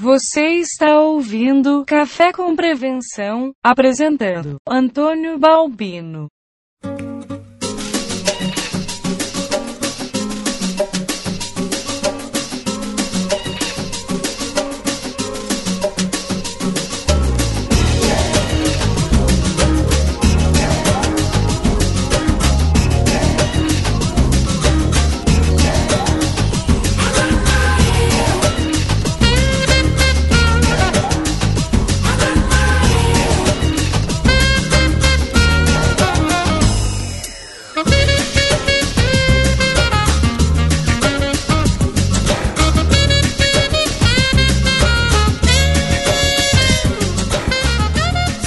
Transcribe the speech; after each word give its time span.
Você 0.00 0.54
está 0.54 0.98
ouvindo 0.98 1.84
Café 1.84 2.32
com 2.32 2.56
Prevenção, 2.56 3.52
apresentando 3.62 4.56
Antônio 4.66 5.38
Balbino. 5.38 6.26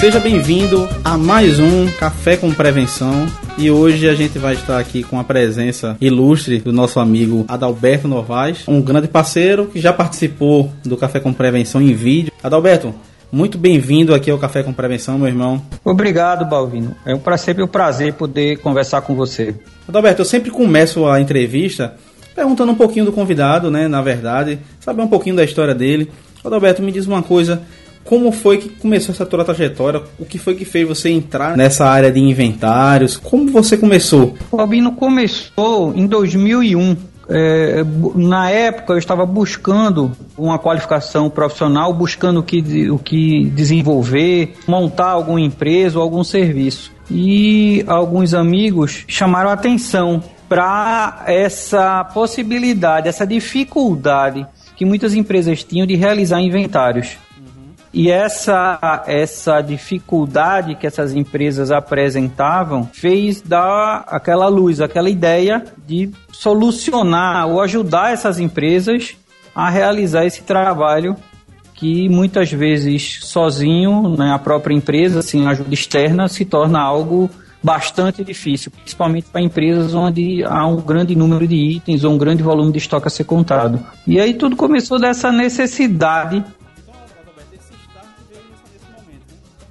Seja 0.04 0.20
bem-vindo 0.20 0.86
a 1.02 1.16
mais 1.16 1.58
um 1.58 1.90
Café 1.98 2.36
com 2.36 2.52
Prevenção. 2.52 3.26
E 3.56 3.70
hoje 3.70 4.06
a 4.06 4.14
gente 4.14 4.38
vai 4.38 4.52
estar 4.52 4.78
aqui 4.78 5.02
com 5.02 5.18
a 5.18 5.24
presença 5.24 5.96
ilustre 5.98 6.58
do 6.58 6.74
nosso 6.74 7.00
amigo 7.00 7.46
Adalberto 7.48 8.06
Novaes, 8.06 8.68
um 8.68 8.82
grande 8.82 9.08
parceiro 9.08 9.64
que 9.64 9.80
já 9.80 9.94
participou 9.94 10.70
do 10.84 10.94
Café 10.98 11.20
com 11.20 11.32
Prevenção 11.32 11.80
em 11.80 11.94
vídeo. 11.94 12.30
Adalberto, 12.42 12.94
muito 13.32 13.56
bem-vindo 13.56 14.14
aqui 14.14 14.30
ao 14.30 14.36
Café 14.36 14.62
com 14.62 14.74
Prevenção, 14.74 15.16
meu 15.18 15.26
irmão. 15.26 15.62
Obrigado, 15.82 16.44
Balvino. 16.44 16.94
É 17.06 17.14
um 17.14 17.36
sempre 17.38 17.62
um 17.62 17.66
prazer 17.66 18.12
poder 18.12 18.58
conversar 18.58 19.00
com 19.00 19.14
você. 19.14 19.54
Adalberto, 19.88 20.20
eu 20.20 20.26
sempre 20.26 20.50
começo 20.50 21.06
a 21.06 21.18
entrevista 21.18 21.94
perguntando 22.34 22.72
um 22.72 22.76
pouquinho 22.76 23.06
do 23.06 23.12
convidado, 23.12 23.70
né? 23.70 23.88
Na 23.88 24.02
verdade, 24.02 24.58
saber 24.80 25.00
um 25.00 25.08
pouquinho 25.08 25.36
da 25.36 25.44
história 25.44 25.74
dele. 25.74 26.12
Adalberto, 26.44 26.82
me 26.82 26.92
diz 26.92 27.06
uma 27.06 27.22
coisa. 27.22 27.62
Como 28.04 28.30
foi 28.30 28.58
que 28.58 28.68
começou 28.68 29.14
essa 29.14 29.24
tua 29.24 29.44
trajetória? 29.44 30.02
O 30.18 30.24
que 30.24 30.38
foi 30.38 30.54
que 30.54 30.64
fez 30.64 30.86
você 30.86 31.08
entrar 31.10 31.56
nessa 31.56 31.86
área 31.86 32.12
de 32.12 32.20
inventários? 32.20 33.16
Como 33.16 33.50
você 33.50 33.76
começou? 33.76 34.34
O 34.52 34.60
Albino 34.60 34.92
começou 34.92 35.94
em 35.96 36.06
2001. 36.06 36.96
É, 37.26 37.82
na 38.14 38.50
época 38.50 38.92
eu 38.92 38.98
estava 38.98 39.24
buscando 39.24 40.12
uma 40.36 40.58
qualificação 40.58 41.30
profissional, 41.30 41.94
buscando 41.94 42.40
o 42.40 42.42
que, 42.42 42.90
o 42.90 42.98
que 42.98 43.48
desenvolver, 43.50 44.54
montar 44.68 45.08
alguma 45.08 45.40
empresa 45.40 45.98
ou 45.98 46.02
algum 46.02 46.22
serviço. 46.22 46.92
E 47.10 47.82
alguns 47.86 48.34
amigos 48.34 49.04
chamaram 49.08 49.48
a 49.48 49.54
atenção 49.54 50.22
para 50.48 51.24
essa 51.26 52.04
possibilidade, 52.04 53.08
essa 53.08 53.26
dificuldade 53.26 54.46
que 54.76 54.84
muitas 54.84 55.14
empresas 55.14 55.64
tinham 55.64 55.86
de 55.86 55.94
realizar 55.94 56.40
inventários. 56.40 57.16
E 57.94 58.10
essa, 58.10 59.04
essa 59.06 59.60
dificuldade 59.60 60.74
que 60.74 60.84
essas 60.84 61.14
empresas 61.14 61.70
apresentavam 61.70 62.90
fez 62.92 63.40
dar 63.40 64.04
aquela 64.08 64.48
luz, 64.48 64.80
aquela 64.80 65.08
ideia 65.08 65.64
de 65.86 66.10
solucionar 66.32 67.46
ou 67.46 67.60
ajudar 67.60 68.12
essas 68.12 68.40
empresas 68.40 69.14
a 69.54 69.70
realizar 69.70 70.26
esse 70.26 70.42
trabalho 70.42 71.14
que 71.72 72.08
muitas 72.08 72.50
vezes 72.50 73.20
sozinho, 73.22 74.16
né, 74.16 74.32
a 74.32 74.40
própria 74.40 74.74
empresa, 74.74 75.22
sem 75.22 75.46
ajuda 75.46 75.72
externa, 75.72 76.26
se 76.26 76.44
torna 76.44 76.80
algo 76.80 77.30
bastante 77.62 78.24
difícil, 78.24 78.72
principalmente 78.72 79.28
para 79.30 79.40
empresas 79.40 79.94
onde 79.94 80.42
há 80.44 80.66
um 80.66 80.80
grande 80.80 81.14
número 81.14 81.46
de 81.46 81.54
itens 81.54 82.02
ou 82.02 82.12
um 82.12 82.18
grande 82.18 82.42
volume 82.42 82.72
de 82.72 82.78
estoque 82.78 83.06
a 83.06 83.10
ser 83.10 83.24
contado. 83.24 83.78
E 84.04 84.18
aí 84.18 84.34
tudo 84.34 84.56
começou 84.56 84.98
dessa 84.98 85.30
necessidade 85.30 86.44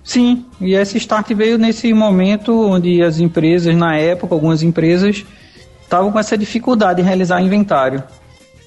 Sim, 0.04 0.46
e 0.60 0.74
esse 0.74 0.98
start 0.98 1.34
veio 1.34 1.58
nesse 1.58 1.94
momento 1.94 2.68
onde 2.68 3.02
as 3.02 3.20
empresas, 3.20 3.76
na 3.76 3.96
época, 3.96 4.36
algumas 4.36 4.62
empresas 4.62 5.26
estavam 5.82 6.12
com 6.12 6.20
essa 6.20 6.38
dificuldade 6.38 7.02
em 7.02 7.06
realizar 7.06 7.42
inventário. 7.42 8.04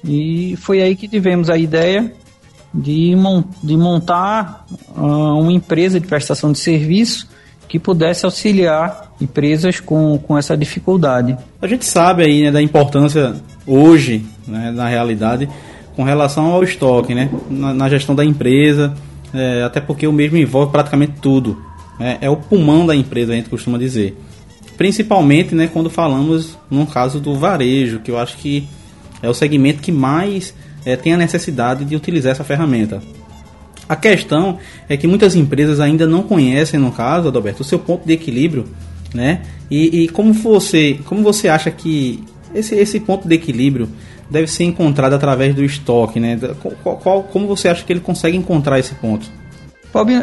E 0.03 0.55
foi 0.57 0.81
aí 0.81 0.95
que 0.95 1.07
tivemos 1.07 1.49
a 1.49 1.57
ideia 1.57 2.11
de, 2.73 3.15
mon 3.15 3.43
de 3.63 3.77
montar 3.77 4.65
uh, 4.95 5.39
uma 5.39 5.51
empresa 5.51 5.99
de 5.99 6.07
prestação 6.07 6.51
de 6.51 6.59
serviço 6.59 7.27
que 7.67 7.77
pudesse 7.77 8.25
auxiliar 8.25 9.11
empresas 9.19 9.79
com, 9.79 10.17
com 10.17 10.37
essa 10.37 10.55
dificuldade. 10.55 11.37
A 11.61 11.67
gente 11.67 11.85
sabe 11.85 12.23
aí 12.23 12.43
né, 12.43 12.51
da 12.51 12.61
importância 12.61 13.35
hoje, 13.65 14.25
né, 14.47 14.71
na 14.71 14.87
realidade, 14.87 15.49
com 15.95 16.03
relação 16.03 16.45
ao 16.45 16.63
estoque, 16.63 17.13
né, 17.13 17.29
na, 17.49 17.73
na 17.73 17.89
gestão 17.89 18.15
da 18.15 18.23
empresa, 18.23 18.93
é, 19.33 19.63
até 19.63 19.79
porque 19.79 20.07
o 20.07 20.11
mesmo 20.11 20.37
envolve 20.37 20.71
praticamente 20.71 21.13
tudo. 21.21 21.61
É, 21.99 22.19
é, 22.21 22.29
o 22.29 22.37
pulmão 22.37 22.85
da 22.85 22.95
empresa, 22.95 23.33
a 23.33 23.35
gente 23.35 23.49
costuma 23.49 23.77
dizer. 23.77 24.17
Principalmente 24.77 25.55
né, 25.55 25.67
quando 25.71 25.89
falamos 25.89 26.57
no 26.69 26.85
caso 26.85 27.19
do 27.19 27.35
varejo, 27.35 27.99
que 27.99 28.11
eu 28.11 28.17
acho 28.17 28.37
que 28.37 28.67
é 29.21 29.29
o 29.29 29.33
segmento 29.33 29.81
que 29.81 29.91
mais 29.91 30.53
é, 30.85 30.95
tem 30.95 31.13
a 31.13 31.17
necessidade 31.17 31.83
de 31.83 31.95
utilizar 31.95 32.31
essa 32.31 32.43
ferramenta. 32.43 33.01
A 33.89 33.95
questão 33.95 34.59
é 34.87 34.97
que 34.97 35.07
muitas 35.07 35.35
empresas 35.35 35.79
ainda 35.79 36.05
não 36.05 36.21
conhecem, 36.21 36.79
no 36.79 36.91
caso, 36.91 37.29
Adalberto, 37.29 37.61
o 37.61 37.65
seu 37.65 37.79
ponto 37.79 38.05
de 38.05 38.13
equilíbrio, 38.13 38.65
né? 39.13 39.41
E, 39.71 40.03
e 40.03 40.09
como 40.09 40.33
você, 40.33 40.99
como 41.05 41.23
você 41.23 41.47
acha 41.47 41.71
que 41.71 42.23
esse, 42.53 42.75
esse 42.75 42.99
ponto 42.99 43.27
de 43.27 43.35
equilíbrio 43.35 43.89
deve 44.29 44.47
ser 44.47 44.65
encontrado 44.65 45.13
através 45.13 45.55
do 45.55 45.63
estoque, 45.63 46.19
né? 46.19 46.39
Qual, 46.83 46.97
qual, 46.97 47.23
como 47.23 47.47
você 47.47 47.69
acha 47.69 47.83
que 47.83 47.93
ele 47.93 47.99
consegue 47.99 48.37
encontrar 48.37 48.79
esse 48.79 48.93
ponto? 48.95 49.29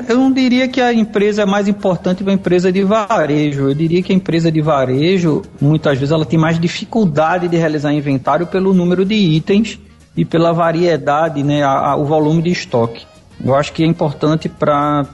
eu 0.09 0.16
não 0.16 0.31
diria 0.31 0.69
que 0.69 0.81
a 0.81 0.92
empresa 0.92 1.42
é 1.42 1.47
mais 1.47 1.66
importante 1.66 2.22
para 2.22 2.32
a 2.32 2.34
empresa 2.34 2.70
de 2.70 2.84
varejo. 2.84 3.70
Eu 3.70 3.75
diria 3.75 4.03
que 4.03 4.12
a 4.12 4.15
empresa 4.15 4.53
de 4.53 4.60
varejo, 4.60 5.42
muitas 5.60 5.98
vezes, 5.98 6.12
ela 6.12 6.25
tem 6.25 6.38
mais 6.38 6.60
dificuldade 6.60 7.48
de 7.48 7.56
realizar 7.56 7.92
inventário 7.92 8.47
pelo 8.47 8.72
número 8.72 9.04
de 9.04 9.15
itens 9.15 9.81
e 10.16 10.25
pela 10.25 10.53
variedade, 10.53 11.42
né, 11.42 11.65
a, 11.65 11.71
a, 11.71 11.97
o 11.97 12.04
volume 12.04 12.42
de 12.42 12.50
estoque. 12.50 13.04
Eu 13.44 13.54
acho 13.54 13.72
que 13.72 13.82
é 13.82 13.86
importante 13.86 14.48
para 14.48 15.06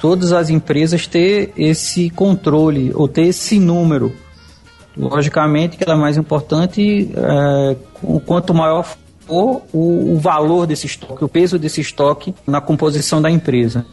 todas 0.00 0.32
as 0.32 0.48
empresas 0.48 1.06
ter 1.06 1.52
esse 1.56 2.10
controle 2.10 2.92
ou 2.94 3.08
ter 3.08 3.22
esse 3.22 3.58
número 3.58 4.14
Logicamente 4.96 5.76
que 5.76 5.84
ela 5.84 5.94
é 5.94 6.00
mais 6.00 6.16
importante 6.16 7.10
é, 7.16 7.76
quanto 8.24 8.54
maior 8.54 8.84
for 9.26 9.62
o, 9.72 10.14
o, 10.14 10.18
valor 10.18 10.66
desse 10.66 10.86
estoque, 10.86 11.24
o 11.24 11.28
peso 11.28 11.58
desse 11.58 11.80
estoque 11.80 12.34
na 12.46 12.60
composição 12.60 13.20
da 13.20 13.30
empresa. 13.30 13.84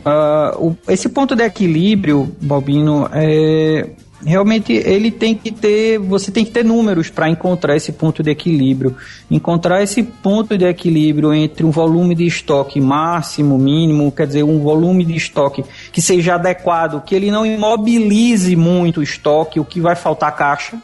Uh, 0.00 0.68
o, 0.68 0.76
esse 0.88 1.08
ponto 1.08 1.36
de 1.36 1.44
equilíbrio, 1.44 2.34
Balbino, 2.40 3.08
é, 3.12 3.90
realmente 4.24 4.72
ele 4.72 5.10
tem 5.10 5.34
que 5.34 5.50
ter, 5.50 5.98
você 5.98 6.30
tem 6.30 6.44
que 6.44 6.50
ter 6.50 6.64
números 6.64 7.08
para 7.08 7.28
encontrar 7.28 7.76
esse 7.76 7.92
ponto 7.92 8.22
de 8.22 8.30
equilíbrio. 8.30 8.96
Encontrar 9.30 9.82
esse 9.82 10.02
ponto 10.02 10.56
de 10.56 10.64
equilíbrio 10.64 11.32
entre 11.32 11.64
um 11.64 11.70
volume 11.70 12.14
de 12.14 12.26
estoque 12.26 12.80
máximo, 12.80 13.58
mínimo, 13.58 14.10
quer 14.10 14.26
dizer, 14.26 14.42
um 14.42 14.60
volume 14.60 15.04
de 15.04 15.14
estoque 15.14 15.64
que 15.92 16.02
seja 16.02 16.34
adequado, 16.34 17.02
que 17.04 17.14
ele 17.14 17.30
não 17.30 17.46
imobilize 17.46 18.54
muito 18.56 19.00
o 19.00 19.02
estoque, 19.02 19.60
o 19.60 19.64
que 19.64 19.80
vai 19.80 19.94
faltar 19.94 20.34
caixa. 20.34 20.80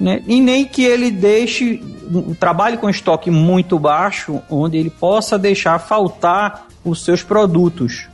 Né? 0.00 0.22
E 0.26 0.40
nem 0.40 0.64
que 0.64 0.84
ele 0.84 1.10
deixe, 1.10 1.80
trabalhe 2.40 2.76
com 2.76 2.88
estoque 2.88 3.30
muito 3.30 3.78
baixo, 3.78 4.40
onde 4.50 4.76
ele 4.76 4.90
possa 4.90 5.38
deixar 5.38 5.78
faltar 5.78 6.66
os 6.84 7.04
seus 7.04 7.22
produtos, 7.22 8.08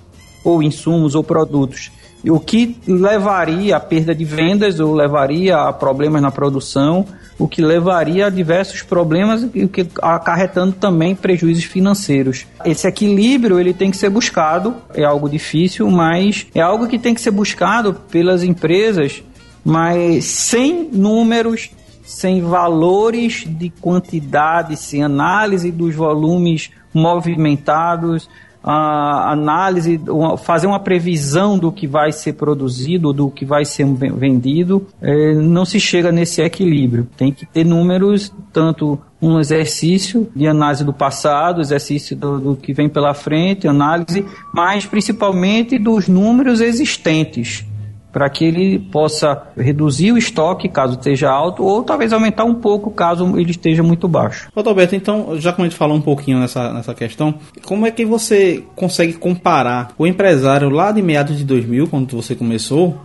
ou 0.45 0.63
insumos 0.63 1.15
ou 1.15 1.25
produtos 1.25 1.91
o 2.25 2.41
que 2.41 2.79
levaria 2.87 3.77
a 3.77 3.81
perda 3.81 4.15
de 4.15 4.25
vendas 4.25 4.81
ou 4.81 4.95
levaria 4.95 5.57
a 5.57 5.73
problemas 5.73 6.21
na 6.21 6.31
produção, 6.31 7.07
o 7.39 7.47
que 7.47 7.63
levaria 7.63 8.27
a 8.27 8.31
diversos 8.31 8.83
problemas 8.83 9.49
e 9.55 9.69
que 9.69 9.87
acarretando 10.03 10.73
também 10.73 11.15
prejuízos 11.15 11.65
financeiros. 11.65 12.47
Esse 12.65 12.89
equilíbrio 12.89 13.61
ele 13.61 13.73
tem 13.73 13.91
que 13.91 13.97
ser 13.97 14.11
buscado, 14.11 14.75
é 14.93 15.05
algo 15.05 15.29
difícil, 15.29 15.89
mas 15.91 16.47
é 16.55 16.61
algo 16.61 16.89
que 16.89 16.99
tem 16.99 17.15
que 17.15 17.21
ser 17.21 17.31
buscado 17.31 17.95
pelas 17.95 18.43
empresas, 18.43 19.23
mas 19.65 20.25
sem 20.25 20.89
números, 20.93 21.71
sem 22.03 22.43
valores 22.43 23.45
de 23.47 23.71
quantidade, 23.71 24.77
sem 24.77 25.05
análise 25.05 25.71
dos 25.71 25.95
volumes 25.95 26.71
movimentados, 26.93 28.29
a 28.63 29.33
análise, 29.33 30.01
fazer 30.39 30.67
uma 30.67 30.81
previsão 30.81 31.59
do 31.59 31.71
que 31.71 31.87
vai 31.87 32.13
ser 32.13 32.35
produzido, 32.35 33.13
do 33.13 33.31
que 33.31 33.45
vai 33.45 33.65
ser 33.65 33.87
vendido, 33.87 34.87
é, 35.01 35.35
não 35.35 35.65
se 35.65 35.79
chega 35.79 36.13
nesse 36.13 36.43
equilíbrio. 36.43 37.09
Tem 37.17 37.33
que 37.33 37.47
ter 37.47 37.65
números 37.65 38.33
tanto 38.53 38.99
um 39.21 39.39
exercício 39.39 40.29
de 40.35 40.47
análise 40.47 40.85
do 40.85 40.93
passado, 40.93 41.61
exercício 41.61 42.17
do, 42.17 42.39
do, 42.39 42.57
que 42.57 42.73
vem 42.73 42.89
pela 42.89 43.15
frente, 43.15 43.67
análise, 43.67 44.25
mas 44.53 44.87
principalmente 44.87 45.79
dos 45.79 46.07
números 46.07 46.61
existentes, 46.61 47.65
para 48.13 48.29
que 48.31 48.45
ele 48.45 48.79
possa 48.79 49.43
reduzir 49.57 50.13
o 50.13 50.19
estoque 50.19 50.69
caso 50.69 50.95
esteja 50.95 51.31
alto, 51.31 51.63
ou 51.63 51.83
talvez 51.83 52.13
aumentar 52.13 52.45
um 52.45 52.55
pouco 52.55 52.91
caso 52.91 53.39
ele 53.39 53.51
esteja 53.51 53.83
muito 53.83 54.09
baixo. 54.09 54.49
Ô, 54.55 54.67
Alberto, 54.67 54.97
então, 54.97 55.39
já 55.39 55.53
como 55.53 55.67
a 55.67 55.69
gente 55.69 55.79
falou 55.79 55.97
um 55.97 56.01
pouquinho 56.01 56.39
nessa, 56.39 56.73
nessa 56.73 56.95
questão, 56.95 57.35
como 57.65 57.87
é 57.87 57.91
que 57.91 58.05
você 58.05 58.65
consegue 58.75 59.13
comparar 59.13 59.91
o 59.99 60.07
empresário 60.07 60.71
lá 60.71 60.91
de 60.91 61.03
meados 61.03 61.37
de 61.37 61.45
2000, 61.45 61.89
quando 61.89 62.17
você 62.17 62.35
começou, 62.35 62.99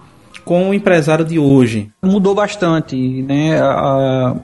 com 0.46 0.70
o 0.70 0.74
empresário 0.74 1.26
de 1.26 1.38
hoje? 1.38 1.90
Mudou 2.02 2.34
bastante, 2.34 2.96
né? 3.24 3.60
A, 3.62 4.36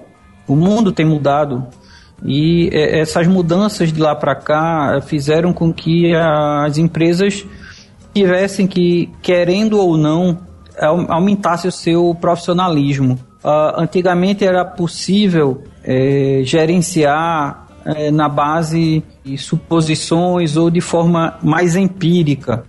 o 0.47 0.55
mundo 0.55 0.91
tem 0.91 1.05
mudado 1.05 1.67
e 2.25 2.69
é, 2.73 2.99
essas 2.99 3.27
mudanças 3.27 3.93
de 3.93 3.99
lá 3.99 4.15
para 4.15 4.35
cá 4.35 4.99
fizeram 5.01 5.53
com 5.53 5.73
que 5.73 6.13
as 6.13 6.77
empresas 6.77 7.45
tivessem 8.13 8.67
que, 8.67 9.09
querendo 9.21 9.79
ou 9.79 9.97
não, 9.97 10.48
aumentasse 10.79 11.67
o 11.67 11.71
seu 11.71 12.15
profissionalismo. 12.19 13.19
Uh, 13.43 13.81
antigamente 13.81 14.43
era 14.43 14.65
possível 14.65 15.63
é, 15.83 16.41
gerenciar 16.43 17.67
é, 17.85 18.11
na 18.11 18.27
base 18.27 19.03
de 19.23 19.37
suposições 19.37 20.57
ou 20.57 20.69
de 20.69 20.81
forma 20.81 21.37
mais 21.41 21.75
empírica 21.75 22.65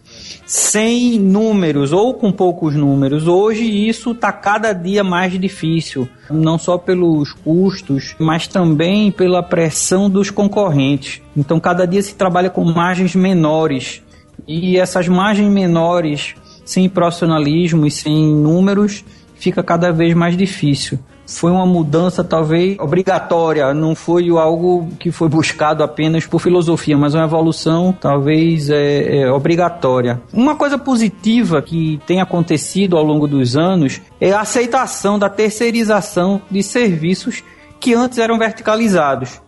sem 0.46 1.18
números 1.18 1.92
ou 1.92 2.14
com 2.14 2.32
poucos 2.32 2.74
números. 2.74 3.28
Hoje 3.28 3.64
isso 3.64 4.10
está 4.10 4.32
cada 4.32 4.72
dia 4.72 5.04
mais 5.04 5.38
difícil, 5.38 6.08
não 6.28 6.58
só 6.58 6.76
pelos 6.76 7.32
custos, 7.32 8.16
mas 8.18 8.46
também 8.46 9.12
pela 9.12 9.42
pressão 9.42 10.10
dos 10.10 10.30
concorrentes. 10.30 11.22
Então 11.36 11.60
cada 11.60 11.86
dia 11.86 12.02
se 12.02 12.14
trabalha 12.14 12.50
com 12.50 12.64
margens 12.64 13.14
menores 13.14 14.02
e 14.46 14.76
essas 14.76 15.06
margens 15.06 15.48
menores, 15.48 16.34
sem 16.70 16.88
profissionalismo 16.88 17.84
e 17.86 17.90
sem 17.90 18.32
números, 18.32 19.04
fica 19.34 19.62
cada 19.62 19.90
vez 19.90 20.14
mais 20.14 20.36
difícil 20.36 20.98
foi 21.30 21.50
uma 21.50 21.64
mudança 21.64 22.24
talvez 22.24 22.76
obrigatória, 22.78 23.72
não 23.72 23.94
foi 23.94 24.28
algo 24.30 24.88
que 24.98 25.12
foi 25.12 25.28
buscado 25.28 25.82
apenas 25.82 26.26
por 26.26 26.40
filosofia, 26.40 26.98
mas 26.98 27.14
uma 27.14 27.24
evolução 27.24 27.92
talvez 27.98 28.68
é, 28.68 29.20
é, 29.20 29.30
obrigatória. 29.30 30.20
Uma 30.32 30.56
coisa 30.56 30.76
positiva 30.76 31.62
que 31.62 32.00
tem 32.06 32.20
acontecido 32.20 32.96
ao 32.96 33.04
longo 33.04 33.28
dos 33.28 33.56
anos 33.56 34.00
é 34.20 34.32
a 34.32 34.40
aceitação 34.40 35.18
da 35.18 35.28
terceirização 35.28 36.42
de 36.50 36.62
serviços 36.62 37.44
que 37.78 37.94
antes 37.94 38.18
eram 38.18 38.38
verticalizados. 38.38 39.40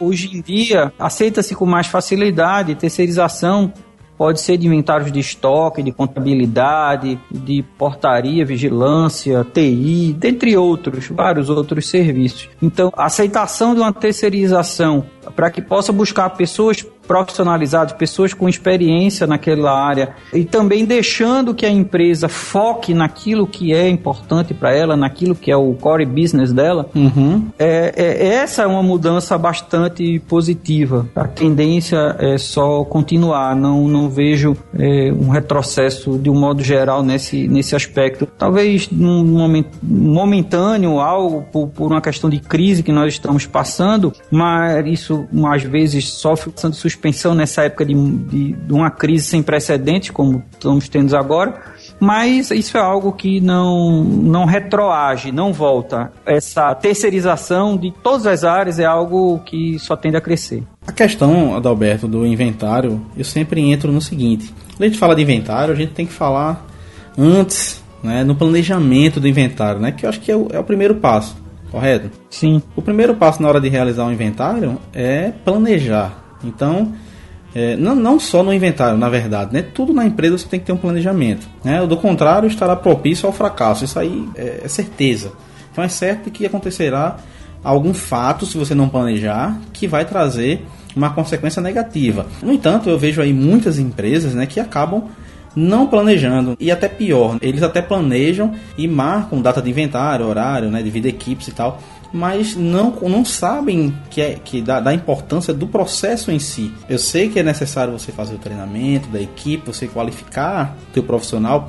Hoje 0.00 0.34
em 0.34 0.40
dia, 0.40 0.90
aceita-se 0.98 1.54
com 1.54 1.66
mais 1.66 1.86
facilidade 1.86 2.74
terceirização 2.76 3.72
Pode 4.16 4.40
ser 4.40 4.56
de 4.56 4.66
inventários 4.66 5.12
de 5.12 5.20
estoque, 5.20 5.82
de 5.82 5.92
contabilidade, 5.92 7.18
de 7.30 7.62
portaria, 7.76 8.44
vigilância, 8.44 9.46
TI, 9.52 10.14
dentre 10.18 10.56
outros, 10.56 11.08
vários 11.08 11.50
outros 11.50 11.88
serviços. 11.88 12.48
Então, 12.62 12.92
a 12.96 13.06
aceitação 13.06 13.74
de 13.74 13.80
uma 13.80 13.92
terceirização 13.92 15.04
para 15.34 15.50
que 15.50 15.60
possa 15.60 15.92
buscar 15.92 16.30
pessoas 16.30 16.84
profissionalizadas, 17.06 17.92
pessoas 17.94 18.34
com 18.34 18.48
experiência 18.48 19.26
naquela 19.26 19.72
área 19.72 20.14
e 20.32 20.44
também 20.44 20.84
deixando 20.84 21.54
que 21.54 21.64
a 21.64 21.70
empresa 21.70 22.28
foque 22.28 22.92
naquilo 22.92 23.46
que 23.46 23.72
é 23.72 23.88
importante 23.88 24.52
para 24.52 24.74
ela, 24.74 24.96
naquilo 24.96 25.34
que 25.34 25.50
é 25.50 25.56
o 25.56 25.72
core 25.74 26.04
business 26.04 26.52
dela. 26.52 26.88
Uhum. 26.94 27.48
É, 27.58 27.92
é, 27.96 28.26
essa 28.26 28.62
é 28.62 28.66
uma 28.66 28.82
mudança 28.82 29.36
bastante 29.38 30.18
positiva. 30.20 31.06
A 31.14 31.26
tendência 31.26 32.16
é 32.18 32.38
só 32.38 32.84
continuar. 32.84 33.54
Não, 33.54 33.88
não 33.88 34.08
vejo 34.08 34.56
é, 34.78 35.12
um 35.12 35.28
retrocesso 35.28 36.18
de 36.18 36.28
um 36.28 36.34
modo 36.34 36.62
geral 36.62 37.02
nesse, 37.02 37.48
nesse 37.48 37.74
aspecto. 37.76 38.26
Talvez 38.38 38.90
num 38.90 39.24
momento 39.24 39.70
momentâneo, 39.82 41.00
algo 41.00 41.42
por, 41.52 41.68
por 41.68 41.90
uma 41.90 42.00
questão 42.00 42.28
de 42.28 42.40
crise 42.40 42.82
que 42.82 42.92
nós 42.92 43.14
estamos 43.14 43.46
passando, 43.46 44.12
mas 44.30 44.86
isso 44.86 45.26
às 45.46 45.62
vezes 45.62 46.08
sofre 46.08 46.52
de 46.52 46.76
suspensão 46.76 46.95
nessa 47.34 47.64
época 47.64 47.84
de, 47.84 47.94
de, 47.94 48.52
de 48.52 48.72
uma 48.72 48.90
crise 48.90 49.26
sem 49.26 49.42
precedentes, 49.42 50.10
como 50.10 50.42
estamos 50.52 50.88
tendo 50.88 51.16
agora 51.16 51.76
mas 51.98 52.50
isso 52.50 52.76
é 52.76 52.80
algo 52.80 53.12
que 53.12 53.40
não, 53.40 54.04
não 54.04 54.44
retroage, 54.44 55.32
não 55.32 55.52
volta. 55.52 56.12
Essa 56.24 56.74
terceirização 56.74 57.76
de 57.76 57.92
todas 58.02 58.26
as 58.26 58.44
áreas 58.44 58.78
é 58.78 58.84
algo 58.84 59.38
que 59.40 59.78
só 59.78 59.96
tende 59.96 60.16
a 60.16 60.20
crescer. 60.20 60.62
A 60.86 60.92
questão, 60.92 61.56
Adalberto, 61.56 62.06
do 62.06 62.26
inventário, 62.26 63.00
eu 63.16 63.24
sempre 63.24 63.60
entro 63.60 63.90
no 63.90 64.00
seguinte: 64.00 64.52
quando 64.76 64.82
a 64.82 64.86
gente 64.86 64.98
fala 64.98 65.14
de 65.14 65.22
inventário, 65.22 65.72
a 65.72 65.76
gente 65.76 65.92
tem 65.92 66.06
que 66.06 66.12
falar 66.12 66.66
antes, 67.16 67.82
né, 68.02 68.22
no 68.24 68.34
planejamento 68.34 69.18
do 69.18 69.26
inventário, 69.26 69.80
né, 69.80 69.90
que 69.90 70.04
eu 70.04 70.10
acho 70.10 70.20
que 70.20 70.30
é 70.30 70.36
o, 70.36 70.48
é 70.52 70.58
o 70.58 70.64
primeiro 70.64 70.96
passo 70.96 71.46
correto? 71.70 72.10
Sim. 72.30 72.62
O 72.74 72.80
primeiro 72.80 73.16
passo 73.16 73.42
na 73.42 73.48
hora 73.48 73.60
de 73.60 73.68
realizar 73.68 74.04
um 74.04 74.12
inventário 74.12 74.78
é 74.94 75.32
planejar. 75.44 76.25
Então, 76.44 76.92
é, 77.54 77.76
não, 77.76 77.94
não 77.94 78.20
só 78.20 78.42
no 78.42 78.52
inventário, 78.52 78.98
na 78.98 79.08
verdade, 79.08 79.52
né? 79.52 79.62
Tudo 79.62 79.92
na 79.92 80.04
empresa 80.04 80.36
você 80.36 80.46
tem 80.46 80.60
que 80.60 80.66
ter 80.66 80.72
um 80.72 80.76
planejamento. 80.76 81.48
Né? 81.64 81.84
Do 81.86 81.96
contrário, 81.96 82.46
estará 82.46 82.76
propício 82.76 83.26
ao 83.26 83.32
fracasso. 83.32 83.84
Isso 83.84 83.98
aí 83.98 84.28
é, 84.34 84.60
é 84.64 84.68
certeza. 84.68 85.32
Então 85.72 85.82
é 85.82 85.88
certo 85.88 86.30
que 86.30 86.44
acontecerá 86.44 87.16
algum 87.64 87.94
fato, 87.94 88.46
se 88.46 88.56
você 88.56 88.74
não 88.74 88.88
planejar, 88.88 89.58
que 89.72 89.86
vai 89.86 90.04
trazer 90.04 90.66
uma 90.94 91.10
consequência 91.10 91.60
negativa. 91.60 92.26
No 92.42 92.52
entanto, 92.52 92.88
eu 92.88 92.98
vejo 92.98 93.20
aí 93.20 93.32
muitas 93.32 93.78
empresas 93.78 94.34
né, 94.34 94.46
que 94.46 94.60
acabam 94.60 95.04
não 95.54 95.86
planejando 95.86 96.54
e 96.60 96.70
até 96.70 96.86
pior, 96.86 97.38
eles 97.40 97.62
até 97.62 97.80
planejam 97.80 98.54
e 98.76 98.86
marcam 98.86 99.40
data 99.40 99.62
de 99.62 99.70
inventário, 99.70 100.26
horário, 100.26 100.70
né, 100.70 100.82
devido 100.82 101.06
a 101.06 101.08
equipes 101.08 101.48
e 101.48 101.52
tal, 101.52 101.80
mas 102.12 102.56
não, 102.56 102.90
não 103.02 103.24
sabem 103.24 103.94
que, 104.10 104.20
é, 104.20 104.38
que 104.42 104.62
da, 104.62 104.80
da, 104.80 104.94
importância 104.94 105.52
do 105.52 105.66
processo 105.66 106.30
em 106.30 106.38
si. 106.38 106.72
Eu 106.88 106.98
sei 106.98 107.28
que 107.28 107.38
é 107.38 107.42
necessário 107.42 107.92
você 107.92 108.12
fazer 108.12 108.34
o 108.36 108.38
treinamento 108.38 109.08
da 109.08 109.20
equipe, 109.20 109.66
você 109.66 109.86
qualificar 109.86 110.76
o 110.88 110.92
teu 110.92 111.02
profissional, 111.02 111.68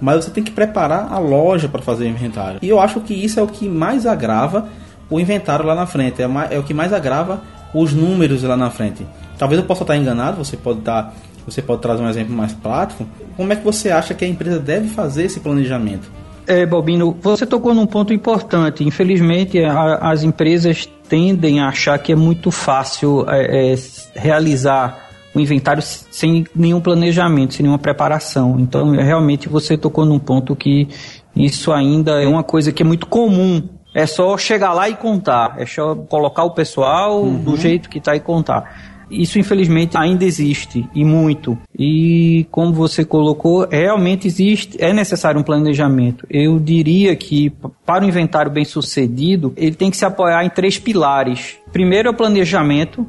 mas 0.00 0.24
você 0.24 0.30
tem 0.30 0.42
que 0.42 0.50
preparar 0.50 1.12
a 1.12 1.18
loja 1.18 1.68
para 1.68 1.82
fazer 1.82 2.04
o 2.04 2.08
inventário. 2.08 2.58
E 2.62 2.68
eu 2.68 2.80
acho 2.80 3.00
que 3.00 3.14
isso 3.14 3.38
é 3.38 3.42
o 3.42 3.46
que 3.46 3.68
mais 3.68 4.06
agrava 4.06 4.68
o 5.10 5.20
inventário 5.20 5.64
lá 5.64 5.74
na 5.74 5.86
frente, 5.86 6.22
é, 6.22 6.28
é 6.50 6.58
o 6.58 6.62
que 6.62 6.74
mais 6.74 6.92
agrava 6.92 7.42
os 7.72 7.92
números 7.92 8.42
lá 8.42 8.56
na 8.56 8.70
frente. 8.70 9.06
Talvez 9.38 9.60
eu 9.60 9.66
possa 9.66 9.82
estar 9.82 9.96
enganado, 9.96 10.36
você 10.36 10.56
pode 10.56 10.80
estar 10.80 11.14
você 11.46 11.60
pode 11.60 11.82
trazer 11.82 12.02
um 12.02 12.08
exemplo 12.08 12.34
mais 12.34 12.54
prático. 12.54 13.06
Como 13.36 13.52
é 13.52 13.56
que 13.56 13.62
você 13.62 13.90
acha 13.90 14.14
que 14.14 14.24
a 14.24 14.28
empresa 14.28 14.58
deve 14.58 14.88
fazer 14.88 15.24
esse 15.24 15.40
planejamento? 15.40 16.10
É, 16.46 16.66
Balbino, 16.66 17.16
você 17.20 17.46
tocou 17.46 17.72
num 17.74 17.86
ponto 17.86 18.12
importante. 18.12 18.84
Infelizmente, 18.84 19.62
a, 19.62 19.96
as 19.96 20.22
empresas 20.22 20.88
tendem 21.08 21.60
a 21.60 21.68
achar 21.68 21.98
que 21.98 22.12
é 22.12 22.16
muito 22.16 22.50
fácil 22.50 23.24
é, 23.28 23.72
é, 23.72 23.74
realizar 24.14 25.04
o 25.34 25.40
inventário 25.40 25.82
sem 25.82 26.46
nenhum 26.54 26.80
planejamento, 26.80 27.54
sem 27.54 27.64
nenhuma 27.64 27.78
preparação. 27.78 28.58
Então, 28.60 28.92
realmente, 28.92 29.48
você 29.48 29.76
tocou 29.76 30.04
num 30.04 30.18
ponto 30.18 30.54
que 30.54 30.88
isso 31.34 31.72
ainda 31.72 32.22
é 32.22 32.26
uma 32.26 32.44
coisa 32.44 32.70
que 32.72 32.82
é 32.82 32.86
muito 32.86 33.06
comum. 33.06 33.62
É 33.94 34.06
só 34.06 34.36
chegar 34.36 34.72
lá 34.72 34.88
e 34.88 34.94
contar. 34.94 35.54
É 35.58 35.66
só 35.66 35.94
colocar 35.94 36.44
o 36.44 36.50
pessoal 36.50 37.22
uhum. 37.22 37.38
do 37.38 37.56
jeito 37.56 37.88
que 37.88 37.98
está 37.98 38.14
e 38.14 38.20
contar. 38.20 38.93
Isso, 39.14 39.38
infelizmente, 39.38 39.96
ainda 39.96 40.24
existe 40.24 40.88
e 40.94 41.04
muito. 41.04 41.56
E 41.78 42.46
como 42.50 42.72
você 42.72 43.04
colocou, 43.04 43.66
realmente 43.70 44.26
existe, 44.26 44.76
é 44.80 44.92
necessário 44.92 45.40
um 45.40 45.44
planejamento. 45.44 46.26
Eu 46.28 46.58
diria 46.58 47.14
que 47.16 47.52
para 47.86 48.04
o 48.04 48.08
inventário 48.08 48.50
bem 48.50 48.64
sucedido, 48.64 49.52
ele 49.56 49.74
tem 49.74 49.90
que 49.90 49.96
se 49.96 50.04
apoiar 50.04 50.44
em 50.44 50.50
três 50.50 50.78
pilares. 50.78 51.56
Primeiro 51.72 52.08
é 52.08 52.10
o 52.10 52.14
planejamento, 52.14 53.06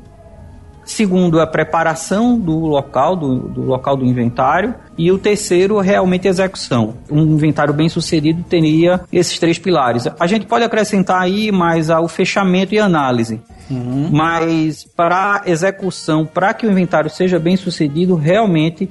segundo 0.86 1.42
a 1.42 1.48
preparação 1.48 2.40
do 2.40 2.60
local, 2.60 3.16
do, 3.16 3.40
do, 3.40 3.62
local 3.62 3.98
do 3.98 4.06
inventário, 4.06 4.76
e 4.98 5.12
o 5.12 5.18
terceiro 5.18 5.80
realmente 5.80 6.28
a 6.28 6.32
execução. 6.32 6.94
Um 7.12 7.24
inventário 7.34 7.74
bem 7.74 7.90
sucedido 7.90 8.44
teria 8.44 9.02
esses 9.12 9.38
três 9.40 9.60
pilares. 9.60 10.08
A 10.20 10.28
gente 10.28 10.46
pode 10.46 10.64
acrescentar 10.64 11.22
aí 11.22 11.52
mais 11.52 11.90
o 11.90 12.08
fechamento 12.08 12.74
e 12.74 12.80
análise. 12.80 13.42
Uhum. 13.70 14.10
Mas 14.12 14.86
para 14.96 15.42
execução, 15.46 16.26
para 16.26 16.54
que 16.54 16.68
o 16.68 16.72
inventário 16.72 17.10
seja 17.10 17.40
bem 17.40 17.58
sucedido, 17.58 18.16
realmente 18.16 18.88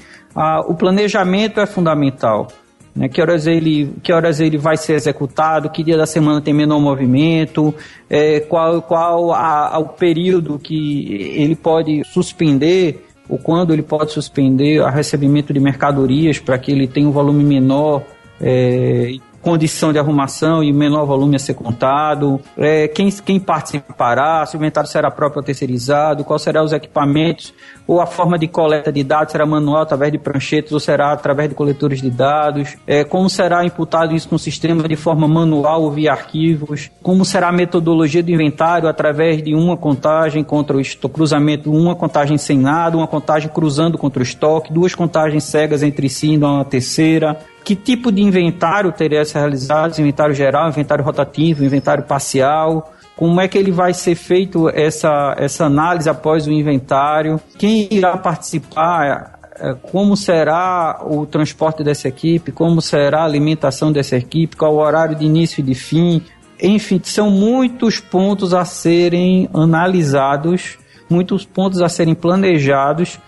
o 0.66 0.74
planejamento 0.74 1.60
é 1.60 1.66
fundamental. 1.66 2.48
Né? 2.94 3.08
Que, 3.08 3.20
horas 3.20 3.46
ele, 3.46 3.92
que 4.02 4.12
horas 4.12 4.40
ele 4.40 4.56
vai 4.56 4.76
ser 4.76 4.94
executado, 4.94 5.70
que 5.70 5.82
dia 5.82 5.96
da 5.96 6.06
semana 6.06 6.40
tem 6.40 6.54
menor 6.54 6.80
movimento, 6.80 7.74
é, 8.08 8.40
qual, 8.40 8.80
qual 8.82 9.32
a, 9.32 9.74
a, 9.74 9.78
o 9.78 9.88
período 9.88 10.58
que 10.58 11.32
ele 11.36 11.56
pode 11.56 12.02
suspender, 12.04 13.06
ou 13.28 13.38
quando 13.38 13.72
ele 13.72 13.82
pode 13.82 14.12
suspender 14.12 14.80
o 14.80 14.88
recebimento 14.88 15.52
de 15.52 15.58
mercadorias 15.58 16.38
para 16.38 16.58
que 16.58 16.70
ele 16.70 16.86
tenha 16.86 17.08
um 17.08 17.12
volume 17.12 17.42
menor. 17.42 18.02
É, 18.40 19.14
condição 19.44 19.92
de 19.92 19.98
arrumação 19.98 20.64
e 20.64 20.72
menor 20.72 21.04
volume 21.04 21.36
a 21.36 21.38
ser 21.38 21.52
contado, 21.52 22.40
é, 22.56 22.88
quem, 22.88 23.10
quem 23.10 23.38
participará, 23.38 24.44
se 24.46 24.56
o 24.56 24.58
inventário 24.58 24.88
será 24.88 25.10
próprio 25.10 25.40
ou 25.40 25.44
terceirizado, 25.44 26.24
quais 26.24 26.40
serão 26.40 26.64
os 26.64 26.72
equipamentos, 26.72 27.52
ou 27.86 28.00
a 28.00 28.06
forma 28.06 28.38
de 28.38 28.48
coleta 28.48 28.90
de 28.90 29.04
dados 29.04 29.32
será 29.32 29.44
manual 29.44 29.82
através 29.82 30.10
de 30.10 30.18
pranchetas 30.18 30.72
ou 30.72 30.80
será 30.80 31.12
através 31.12 31.50
de 31.50 31.54
coletores 31.54 32.00
de 32.00 32.10
dados, 32.10 32.76
é, 32.86 33.04
como 33.04 33.28
será 33.28 33.62
imputado 33.64 34.14
isso 34.14 34.28
no 34.32 34.38
sistema 34.38 34.88
de 34.88 34.96
forma 34.96 35.28
manual 35.28 35.82
ou 35.82 35.90
via 35.90 36.12
arquivos, 36.12 36.90
como 37.02 37.22
será 37.22 37.48
a 37.48 37.52
metodologia 37.52 38.22
do 38.22 38.30
inventário 38.30 38.88
através 38.88 39.42
de 39.42 39.54
uma 39.54 39.76
contagem 39.76 40.42
contra 40.42 40.74
o 40.74 40.80
estoque, 40.80 41.14
cruzamento, 41.14 41.70
uma 41.70 41.94
contagem 41.94 42.38
sem 42.38 42.58
nada, 42.58 42.96
uma 42.96 43.06
contagem 43.06 43.50
cruzando 43.50 43.98
contra 43.98 44.20
o 44.20 44.22
estoque, 44.22 44.72
duas 44.72 44.94
contagens 44.94 45.44
cegas 45.44 45.82
entre 45.82 46.08
si, 46.08 46.38
uma 46.38 46.64
terceira, 46.64 47.38
que 47.64 47.75
tipo 47.75 48.12
de 48.12 48.23
inventário 48.23 48.92
teria 48.92 49.23
a 49.23 49.25
ser 49.25 49.38
realizado, 49.38 49.99
inventário 49.99 50.35
geral, 50.35 50.68
inventário 50.68 51.02
rotativo, 51.02 51.64
inventário 51.64 52.04
parcial, 52.04 52.92
como 53.16 53.40
é 53.40 53.49
que 53.49 53.56
ele 53.56 53.71
vai 53.71 53.94
ser 53.94 54.14
feito 54.14 54.68
essa, 54.68 55.35
essa 55.38 55.64
análise 55.64 56.09
após 56.09 56.47
o 56.47 56.52
inventário, 56.52 57.40
quem 57.56 57.88
irá 57.90 58.16
participar, 58.18 59.38
é, 59.56 59.75
como 59.75 60.16
será 60.16 61.00
o 61.06 61.25
transporte 61.25 61.83
dessa 61.83 62.09
equipe, 62.09 62.52
como 62.52 62.83
será 62.83 63.21
a 63.21 63.25
alimentação 63.25 63.92
dessa 63.92 64.16
equipe, 64.16 64.56
qual 64.56 64.75
o 64.75 64.78
horário 64.78 65.14
de 65.16 65.25
início 65.25 65.61
e 65.61 65.62
de 65.62 65.75
fim. 65.75 66.21
Enfim, 66.61 67.00
são 67.02 67.30
muitos 67.30 68.00
pontos 68.00 68.52
a 68.52 68.64
serem 68.64 69.49
analisados, 69.54 70.76
muitos 71.09 71.44
pontos 71.44 71.80
a 71.80 71.88
serem 71.88 72.14
planejados 72.14 73.18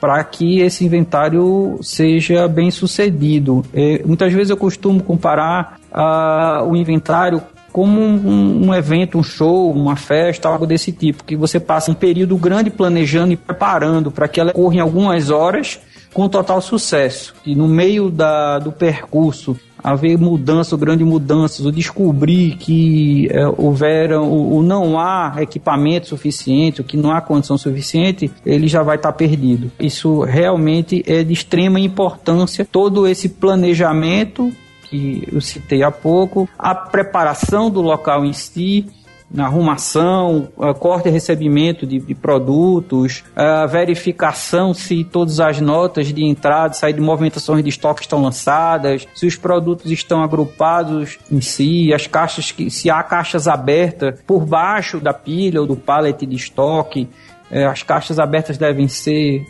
para 0.00 0.22
que 0.24 0.60
esse 0.60 0.84
inventário 0.84 1.78
seja 1.82 2.46
bem 2.46 2.70
sucedido. 2.70 3.64
É, 3.72 4.02
muitas 4.04 4.32
vezes 4.32 4.50
eu 4.50 4.56
costumo 4.56 5.02
comparar 5.02 5.78
uh, 5.90 6.68
o 6.68 6.76
inventário 6.76 7.42
como 7.72 8.00
um, 8.00 8.68
um, 8.68 8.74
evento, 8.74 9.18
um 9.18 9.22
show, 9.22 9.72
uma 9.72 9.96
festa, 9.96 10.48
algo 10.48 10.64
desse 10.64 10.92
tipo, 10.92 11.24
que 11.24 11.34
você 11.34 11.58
passa 11.58 11.90
um 11.90 11.94
período 11.94 12.36
grande 12.36 12.70
planejando 12.70 13.32
e 13.32 13.36
preparando 13.36 14.12
para 14.12 14.28
que 14.28 14.38
ela 14.38 14.50
ocorra 14.50 14.76
em 14.76 14.80
algumas 14.80 15.28
horas 15.28 15.80
com 16.14 16.28
total 16.28 16.62
sucesso. 16.62 17.34
E 17.44 17.54
no 17.54 17.66
meio 17.66 18.08
da, 18.08 18.60
do 18.60 18.70
percurso 18.70 19.58
haver 19.84 20.16
mudanças, 20.16 20.78
grandes 20.78 21.06
mudanças, 21.06 21.66
ou 21.66 21.70
descobrir 21.70 22.56
que 22.56 23.28
é, 23.30 23.46
houveram, 23.46 24.30
ou, 24.30 24.62
não 24.62 24.98
há 24.98 25.34
equipamento 25.40 26.08
suficiente, 26.08 26.80
ou 26.80 26.86
que 26.86 26.96
não 26.96 27.12
há 27.12 27.20
condição 27.20 27.58
suficiente, 27.58 28.30
ele 28.46 28.66
já 28.66 28.82
vai 28.82 28.96
estar 28.96 29.12
tá 29.12 29.18
perdido. 29.18 29.70
Isso 29.78 30.22
realmente 30.22 31.04
é 31.06 31.22
de 31.22 31.34
extrema 31.34 31.78
importância, 31.78 32.64
todo 32.64 33.06
esse 33.06 33.28
planejamento 33.28 34.50
que 34.88 35.28
eu 35.30 35.40
citei 35.42 35.82
há 35.82 35.90
pouco, 35.90 36.48
a 36.58 36.74
preparação 36.74 37.68
do 37.68 37.82
local 37.82 38.24
em 38.24 38.32
si, 38.32 38.86
na 39.30 39.46
arrumação, 39.46 40.48
corte 40.78 41.08
e 41.08 41.10
recebimento 41.10 41.86
de, 41.86 41.98
de, 41.98 42.14
produtos, 42.14 43.24
a 43.34 43.66
verificação 43.66 44.72
se 44.72 45.02
todas 45.02 45.40
as 45.40 45.60
notas 45.60 46.12
de 46.12 46.24
entrada, 46.24 46.74
saída 46.74 47.00
de 47.00 47.04
movimentações 47.04 47.62
de 47.62 47.68
estoque 47.68 48.02
estão 48.02 48.22
lançadas, 48.22 49.06
se 49.14 49.26
os 49.26 49.36
produtos 49.36 49.90
estão 49.90 50.22
agrupados 50.22 51.18
em 51.30 51.40
si, 51.40 51.92
as 51.92 52.06
caixas 52.06 52.52
que 52.52 52.70
se 52.70 52.88
há 52.90 53.02
caixas 53.02 53.48
abertas 53.48 54.20
por 54.26 54.44
baixo 54.44 55.00
da 55.00 55.12
pilha 55.12 55.60
ou 55.60 55.66
do 55.66 55.76
pallet 55.76 56.24
de 56.24 56.36
estoque, 56.36 57.08
é, 57.50 57.64
as 57.64 57.82
caixas 57.82 58.18
abertas 58.18 58.56
devem 58.56 58.88
ser 58.88 59.44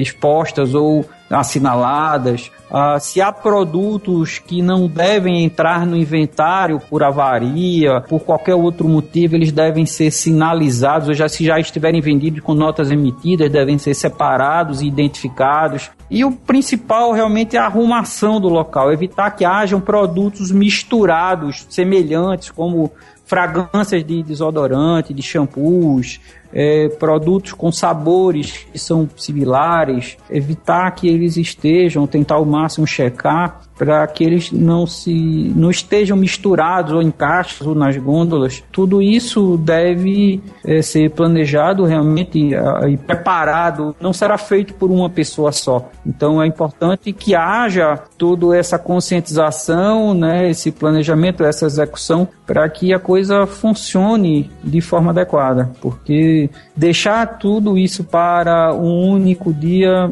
expostas 0.00 0.74
ou 0.74 1.04
assinaladas. 1.34 2.50
Ah, 2.70 2.98
se 2.98 3.20
há 3.20 3.30
produtos 3.30 4.38
que 4.38 4.62
não 4.62 4.86
devem 4.86 5.44
entrar 5.44 5.86
no 5.86 5.96
inventário 5.96 6.80
por 6.90 7.02
avaria, 7.02 8.00
por 8.08 8.20
qualquer 8.20 8.54
outro 8.54 8.88
motivo, 8.88 9.36
eles 9.36 9.52
devem 9.52 9.86
ser 9.86 10.10
sinalizados, 10.10 11.08
ou 11.08 11.14
já, 11.14 11.28
se 11.28 11.44
já 11.44 11.58
estiverem 11.58 12.00
vendidos 12.00 12.40
com 12.40 12.54
notas 12.54 12.90
emitidas, 12.90 13.50
devem 13.50 13.78
ser 13.78 13.94
separados 13.94 14.80
e 14.80 14.86
identificados. 14.86 15.90
E 16.10 16.24
o 16.24 16.32
principal 16.32 17.12
realmente 17.12 17.56
é 17.56 17.60
a 17.60 17.66
arrumação 17.66 18.40
do 18.40 18.48
local, 18.48 18.92
evitar 18.92 19.30
que 19.30 19.44
hajam 19.44 19.80
produtos 19.80 20.50
misturados, 20.50 21.66
semelhantes, 21.68 22.50
como 22.50 22.92
fragrâncias 23.24 24.04
de 24.04 24.22
desodorante, 24.22 25.14
de 25.14 25.22
shampoos, 25.22 26.20
é, 26.54 26.88
produtos 26.88 27.52
com 27.52 27.72
sabores 27.72 28.64
que 28.72 28.78
são 28.78 29.08
similares, 29.16 30.16
evitar 30.30 30.88
que 30.92 31.08
eles 31.08 31.36
estejam, 31.36 32.06
tentar 32.06 32.36
ao 32.36 32.44
máximo 32.44 32.86
checar 32.86 33.60
para 33.76 34.06
que 34.06 34.22
eles 34.22 34.52
não 34.52 34.86
se 34.86 35.52
não 35.56 35.70
estejam 35.70 36.16
misturados 36.16 36.92
ou 36.92 37.02
em 37.02 37.10
caixas 37.10 37.66
ou 37.66 37.74
nas 37.74 37.96
gôndolas. 37.96 38.62
Tudo 38.70 39.02
isso 39.02 39.56
deve 39.56 40.40
é, 40.64 40.80
ser 40.80 41.10
planejado 41.10 41.84
realmente 41.84 42.54
e 42.88 42.96
preparado. 42.96 43.94
Não 44.00 44.12
será 44.12 44.38
feito 44.38 44.74
por 44.74 44.90
uma 44.90 45.10
pessoa 45.10 45.50
só. 45.50 45.90
Então 46.06 46.40
é 46.40 46.46
importante 46.46 47.12
que 47.12 47.34
haja 47.34 47.96
toda 48.16 48.56
essa 48.56 48.78
conscientização, 48.78 50.14
né, 50.14 50.50
esse 50.50 50.70
planejamento, 50.70 51.44
essa 51.44 51.66
execução 51.66 52.28
para 52.46 52.68
que 52.68 52.92
a 52.92 52.98
coisa 52.98 53.46
funcione 53.46 54.50
de 54.62 54.80
forma 54.80 55.10
adequada, 55.10 55.72
porque 55.80 56.43
deixar 56.76 57.38
tudo 57.38 57.76
isso 57.78 58.04
para 58.04 58.74
um 58.74 59.10
único 59.10 59.52
dia 59.52 60.10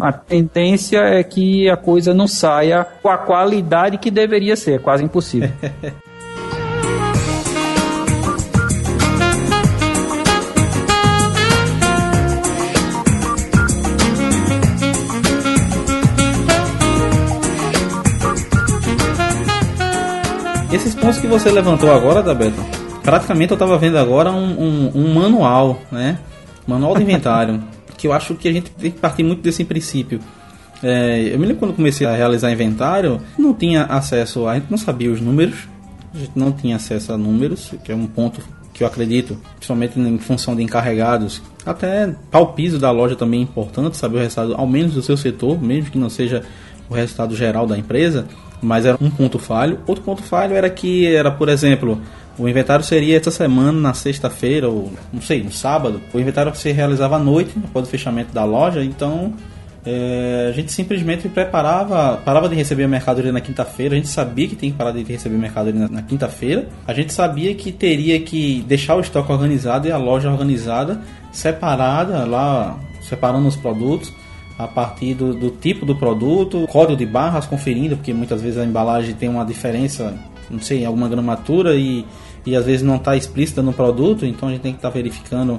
a 0.00 0.12
tendência 0.12 1.00
é 1.00 1.22
que 1.22 1.68
a 1.68 1.76
coisa 1.76 2.14
não 2.14 2.26
saia 2.26 2.86
com 3.02 3.08
a 3.08 3.18
qualidade 3.18 3.98
que 3.98 4.10
deveria 4.10 4.56
ser, 4.56 4.72
é 4.72 4.78
quase 4.78 5.04
impossível. 5.04 5.50
Esses 20.72 20.94
pontos 20.94 21.18
que 21.18 21.26
você 21.26 21.50
levantou 21.50 21.92
agora, 21.92 22.22
Dabeto, 22.22 22.81
praticamente 23.02 23.50
eu 23.52 23.56
estava 23.56 23.76
vendo 23.78 23.98
agora 23.98 24.30
um, 24.30 24.60
um, 24.60 24.92
um 24.94 25.14
manual, 25.14 25.80
né? 25.90 26.18
Manual 26.66 26.96
de 26.96 27.02
inventário. 27.02 27.62
que 28.02 28.08
eu 28.08 28.12
acho 28.12 28.34
que 28.34 28.48
a 28.48 28.52
gente 28.52 28.70
tem 28.72 28.90
que 28.90 28.98
partir 28.98 29.22
muito 29.22 29.42
desse 29.42 29.64
princípio. 29.64 30.18
É, 30.82 31.30
eu 31.32 31.38
me 31.38 31.46
lembro 31.46 31.60
quando 31.60 31.74
comecei 31.74 32.04
a 32.04 32.16
realizar 32.16 32.50
inventário, 32.50 33.20
não 33.38 33.54
tinha 33.54 33.84
acesso, 33.84 34.48
a, 34.48 34.54
gente 34.54 34.66
não 34.68 34.76
sabia 34.76 35.12
os 35.12 35.20
números, 35.20 35.68
a 36.12 36.18
gente 36.18 36.32
não 36.34 36.50
tinha 36.50 36.74
acesso 36.74 37.12
a 37.12 37.16
números, 37.16 37.72
que 37.84 37.92
é 37.92 37.94
um 37.94 38.08
ponto 38.08 38.40
que 38.74 38.82
eu 38.82 38.88
acredito, 38.88 39.38
principalmente 39.54 40.00
em 40.00 40.18
função 40.18 40.56
de 40.56 40.62
encarregados, 40.64 41.40
até 41.64 42.12
ao 42.32 42.54
piso 42.54 42.78
da 42.80 42.90
loja 42.90 43.14
também 43.14 43.40
é 43.40 43.42
importante 43.44 43.96
saber 43.96 44.16
o 44.16 44.20
resultado, 44.20 44.54
ao 44.54 44.66
menos 44.66 44.94
do 44.94 45.02
seu 45.02 45.16
setor, 45.16 45.62
mesmo 45.62 45.90
que 45.90 45.98
não 45.98 46.10
seja 46.10 46.42
o 46.90 46.94
resultado 46.94 47.36
geral 47.36 47.68
da 47.68 47.78
empresa, 47.78 48.26
mas 48.60 48.84
era 48.84 48.98
um 49.00 49.10
ponto 49.10 49.38
falho. 49.38 49.78
Outro 49.86 50.02
ponto 50.02 50.22
falho 50.22 50.54
era 50.54 50.68
que 50.68 51.06
era, 51.06 51.30
por 51.30 51.48
exemplo, 51.48 52.00
o 52.38 52.48
inventário 52.48 52.84
seria 52.84 53.16
essa 53.16 53.30
semana, 53.30 53.78
na 53.78 53.94
sexta-feira, 53.94 54.68
ou 54.68 54.90
não 55.12 55.20
sei, 55.20 55.42
no 55.42 55.52
sábado. 55.52 56.00
O 56.12 56.18
inventário 56.18 56.54
se 56.54 56.72
realizava 56.72 57.16
à 57.16 57.18
noite, 57.18 57.52
após 57.64 57.86
o 57.86 57.90
fechamento 57.90 58.32
da 58.32 58.44
loja, 58.44 58.82
então 58.82 59.34
é, 59.84 60.46
a 60.48 60.52
gente 60.52 60.70
simplesmente 60.70 61.28
preparava, 61.28 62.16
parava 62.24 62.48
de 62.48 62.54
receber 62.54 62.84
a 62.84 62.88
mercadoria 62.88 63.32
na 63.32 63.40
quinta-feira. 63.40 63.94
A 63.94 63.98
gente 63.98 64.08
sabia 64.08 64.48
que 64.48 64.56
tem 64.56 64.70
que 64.70 64.76
parar 64.76 64.92
de 64.92 65.02
receber 65.02 65.36
mercadoria 65.36 65.80
na, 65.80 65.88
na 65.88 66.02
quinta-feira. 66.02 66.68
A 66.86 66.94
gente 66.94 67.12
sabia 67.12 67.54
que 67.54 67.72
teria 67.72 68.18
que 68.20 68.64
deixar 68.66 68.96
o 68.96 69.00
estoque 69.00 69.30
organizado 69.30 69.88
e 69.88 69.92
a 69.92 69.96
loja 69.96 70.30
organizada, 70.30 71.00
separada 71.32 72.24
lá, 72.24 72.78
separando 73.00 73.48
os 73.48 73.56
produtos 73.56 74.12
a 74.58 74.68
partir 74.68 75.14
do, 75.14 75.34
do 75.34 75.50
tipo 75.50 75.84
do 75.84 75.96
produto, 75.96 76.66
código 76.68 76.96
de 76.96 77.06
barras 77.06 77.46
conferindo, 77.46 77.96
porque 77.96 78.12
muitas 78.12 78.40
vezes 78.40 78.58
a 78.58 78.64
embalagem 78.64 79.14
tem 79.14 79.28
uma 79.28 79.44
diferença 79.44 80.14
não 80.52 80.60
sei, 80.60 80.84
alguma 80.84 81.08
gramatura 81.08 81.74
e, 81.74 82.04
e 82.44 82.54
às 82.54 82.64
vezes 82.66 82.82
não 82.82 82.96
está 82.96 83.16
explícita 83.16 83.62
no 83.62 83.72
produto, 83.72 84.26
então 84.26 84.48
a 84.48 84.52
gente 84.52 84.60
tem 84.60 84.72
que 84.72 84.78
estar 84.78 84.90
tá 84.90 84.94
verificando 84.94 85.58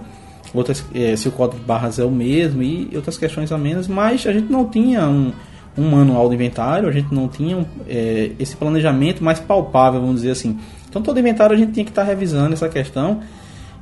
outras, 0.54 0.86
é, 0.94 1.16
se 1.16 1.28
o 1.28 1.32
código 1.32 1.60
de 1.60 1.66
barras 1.66 1.98
é 2.00 2.06
o 2.06 2.12
mesmo 2.12 2.62
e 2.62 2.90
outras 2.96 3.18
questões 3.18 3.52
a 3.52 3.58
menos, 3.58 3.88
mas 3.88 4.26
a 4.28 4.32
gente 4.32 4.52
não 4.52 4.66
tinha 4.66 5.08
um, 5.08 5.34
um 5.78 5.90
manual 5.90 6.30
de 6.30 6.36
inventário, 6.36 6.88
a 6.88 6.92
gente 6.92 7.14
não 7.14 7.28
tinha 7.28 7.66
é, 7.88 8.32
esse 8.40 8.56
planejamento 8.56 9.24
mais 9.24 9.40
palpável, 9.40 10.00
vamos 10.00 10.18
dizer 10.18 10.32
assim. 10.32 10.60
Então 10.88 11.02
todo 11.02 11.20
inventário 11.20 11.56
a 11.56 11.60
gente 11.60 11.72
tinha 11.72 11.84
que 11.84 11.92
estar 11.92 12.04
tá 12.04 12.08
revisando 12.08 12.54
essa 12.54 12.70
questão 12.70 13.22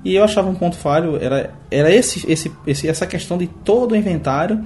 e 0.03 0.15
eu 0.15 0.23
achava 0.23 0.49
um 0.49 0.55
ponto 0.55 0.77
falho 0.77 1.17
era, 1.21 1.53
era 1.69 1.93
esse, 1.93 2.29
esse, 2.31 2.51
esse, 2.65 2.87
essa 2.87 3.05
questão 3.05 3.37
de 3.37 3.47
todo 3.47 3.91
o 3.91 3.95
inventário 3.95 4.63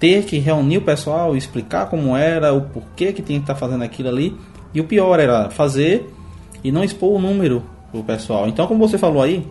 ter 0.00 0.24
que 0.24 0.38
reunir 0.38 0.78
o 0.78 0.82
pessoal, 0.82 1.36
explicar 1.36 1.86
como 1.86 2.16
era, 2.16 2.52
o 2.52 2.62
porquê 2.62 3.12
que 3.12 3.22
tinha 3.22 3.38
que 3.38 3.44
estar 3.44 3.54
tá 3.54 3.60
fazendo 3.60 3.84
aquilo 3.84 4.08
ali 4.08 4.36
e 4.74 4.80
o 4.80 4.84
pior 4.84 5.20
era 5.20 5.48
fazer 5.50 6.12
e 6.62 6.72
não 6.72 6.82
expor 6.82 7.12
o 7.12 7.18
número 7.20 7.62
pro 7.92 8.02
pessoal. 8.02 8.48
Então, 8.48 8.66
como 8.66 8.86
você 8.86 8.98
falou 8.98 9.22
aí, 9.22 9.46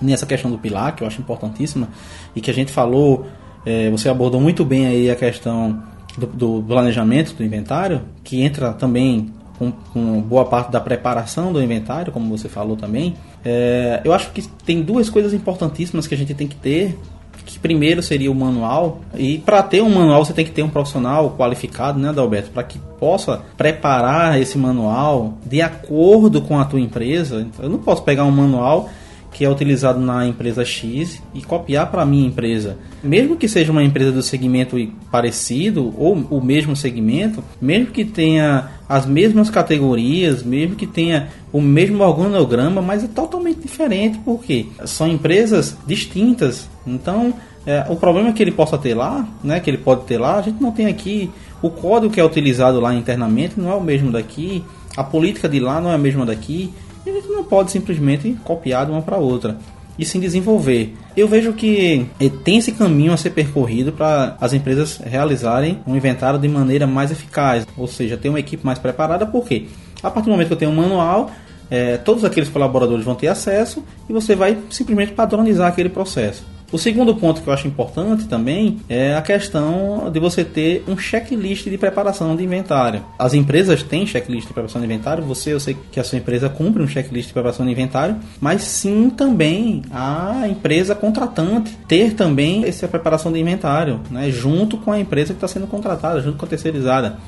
nessa 0.00 0.24
questão 0.24 0.50
do 0.50 0.58
pilar, 0.58 0.96
que 0.96 1.02
eu 1.02 1.06
acho 1.06 1.20
importantíssima, 1.20 1.88
e 2.34 2.40
que 2.40 2.50
a 2.50 2.54
gente 2.54 2.72
falou, 2.72 3.26
é, 3.66 3.90
você 3.90 4.08
abordou 4.08 4.40
muito 4.40 4.64
bem 4.64 4.86
aí 4.86 5.10
a 5.10 5.16
questão 5.16 5.82
do, 6.16 6.26
do, 6.26 6.64
planejamento 6.66 7.34
do 7.34 7.44
inventário, 7.44 8.02
que 8.24 8.40
entra 8.40 8.72
também 8.72 9.32
com, 9.58 9.70
com, 9.92 10.22
boa 10.22 10.46
parte 10.46 10.70
da 10.70 10.80
preparação 10.80 11.52
do 11.52 11.62
inventário, 11.62 12.12
como 12.12 12.36
você 12.36 12.48
falou 12.48 12.76
também, 12.76 13.14
é, 13.44 14.00
eu 14.04 14.12
acho 14.12 14.30
que 14.30 14.42
tem 14.64 14.82
duas 14.82 15.10
coisas 15.10 15.34
importantíssimas 15.34 16.06
que 16.06 16.14
a 16.14 16.18
gente 16.18 16.34
tem 16.34 16.48
que 16.48 16.56
ter. 16.56 16.98
Que 17.44 17.58
primeiro 17.58 18.02
seria 18.02 18.30
o 18.30 18.34
manual, 18.34 19.00
e 19.14 19.38
para 19.38 19.62
ter 19.62 19.82
um 19.82 19.90
manual 19.90 20.24
você 20.24 20.32
tem 20.32 20.44
que 20.44 20.50
ter 20.50 20.62
um 20.62 20.68
profissional 20.68 21.34
qualificado, 21.36 21.98
né, 21.98 22.10
Adalberto, 22.10 22.50
para 22.50 22.62
que 22.62 22.78
possa 22.98 23.42
preparar 23.56 24.40
esse 24.40 24.56
manual 24.56 25.34
de 25.44 25.60
acordo 25.60 26.42
com 26.42 26.58
a 26.58 26.64
tua 26.64 26.80
empresa. 26.80 27.46
Eu 27.58 27.68
não 27.68 27.78
posso 27.78 28.02
pegar 28.02 28.24
um 28.24 28.30
manual 28.30 28.88
que 29.32 29.44
é 29.44 29.50
utilizado 29.50 30.00
na 30.00 30.26
empresa 30.26 30.64
X 30.64 31.22
e 31.34 31.42
copiar 31.42 31.90
para 31.90 32.02
a 32.02 32.06
minha 32.06 32.26
empresa. 32.26 32.76
Mesmo 33.02 33.36
que 33.36 33.48
seja 33.48 33.70
uma 33.70 33.82
empresa 33.82 34.12
do 34.12 34.22
segmento 34.22 34.76
parecido 35.10 35.94
ou 35.96 36.14
o 36.30 36.40
mesmo 36.40 36.74
segmento, 36.74 37.42
mesmo 37.60 37.86
que 37.86 38.04
tenha 38.04 38.70
as 38.88 39.06
mesmas 39.06 39.48
categorias, 39.48 40.42
mesmo 40.42 40.74
que 40.74 40.86
tenha 40.86 41.28
o 41.52 41.60
mesmo 41.60 42.02
organograma, 42.02 42.82
mas 42.82 43.04
é 43.04 43.08
totalmente 43.08 43.60
diferente, 43.60 44.20
porque 44.24 44.66
são 44.84 45.08
empresas 45.08 45.76
distintas. 45.86 46.68
Então, 46.86 47.32
é, 47.64 47.86
o 47.88 47.96
problema 47.96 48.32
que 48.32 48.42
ele 48.42 48.52
possa 48.52 48.76
ter 48.76 48.94
lá, 48.94 49.26
né, 49.44 49.60
que 49.60 49.70
ele 49.70 49.78
pode 49.78 50.04
ter 50.04 50.18
lá, 50.18 50.38
a 50.38 50.42
gente 50.42 50.60
não 50.60 50.72
tem 50.72 50.86
aqui 50.86 51.30
o 51.62 51.68
código 51.68 52.12
que 52.12 52.18
é 52.18 52.24
utilizado 52.24 52.80
lá 52.80 52.94
internamente 52.94 53.60
não 53.60 53.70
é 53.70 53.74
o 53.74 53.80
mesmo 53.82 54.10
daqui, 54.10 54.64
a 54.96 55.04
política 55.04 55.48
de 55.48 55.60
lá 55.60 55.80
não 55.80 55.90
é 55.90 55.94
a 55.94 55.98
mesma 55.98 56.26
daqui. 56.26 56.72
E 57.10 57.14
gente 57.14 57.28
não 57.28 57.42
pode 57.42 57.72
simplesmente 57.72 58.36
copiar 58.44 58.86
de 58.86 58.92
uma 58.92 59.02
para 59.02 59.16
outra 59.16 59.58
e 59.98 60.04
sim 60.04 60.20
desenvolver. 60.20 60.94
Eu 61.16 61.26
vejo 61.26 61.52
que 61.52 62.06
eh, 62.20 62.30
tem 62.44 62.58
esse 62.58 62.72
caminho 62.72 63.12
a 63.12 63.16
ser 63.16 63.30
percorrido 63.30 63.92
para 63.92 64.36
as 64.40 64.52
empresas 64.52 64.98
realizarem 64.98 65.80
um 65.86 65.96
inventário 65.96 66.38
de 66.38 66.48
maneira 66.48 66.86
mais 66.86 67.10
eficaz, 67.10 67.66
ou 67.76 67.86
seja, 67.86 68.16
ter 68.16 68.28
uma 68.28 68.40
equipe 68.40 68.64
mais 68.64 68.78
preparada, 68.78 69.26
porque 69.26 69.66
a 70.02 70.10
partir 70.10 70.26
do 70.26 70.32
momento 70.32 70.46
que 70.46 70.52
eu 70.54 70.58
tenho 70.58 70.70
um 70.70 70.76
manual, 70.76 71.30
é, 71.70 71.96
todos 71.98 72.24
aqueles 72.24 72.48
colaboradores 72.48 73.04
vão 73.04 73.14
ter 73.14 73.26
acesso 73.26 73.84
e 74.08 74.12
você 74.12 74.34
vai 74.34 74.56
simplesmente 74.70 75.12
padronizar 75.12 75.68
aquele 75.68 75.88
processo. 75.88 76.44
O 76.72 76.78
segundo 76.78 77.16
ponto 77.16 77.42
que 77.42 77.48
eu 77.48 77.52
acho 77.52 77.66
importante 77.66 78.28
também 78.28 78.78
é 78.88 79.16
a 79.16 79.22
questão 79.22 80.08
de 80.08 80.20
você 80.20 80.44
ter 80.44 80.84
um 80.86 80.96
checklist 80.96 81.68
de 81.68 81.76
preparação 81.76 82.36
de 82.36 82.44
inventário. 82.44 83.04
As 83.18 83.34
empresas 83.34 83.82
têm 83.82 84.06
checklist 84.06 84.46
de 84.46 84.52
preparação 84.52 84.80
de 84.80 84.86
inventário, 84.86 85.24
você, 85.24 85.52
eu 85.52 85.58
sei 85.58 85.76
que 85.90 85.98
a 85.98 86.04
sua 86.04 86.18
empresa 86.18 86.48
cumpre 86.48 86.80
um 86.80 86.86
checklist 86.86 87.26
de 87.26 87.32
preparação 87.32 87.66
de 87.66 87.72
inventário, 87.72 88.16
mas 88.40 88.62
sim 88.62 89.10
também 89.10 89.82
a 89.90 90.46
empresa 90.48 90.94
contratante 90.94 91.76
ter 91.88 92.14
também 92.14 92.64
essa 92.64 92.86
preparação 92.86 93.32
de 93.32 93.40
inventário, 93.40 94.00
né, 94.08 94.30
junto 94.30 94.76
com 94.76 94.92
a 94.92 95.00
empresa 95.00 95.34
que 95.34 95.38
está 95.38 95.48
sendo 95.48 95.66
contratada, 95.66 96.20
junto 96.20 96.38
com 96.38 96.46
a 96.46 96.48
terceirizada. 96.48 97.18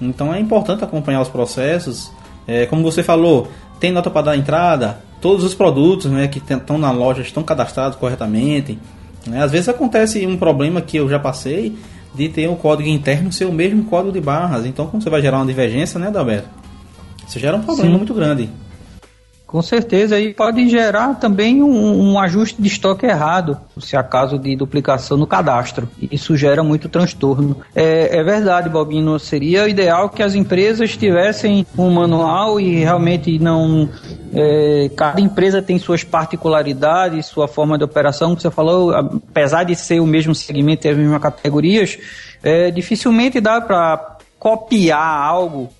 Então 0.00 0.34
é 0.34 0.40
importante 0.40 0.82
acompanhar 0.82 1.20
os 1.20 1.28
processos. 1.28 2.10
É, 2.44 2.66
como 2.66 2.82
você 2.82 3.04
falou, 3.04 3.46
tem 3.78 3.92
nota 3.92 4.10
para 4.10 4.22
dar 4.22 4.36
entrada, 4.36 4.98
todos 5.20 5.44
os 5.44 5.54
produtos 5.54 6.10
né, 6.10 6.28
que 6.28 6.38
estão 6.38 6.78
na 6.78 6.90
loja 6.90 7.22
estão 7.22 7.42
cadastrados 7.42 7.96
corretamente. 7.98 8.78
Né? 9.26 9.42
Às 9.42 9.50
vezes 9.50 9.68
acontece 9.68 10.26
um 10.26 10.36
problema 10.36 10.80
que 10.80 10.96
eu 10.96 11.08
já 11.08 11.18
passei 11.18 11.76
de 12.14 12.28
ter 12.28 12.48
o 12.48 12.56
código 12.56 12.88
interno 12.88 13.32
ser 13.32 13.44
o 13.44 13.52
mesmo 13.52 13.84
código 13.84 14.12
de 14.12 14.20
barras. 14.20 14.66
Então, 14.66 14.86
quando 14.86 15.02
você 15.02 15.10
vai 15.10 15.22
gerar 15.22 15.38
uma 15.38 15.46
divergência, 15.46 15.98
né, 15.98 16.10
Dalberto? 16.10 16.48
Você 17.26 17.38
gera 17.38 17.56
um 17.56 17.62
problema 17.62 17.90
Sim. 17.90 17.96
muito 17.96 18.14
grande. 18.14 18.48
Com 19.50 19.62
certeza, 19.62 20.16
e 20.20 20.32
pode 20.32 20.68
gerar 20.68 21.14
também 21.14 21.60
um, 21.60 22.12
um, 22.12 22.20
ajuste 22.20 22.62
de 22.62 22.68
estoque 22.68 23.04
errado, 23.04 23.58
se 23.80 23.96
acaso 23.96 24.38
de 24.38 24.54
duplicação 24.54 25.16
no 25.16 25.26
cadastro. 25.26 25.88
Isso 26.08 26.36
gera 26.36 26.62
muito 26.62 26.88
transtorno. 26.88 27.56
É, 27.74 28.16
é 28.16 28.22
verdade, 28.22 28.68
Bobino, 28.68 29.18
seria 29.18 29.68
ideal 29.68 30.08
que 30.08 30.22
as 30.22 30.36
empresas 30.36 30.96
tivessem 30.96 31.66
um 31.76 31.90
manual 31.90 32.60
e 32.60 32.76
realmente 32.76 33.40
não. 33.40 33.88
É, 34.32 34.88
cada 34.96 35.20
empresa 35.20 35.60
tem 35.60 35.80
suas 35.80 36.04
particularidades, 36.04 37.26
sua 37.26 37.48
forma 37.48 37.76
de 37.76 37.82
operação, 37.82 38.36
que 38.36 38.42
você 38.42 38.52
falou, 38.52 38.94
apesar 38.94 39.64
de 39.64 39.74
ser 39.74 39.98
o 39.98 40.06
mesmo 40.06 40.32
segmento 40.32 40.86
e 40.86 40.90
as 40.90 40.96
mesmas 40.96 41.20
categorias, 41.20 41.98
é, 42.40 42.70
dificilmente 42.70 43.40
dá 43.40 43.60
para 43.60 44.16
copiar 44.38 45.24
algo 45.24 45.70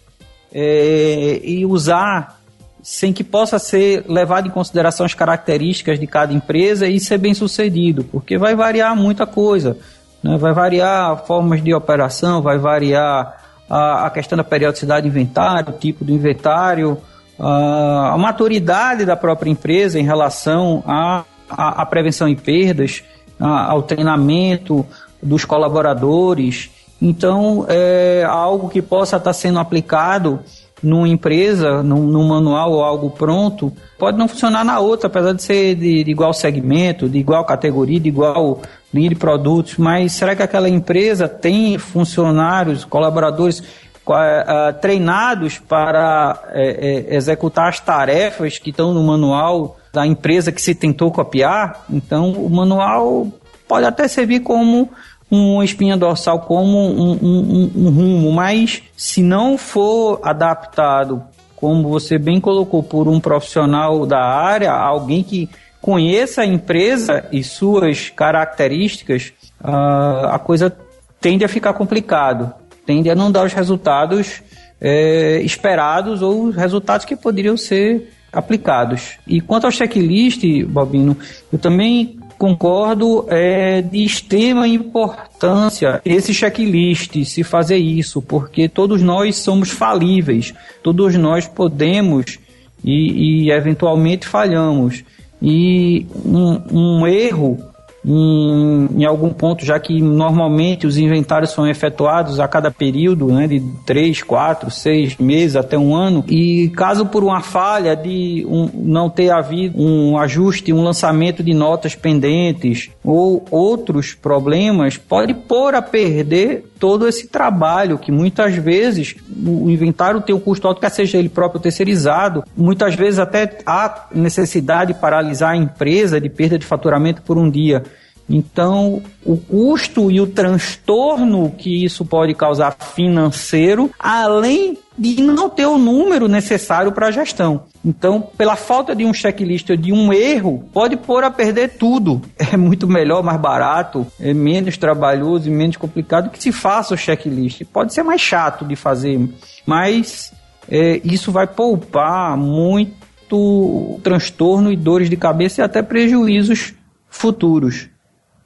é, 0.53 1.41
e 1.45 1.65
usar 1.65 2.40
sem 2.83 3.13
que 3.13 3.23
possa 3.23 3.59
ser 3.59 4.05
levado 4.09 4.49
em 4.49 4.51
consideração 4.51 5.05
as 5.05 5.15
características 5.15 5.99
de 5.99 6.07
cada 6.07 6.33
empresa 6.33 6.87
e 6.87 6.99
ser 6.99 7.19
bem 7.19 7.35
sucedido, 7.35 8.05
porque 8.05 8.39
vai 8.39 8.55
variar 8.55 8.97
muita 8.97 9.27
coisa. 9.27 9.77
Né? 10.23 10.37
Vai 10.39 10.53
variar 10.53 11.25
formas 11.27 11.63
de 11.63 11.75
operação, 11.75 12.43
vai 12.43 12.59
variar 12.59 13.37
a, 13.69 14.07
a 14.07 14.11
questão 14.11 14.37
da 14.37 14.45
periodicidade 14.45 15.03
do 15.03 15.09
inventário, 15.09 15.75
o 15.75 15.79
tipo 15.79 16.05
do 16.05 16.13
inventário, 16.13 16.99
a, 17.39 18.15
a 18.15 18.19
maturidade 18.19 19.05
da 19.05 19.17
própria 19.17 19.51
empresa 19.51 19.99
em 19.99 20.05
relação 20.05 20.83
à 20.87 21.25
a, 21.49 21.83
a, 21.83 21.87
prevenção 21.87 22.29
de 22.29 22.37
perdas, 22.37 23.03
a, 23.39 23.71
ao 23.71 23.83
treinamento 23.83 24.87
dos 25.23 25.45
colaboradores. 25.45 26.71
Então, 27.03 27.65
é 27.69 28.25
algo 28.29 28.69
que 28.69 28.83
possa 28.83 29.17
estar 29.17 29.33
sendo 29.33 29.59
aplicado 29.59 30.41
numa 30.83 31.09
empresa, 31.09 31.83
num, 31.83 32.03
num, 32.07 32.27
manual 32.27 32.73
ou 32.73 32.85
algo 32.85 33.11
pronto, 33.11 33.73
pode 33.99 34.17
não 34.17 34.29
funcionar 34.29 34.65
na 34.65 34.79
outra, 34.79 35.09
apesar 35.09 35.33
de 35.33 35.43
ser 35.43 35.75
de, 35.75 36.05
de 36.05 36.11
igual 36.11 36.33
segmento, 36.33 37.09
de 37.09 37.19
igual 37.19 37.45
categoria, 37.45 38.01
de 38.01 38.09
igual 38.09 38.63
linha 38.93 39.11
de 39.11 39.15
produtos. 39.15 39.77
Mas 39.77 40.13
será 40.13 40.35
que 40.35 40.43
aquela 40.43 40.69
empresa 40.69 41.29
tem 41.29 41.79
funcionários, 41.79 42.85
colaboradores 42.85 43.61
uh, 43.61 44.73
treinados 44.81 45.59
para 45.59 46.39
uh, 46.49 47.15
executar 47.15 47.69
as 47.69 47.81
tarefas 47.81 48.59
que 48.59 48.71
estão 48.71 48.95
no 48.95 49.03
manual 49.03 49.77
da 49.93 50.07
empresa 50.07 50.51
que 50.53 50.63
se 50.63 50.75
tentou 50.75 51.11
copiar? 51.11 51.85
Então, 51.91 52.33
o 52.33 52.49
manual 52.49 53.29
pode 53.69 53.87
até 53.87 54.09
servir 54.09 54.41
como 54.41 54.91
uma 55.31 55.65
espinha 55.65 55.97
dorsal 55.97 56.41
como 56.41 56.77
um, 56.77 57.13
um, 57.13 57.71
um, 57.77 57.91
rumo, 57.91 58.33
mas 58.33 58.83
se 58.97 59.23
não 59.23 59.57
for 59.57 60.21
adaptado, 60.23 61.23
como 61.55 61.89
você 61.89 62.19
bem 62.19 62.41
colocou, 62.41 62.83
por 62.83 63.07
um 63.07 63.21
profissional 63.21 64.05
da 64.07 64.21
área, 64.21 64.73
alguém 64.73 65.23
que 65.23 65.49
conheça 65.81 66.43
a 66.43 66.47
empresa 66.47 67.25
e 67.31 67.45
suas 67.45 68.11
características, 68.11 69.33
uh, 69.63 70.27
a 70.31 70.39
coisa 70.39 70.75
tende 71.21 71.45
a 71.45 71.49
ficar 71.49 71.75
complicado, 71.75 72.53
tende 72.85 73.09
a 73.11 73.15
não 73.15 73.31
dar 73.31 73.45
os 73.45 73.53
resultados 73.53 74.43
é, 74.81 75.41
esperados 75.43 76.23
ou 76.23 76.45
os 76.47 76.57
resultados 76.57 77.05
que 77.05 77.15
poderiam 77.15 77.57
ser 77.57 78.11
aplicados. 78.33 79.19
E 79.27 79.41
quanto 79.41 79.67
ao 79.67 79.71
checklist, 79.71 80.43
Bobino, 80.65 81.17
eu 81.53 81.59
também 81.59 82.19
concordo, 82.41 83.27
é 83.29 83.83
de 83.83 84.03
extrema 84.03 84.67
importância 84.67 86.01
esse 86.07 86.33
checklist, 86.33 87.23
se 87.27 87.45
fazer 87.45 87.77
isso, 87.77 88.23
porque 88.23 88.67
todos 88.67 89.03
nós 89.03 89.37
somos 89.37 89.69
falíveis, 89.69 90.55
todos 90.83 91.15
nós 91.17 91.47
podemos 91.47 92.39
e, 92.83 93.45
e 93.45 93.51
eventualmente 93.51 94.27
falhamos. 94.27 95.05
E 95.43 96.07
um, 96.25 97.01
um 97.01 97.07
erro 97.07 97.59
em, 98.05 98.89
em, 98.97 99.05
algum 99.05 99.31
ponto, 99.31 99.65
já 99.65 99.79
que 99.79 100.01
normalmente 100.01 100.87
os 100.87 100.97
inventários 100.97 101.51
são 101.51 101.67
efetuados 101.67 102.41
a 102.41 102.49
cada 102.49 102.71
período, 102.71 103.27
né, 103.27 103.47
de 103.47 103.61
3, 103.85 104.23
4, 104.23 104.71
6 104.71 105.17
meses 105.19 105.57
até 105.57 105.77
um 105.77 105.95
ano, 105.95 106.25
e 106.29 106.71
caso 106.71 107.07
por 107.07 107.23
uma 107.23 107.41
falha 107.41 107.95
de 107.95 108.47
um, 108.49 108.71
não 108.75 109.11
ter 109.11 109.31
havido 109.31 109.81
um 109.81 110.19
ajuste, 110.19 110.73
um 110.73 110.83
lançamento 110.83 111.43
de 111.43 111.53
notas 111.53 111.95
pendentes 111.95 112.91
ou 113.05 113.45
outros 113.51 114.15
problemas, 114.15 114.97
pode 114.97 115.35
pôr 115.35 115.75
a 115.75 115.83
perder 115.83 116.70
todo 116.81 117.07
esse 117.07 117.29
trabalho 117.29 117.99
que 117.99 118.11
muitas 118.11 118.57
vezes 118.57 119.15
o 119.31 119.71
inventário 119.71 120.23
tem 120.23 120.35
um 120.35 120.41
custo 120.41 120.67
alto, 120.67 120.81
quer 120.81 120.91
seja 120.91 121.19
ele 121.19 121.29
próprio 121.29 121.61
terceirizado, 121.61 122.43
muitas 122.57 122.95
vezes 122.95 123.19
até 123.21 123.59
há 123.67 124.09
necessidade 124.13 124.95
de 124.95 124.99
paralisar 124.99 125.51
a 125.51 125.57
empresa 125.57 126.19
de 126.19 126.31
perda 126.31 126.59
de 126.59 126.65
faturamento 126.65 127.21
por 127.21 127.37
um 127.37 127.51
dia. 127.51 127.85
Então, 128.29 129.03
o 129.25 129.37
custo 129.37 130.11
e 130.11 130.21
o 130.21 130.27
transtorno 130.27 131.51
que 131.51 131.85
isso 131.85 132.05
pode 132.05 132.33
causar 132.33 132.77
financeiro, 132.95 133.91
além 133.99 134.79
de 135.01 135.23
não 135.23 135.49
ter 135.49 135.65
o 135.65 135.79
número 135.79 136.29
necessário 136.29 136.93
para 136.93 137.07
a 137.07 137.11
gestão. 137.11 137.63
Então, 137.83 138.21
pela 138.21 138.55
falta 138.55 138.95
de 138.95 139.07
um 139.07 139.15
checklist 139.15 139.71
ou 139.71 139.77
de 139.77 139.95
um 139.95 140.13
erro, 140.13 140.69
pode 140.75 140.95
pôr 140.95 141.25
a 141.25 141.31
perder 141.31 141.79
tudo. 141.79 142.21
É 142.53 142.57
muito 142.57 142.89
melhor, 142.89 143.23
mais 143.23 143.41
barato, 143.41 144.05
é 144.19 144.35
menos 144.35 144.77
trabalhoso 144.77 145.49
e 145.49 145.53
menos 145.53 145.77
complicado 145.77 146.31
que 146.31 146.43
se 146.43 146.51
faça 146.51 146.95
o 146.95 146.97
checklist. 146.97 147.63
Pode 147.73 147.95
ser 147.95 148.03
mais 148.03 148.21
chato 148.21 148.65
de 148.65 148.75
fazer, 148.75 149.21
mas 149.65 150.33
é, 150.69 151.01
isso 151.05 151.31
vai 151.31 151.47
poupar 151.47 152.37
muito 152.37 154.01
transtorno 154.03 154.73
e 154.73 154.77
dores 154.77 155.09
de 155.09 155.17
cabeça 155.17 155.61
e 155.61 155.65
até 155.65 155.81
prejuízos 155.81 156.75
futuros. 157.09 157.89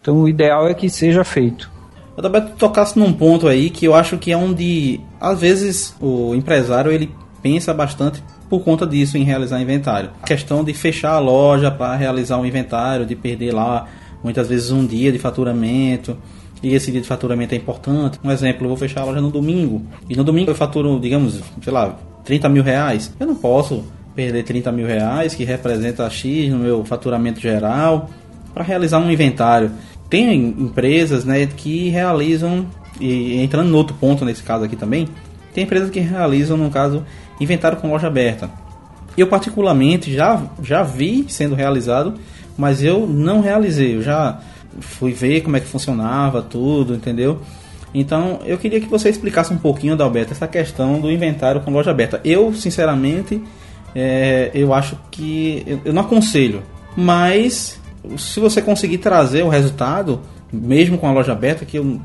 Então 0.03 0.19
o 0.19 0.29
ideal 0.29 0.69
é 0.69 0.75
que 0.75 0.91
seja 0.91 1.25
feito. 1.25 1.74
Eu 2.17 2.23
também 2.23 2.43
tocasse 2.59 2.99
num 2.99 3.13
ponto 3.13 3.49
aí 3.49 3.71
que 3.71 3.87
eu 3.87 3.95
acho 3.95 4.17
que 4.19 4.33
é 4.33 4.37
onde 4.37 5.01
às 5.21 5.41
vezes 5.41 5.95
o 6.01 6.35
empresário 6.35 6.93
ele 6.93 7.11
pensa 7.43 7.75
bastante 7.75 8.23
por 8.49 8.61
conta 8.61 8.87
disso 8.87 9.19
em 9.19 9.25
realizar 9.25 9.61
inventário. 9.61 10.11
A 10.23 10.27
questão 10.27 10.63
de 10.63 10.73
fechar 10.73 11.13
a 11.13 11.19
loja 11.19 11.71
para 11.71 11.97
realizar 11.97 12.39
um 12.39 12.47
inventário, 12.47 13.05
de 13.05 13.17
perder 13.17 13.53
lá 13.53 13.87
muitas 14.23 14.49
vezes 14.49 14.71
um 14.71 14.87
dia 14.87 15.13
de 15.13 15.19
faturamento. 15.19 16.17
E 16.63 16.75
esse 16.75 16.91
dia 16.91 17.01
de 17.01 17.07
faturamento 17.07 17.55
é 17.55 17.59
importante. 17.59 18.19
Um 18.25 18.31
exemplo, 18.31 18.65
eu 18.65 18.69
vou 18.69 18.77
fechar 18.77 19.03
a 19.03 19.05
loja 19.05 19.21
no 19.21 19.31
domingo. 19.31 19.83
E 20.09 20.17
no 20.17 20.25
domingo 20.25 20.51
eu 20.51 20.55
faturo, 20.55 20.99
digamos, 20.99 21.43
sei 21.63 21.73
lá, 21.73 21.99
30 22.25 22.49
mil 22.49 22.63
reais. 22.63 23.13
Eu 23.21 23.27
não 23.27 23.35
posso 23.35 23.85
perder 24.15 24.45
30 24.45 24.73
mil 24.73 24.87
reais, 24.87 25.35
que 25.35 25.45
representa 25.45 26.09
X 26.09 26.49
no 26.51 26.59
meu 26.59 26.85
faturamento 26.85 27.41
geral, 27.41 28.09
para 28.55 28.65
realizar 28.65 28.99
um 28.99 29.11
inventário. 29.11 29.73
Tem 30.15 30.33
empresas 30.47 31.25
né, 31.25 31.45
que 31.45 31.89
realizam, 31.89 32.69
e 33.01 33.43
entrando 33.43 33.69
no 33.69 33.77
outro 33.77 33.97
ponto 33.97 34.25
nesse 34.25 34.45
caso 34.45 34.63
aqui 34.63 34.77
também, 34.77 35.09
tem 35.53 35.65
empresas 35.65 35.91
que 35.91 35.99
realizam, 35.99 36.57
no 36.57 36.71
caso, 36.71 37.05
inventário 37.41 37.79
com 37.79 37.91
loja 37.91 38.07
aberta. 38.07 38.49
Eu 39.19 39.27
particularmente 39.27 40.15
já, 40.15 40.41
já 40.63 40.85
vi 40.85 41.25
sendo 41.27 41.57
realizado, 41.57 42.15
mas 42.57 42.81
eu 42.81 43.09
não 43.09 43.41
realizei. 43.41 43.97
Eu 43.97 44.03
já 44.03 44.39
fui 44.79 45.13
ver 45.13 45.41
como 45.41 45.57
é 45.57 45.61
que 45.61 45.67
funcionava 45.67 46.41
tudo, 46.41 46.95
entendeu? 46.95 47.41
Então 47.93 48.39
eu 48.47 48.57
queria 48.57 48.81
que 48.81 48.87
você 48.87 49.09
explicasse 49.09 49.53
um 49.53 49.59
pouquinho, 49.59 49.97
Dalberto, 49.97 50.31
essa 50.31 50.47
questão 50.47 51.01
do 51.01 51.11
inventário 51.11 51.61
com 51.61 51.73
loja 51.73 51.91
aberta. 51.91 52.21
Eu, 52.25 52.55
sinceramente, 52.55 53.43
é, 53.97 54.53
eu 54.55 54.73
acho 54.73 54.97
que 55.11 55.65
eu, 55.67 55.81
eu 55.87 55.93
não 55.93 56.03
aconselho, 56.03 56.63
mas 56.97 57.83
se 58.17 58.41
você 58.41 58.61
conseguir 58.61 58.99
trazer 58.99 59.43
o 59.43 59.49
resultado, 59.49 60.21
mesmo 60.53 60.99
com 60.99 61.09
a 61.09 61.13
loja 61.13 61.33
aberta, 61.33 61.65
que 61.65 61.79
eu, 61.79 62.01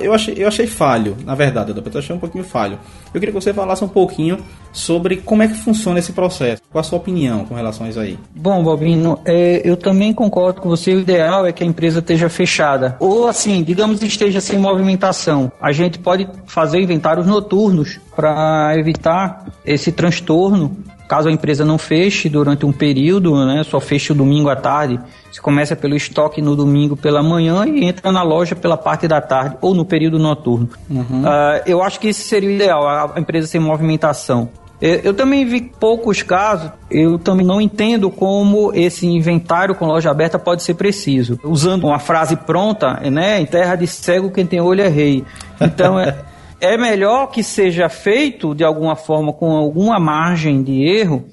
eu, 0.00 0.12
achei, 0.12 0.34
eu 0.36 0.48
achei 0.48 0.66
falho, 0.66 1.16
na 1.24 1.34
verdade, 1.34 1.72
eu 1.72 1.98
achei 1.98 2.14
um 2.14 2.18
pouquinho 2.18 2.44
falho. 2.44 2.78
Eu 3.06 3.20
queria 3.20 3.32
que 3.32 3.40
você 3.40 3.52
falasse 3.52 3.84
um 3.84 3.88
pouquinho 3.88 4.38
sobre 4.72 5.18
como 5.18 5.42
é 5.42 5.48
que 5.48 5.54
funciona 5.54 5.98
esse 5.98 6.12
processo. 6.12 6.62
Qual 6.70 6.80
a 6.80 6.84
sua 6.84 6.98
opinião 6.98 7.44
com 7.44 7.54
relação 7.54 7.86
a 7.86 7.90
isso 7.90 8.00
aí? 8.00 8.18
Bom, 8.34 8.62
Bobino, 8.62 9.18
é, 9.24 9.62
eu 9.64 9.76
também 9.76 10.12
concordo 10.12 10.60
com 10.60 10.68
você. 10.68 10.92
O 10.94 11.00
ideal 11.00 11.46
é 11.46 11.52
que 11.52 11.62
a 11.62 11.66
empresa 11.66 12.00
esteja 12.00 12.28
fechada. 12.28 12.96
Ou 13.00 13.28
assim, 13.28 13.62
digamos 13.62 14.02
esteja 14.02 14.40
sem 14.40 14.58
movimentação. 14.58 15.50
A 15.60 15.72
gente 15.72 15.98
pode 15.98 16.28
fazer 16.46 16.80
inventários 16.80 17.26
noturnos 17.26 17.98
para 18.14 18.74
evitar 18.76 19.46
esse 19.64 19.92
transtorno 19.92 20.76
Caso 21.08 21.30
a 21.30 21.32
empresa 21.32 21.64
não 21.64 21.78
feche 21.78 22.28
durante 22.28 22.66
um 22.66 22.72
período, 22.72 23.46
né, 23.46 23.64
só 23.64 23.80
feche 23.80 24.12
o 24.12 24.14
domingo 24.14 24.50
à 24.50 24.56
tarde, 24.56 25.00
você 25.30 25.40
começa 25.40 25.76
pelo 25.76 25.94
estoque 25.94 26.40
no 26.40 26.56
domingo 26.56 26.96
pela 26.96 27.22
manhã 27.22 27.66
e 27.66 27.84
entra 27.84 28.10
na 28.10 28.22
loja 28.22 28.56
pela 28.56 28.76
parte 28.76 29.06
da 29.06 29.20
tarde 29.20 29.56
ou 29.60 29.74
no 29.74 29.84
período 29.84 30.18
noturno. 30.18 30.68
Uhum. 30.88 31.22
Uh, 31.22 31.62
eu 31.66 31.82
acho 31.82 32.00
que 32.00 32.08
esse 32.08 32.22
seria 32.22 32.48
o 32.48 32.52
ideal, 32.52 33.12
a 33.14 33.20
empresa 33.20 33.46
sem 33.46 33.60
movimentação. 33.60 34.48
Eu 34.80 35.12
também 35.12 35.44
vi 35.44 35.60
poucos 35.60 36.22
casos, 36.22 36.70
eu 36.88 37.18
também 37.18 37.44
não 37.44 37.60
entendo 37.60 38.12
como 38.12 38.72
esse 38.72 39.08
inventário 39.08 39.74
com 39.74 39.86
loja 39.86 40.08
aberta 40.08 40.38
pode 40.38 40.62
ser 40.62 40.74
preciso. 40.74 41.36
Usando 41.42 41.88
uma 41.88 41.98
frase 41.98 42.36
pronta, 42.36 42.92
né? 43.10 43.40
Em 43.40 43.46
terra 43.46 43.74
de 43.74 43.88
cego, 43.88 44.30
quem 44.30 44.46
tem 44.46 44.60
olho 44.60 44.82
é 44.82 44.88
rei. 44.88 45.24
Então, 45.60 45.98
é, 45.98 46.16
é 46.60 46.78
melhor 46.78 47.26
que 47.26 47.42
seja 47.42 47.88
feito 47.88 48.54
de 48.54 48.62
alguma 48.62 48.94
forma 48.94 49.32
com 49.32 49.50
alguma 49.50 49.98
margem 49.98 50.62
de 50.62 50.84
erro 50.84 51.24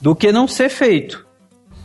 do 0.00 0.16
que 0.16 0.32
não 0.32 0.48
ser 0.48 0.68
feito. 0.68 1.23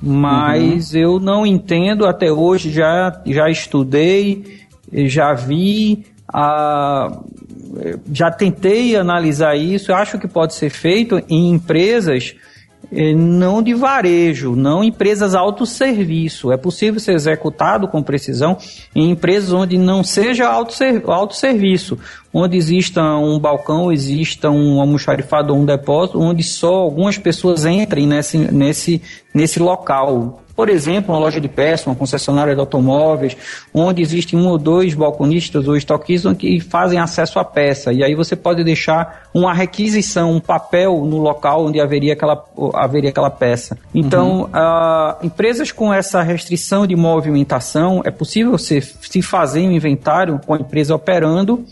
Mas 0.01 0.93
uhum. 0.93 0.99
eu 0.99 1.19
não 1.19 1.45
entendo 1.45 2.05
até 2.05 2.31
hoje, 2.31 2.71
já, 2.71 3.21
já 3.25 3.49
estudei, 3.49 4.61
já 4.91 5.33
vi, 5.33 6.05
a, 6.27 7.19
já 8.11 8.31
tentei 8.31 8.95
analisar 8.95 9.55
isso. 9.55 9.91
Eu 9.91 9.95
acho 9.95 10.17
que 10.17 10.27
pode 10.27 10.53
ser 10.53 10.69
feito 10.69 11.21
em 11.29 11.49
empresas 11.49 12.35
não 12.91 13.61
de 13.61 13.73
varejo, 13.73 14.55
não 14.55 14.83
empresas 14.83 15.35
autosserviço. 15.35 16.51
É 16.51 16.57
possível 16.57 16.99
ser 16.99 17.13
executado 17.13 17.87
com 17.87 18.01
precisão 18.01 18.57
em 18.95 19.11
empresas 19.11 19.53
onde 19.53 19.77
não 19.77 20.03
seja 20.03 20.47
autosserviço, 20.47 21.99
onde 22.33 22.57
exista 22.57 23.01
um 23.17 23.39
balcão, 23.39 23.91
exista 23.91 24.49
um 24.49 24.79
almoxarifado 24.79 25.53
ou 25.53 25.59
um 25.59 25.65
depósito, 25.65 26.19
onde 26.19 26.41
só 26.41 26.73
algumas 26.73 27.17
pessoas 27.17 27.65
entrem 27.65 28.07
nesse, 28.07 28.37
nesse, 28.37 29.01
nesse 29.33 29.59
local 29.59 30.41
por 30.59 30.67
exemplo, 30.67 31.15
uma 31.15 31.21
loja 31.21 31.39
de 31.39 31.47
peças, 31.47 31.87
uma 31.87 31.95
concessionária 31.95 32.53
de 32.53 32.59
automóveis, 32.59 33.37
onde 33.73 34.01
existem 34.01 34.37
um 34.37 34.45
ou 34.45 34.57
dois 34.57 34.93
balconistas 34.93 35.69
ou 35.69 35.77
estoquistas 35.77 36.35
que 36.35 36.59
fazem 36.59 36.99
acesso 36.99 37.39
à 37.39 37.45
peça. 37.45 37.93
E 37.93 38.03
aí 38.03 38.13
você 38.13 38.35
pode 38.35 38.61
deixar 38.61 39.29
uma 39.33 39.53
requisição, 39.53 40.33
um 40.33 40.39
papel 40.41 41.05
no 41.05 41.17
local 41.17 41.67
onde 41.67 41.79
haveria 41.79 42.11
aquela, 42.11 42.43
haveria 42.73 43.09
aquela 43.09 43.29
peça. 43.29 43.77
Então, 43.95 44.41
uhum. 44.41 44.45
uh, 44.47 45.25
empresas 45.25 45.71
com 45.71 45.93
essa 45.93 46.21
restrição 46.21 46.85
de 46.85 46.93
movimentação, 46.93 48.01
é 48.03 48.11
possível 48.11 48.57
se, 48.57 48.81
se 48.81 49.21
fazer 49.21 49.61
um 49.61 49.71
inventário 49.71 50.41
com 50.45 50.55
a 50.55 50.57
empresa 50.57 50.93
operando 50.93 51.65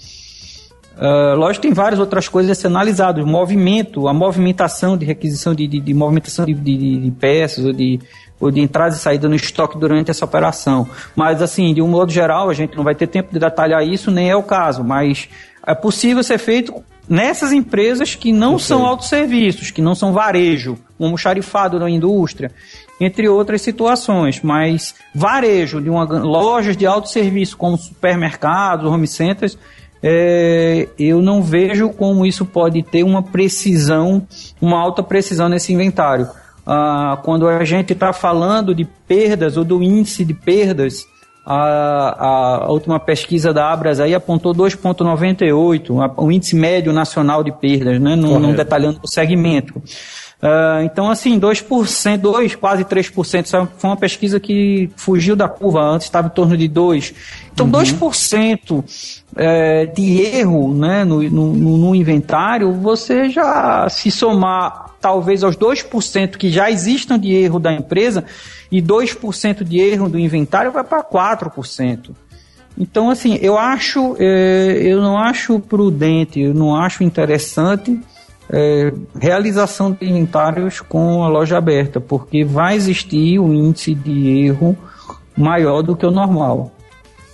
Uh, 0.97 1.37
lógico 1.37 1.61
tem 1.61 1.73
várias 1.73 1.99
outras 1.99 2.27
coisas 2.27 2.51
a 2.51 2.55
ser 2.55 2.67
analisadas. 2.67 3.23
O 3.23 3.27
movimento, 3.27 4.07
a 4.07 4.13
movimentação 4.13 4.97
de 4.97 5.05
requisição 5.05 5.53
de, 5.53 5.67
de, 5.67 5.79
de 5.79 5.93
movimentação 5.93 6.43
de, 6.43 6.55
de, 6.55 6.97
de, 6.97 7.11
peças 7.11 7.65
ou 7.65 7.71
de, 7.71 7.99
ou 8.39 8.51
de 8.51 8.59
entrada 8.59 8.95
e 8.95 8.99
saída 8.99 9.27
no 9.27 9.35
estoque 9.35 9.77
durante 9.77 10.11
essa 10.11 10.25
operação. 10.25 10.87
Mas, 11.15 11.41
assim, 11.41 11.73
de 11.73 11.81
um 11.81 11.87
modo 11.87 12.11
geral, 12.11 12.49
a 12.49 12.53
gente 12.53 12.75
não 12.75 12.83
vai 12.83 12.95
ter 12.95 13.07
tempo 13.07 13.33
de 13.33 13.39
detalhar 13.39 13.85
isso, 13.85 14.11
nem 14.11 14.29
é 14.29 14.35
o 14.35 14.43
caso. 14.43 14.83
Mas 14.83 15.27
é 15.65 15.73
possível 15.73 16.23
ser 16.23 16.37
feito 16.37 16.73
nessas 17.09 17.51
empresas 17.51 18.15
que 18.15 18.31
não 18.31 18.59
são 18.59 18.85
autosserviços, 18.85 19.71
que 19.71 19.81
não 19.81 19.95
são 19.95 20.11
varejo, 20.11 20.77
um 20.99 21.15
xarifado 21.15 21.79
na 21.79 21.89
indústria, 21.89 22.51
entre 22.99 23.27
outras 23.27 23.61
situações. 23.61 24.41
Mas 24.41 24.93
varejo 25.15 25.81
de 25.81 25.89
uma 25.89 26.03
lojas 26.03 26.77
de 26.77 26.85
autosserviço, 26.85 27.57
como 27.57 27.77
supermercados, 27.77 28.91
home 28.91 29.07
centers 29.07 29.57
é, 30.01 30.87
eu 30.97 31.21
não 31.21 31.41
vejo 31.41 31.89
como 31.89 32.25
isso 32.25 32.45
pode 32.45 32.83
ter 32.83 33.03
uma 33.03 33.23
precisão, 33.23 34.27
uma 34.61 34.79
alta 34.79 35.01
precisão 35.01 35.49
nesse 35.49 35.73
inventário. 35.73 36.27
Ah, 36.69 37.17
quando 37.23 37.47
a 37.47 37.63
gente 37.63 37.93
está 37.93 38.11
falando 38.11 38.75
de 38.75 38.83
perdas 38.83 39.55
ou 39.55 39.63
do 39.63 39.81
índice 39.81 40.25
de 40.25 40.33
perdas, 40.33 41.07
a, 41.45 42.65
a, 42.65 42.69
última 42.69 42.99
pesquisa 42.99 43.53
da 43.53 43.71
Abras 43.71 44.01
aí 44.01 44.13
apontou 44.13 44.53
2,98, 44.53 46.13
o 46.17 46.29
índice 46.29 46.57
médio 46.57 46.91
nacional 46.91 47.41
de 47.41 47.53
perdas, 47.53 48.01
né? 48.01 48.17
não, 48.17 48.37
não 48.37 48.53
detalhando 48.53 48.99
o 49.01 49.07
segmento. 49.07 49.81
Uh, 50.41 50.83
então, 50.83 51.09
assim, 51.09 51.39
2%, 51.39 52.17
2, 52.17 52.55
quase 52.55 52.85
3%, 52.85 53.67
foi 53.75 53.89
uma 53.89 53.97
pesquisa 53.97 54.39
que 54.39 54.87
fugiu 54.95 55.35
da 55.35 55.49
curva, 55.49 55.81
antes 55.81 56.05
estava 56.05 56.27
em 56.27 56.29
torno 56.29 56.55
de 56.55 56.69
2%. 56.69 57.13
Então, 57.51 57.65
uhum. 57.65 57.71
2% 57.71 58.83
é, 59.35 59.87
de 59.87 60.21
erro 60.21 60.75
né, 60.75 61.03
no, 61.03 61.23
no, 61.23 61.77
no, 61.77 61.95
inventário, 61.95 62.71
você 62.71 63.29
já 63.29 63.89
se 63.89 64.11
somar 64.11 64.91
talvez 65.01 65.43
aos 65.43 65.57
2% 65.57 66.37
que 66.37 66.51
já 66.51 66.69
existam 66.69 67.17
de 67.17 67.33
erro 67.33 67.59
da 67.59 67.73
empresa, 67.73 68.23
e 68.71 68.79
2% 68.79 69.63
de 69.63 69.79
erro 69.79 70.07
do 70.07 70.19
inventário 70.19 70.71
vai 70.71 70.83
para 70.83 71.03
4%. 71.03 72.11
Então, 72.77 73.09
assim, 73.09 73.39
eu 73.41 73.57
acho, 73.57 74.15
é, 74.19 74.77
eu 74.83 75.01
não 75.01 75.17
acho 75.17 75.59
prudente, 75.59 76.39
eu 76.39 76.53
não 76.53 76.75
acho 76.75 77.03
interessante 77.03 77.99
é, 78.49 78.93
realização 79.19 79.91
de 79.91 80.09
inventários 80.09 80.79
com 80.81 81.23
a 81.23 81.27
loja 81.27 81.57
aberta, 81.57 81.99
porque 81.99 82.43
vai 82.43 82.75
existir 82.75 83.39
um 83.39 83.53
índice 83.53 83.93
de 83.93 84.45
erro 84.45 84.77
maior 85.37 85.81
do 85.81 85.95
que 85.95 86.05
o 86.05 86.11
normal. 86.11 86.71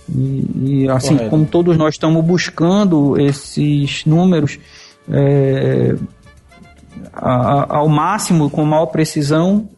E, 0.08 0.82
e 0.82 0.88
assim, 0.88 1.14
Correto. 1.14 1.30
como 1.30 1.46
todos 1.46 1.76
nós 1.76 1.94
estamos 1.94 2.24
buscando 2.24 3.18
esses 3.18 4.04
números 4.04 4.58
é, 5.10 5.94
a, 7.12 7.30
a, 7.30 7.76
ao 7.78 7.88
máximo, 7.88 8.50
com 8.50 8.64
maior 8.64 8.86
precisão, 8.86 9.68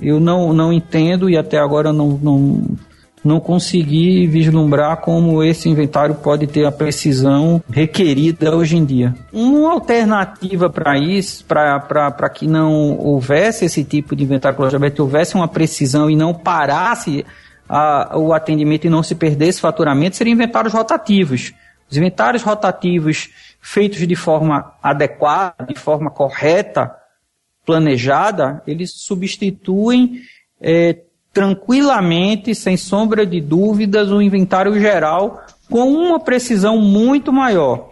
eu 0.00 0.18
não, 0.18 0.52
não 0.52 0.72
entendo 0.72 1.28
e 1.28 1.36
até 1.36 1.58
agora 1.58 1.92
não, 1.92 2.18
não, 2.22 2.62
não 3.24 3.38
consegui 3.38 4.26
vislumbrar 4.26 4.98
como 4.98 5.42
esse 5.42 5.68
inventário 5.68 6.14
pode 6.14 6.46
ter 6.46 6.64
a 6.64 6.72
precisão 6.72 7.62
requerida 7.70 8.54
hoje 8.54 8.76
em 8.76 8.84
dia. 8.84 9.14
Uma 9.32 9.72
alternativa 9.72 10.70
para 10.70 10.98
isso, 10.98 11.44
para 11.44 12.30
que 12.30 12.46
não 12.46 12.98
houvesse 12.98 13.66
esse 13.66 13.84
tipo 13.84 14.16
de 14.16 14.24
inventário 14.24 14.58
aberta, 14.74 15.02
houvesse 15.02 15.34
uma 15.34 15.48
precisão 15.48 16.10
e 16.10 16.16
não 16.16 16.32
parasse 16.32 17.24
a, 17.68 18.18
o 18.18 18.32
atendimento 18.32 18.86
e 18.86 18.90
não 18.90 19.02
se 19.02 19.14
perdesse 19.14 19.60
faturamento, 19.60 20.16
seriam 20.16 20.34
inventários 20.34 20.72
rotativos. 20.72 21.52
Os 21.90 21.96
inventários 21.96 22.42
rotativos 22.42 23.28
feitos 23.60 24.06
de 24.06 24.16
forma 24.16 24.72
adequada, 24.82 25.66
de 25.68 25.78
forma 25.78 26.10
correta, 26.10 26.94
planejada, 27.66 28.62
eles 28.66 28.92
substituem 28.92 30.22
é, 30.60 30.98
tranquilamente, 31.32 32.54
sem 32.54 32.76
sombra 32.76 33.24
de 33.24 33.40
dúvidas, 33.40 34.10
o 34.10 34.20
inventário 34.20 34.78
geral 34.78 35.44
com 35.70 35.88
uma 35.88 36.18
precisão 36.18 36.78
muito 36.78 37.32
maior. 37.32 37.90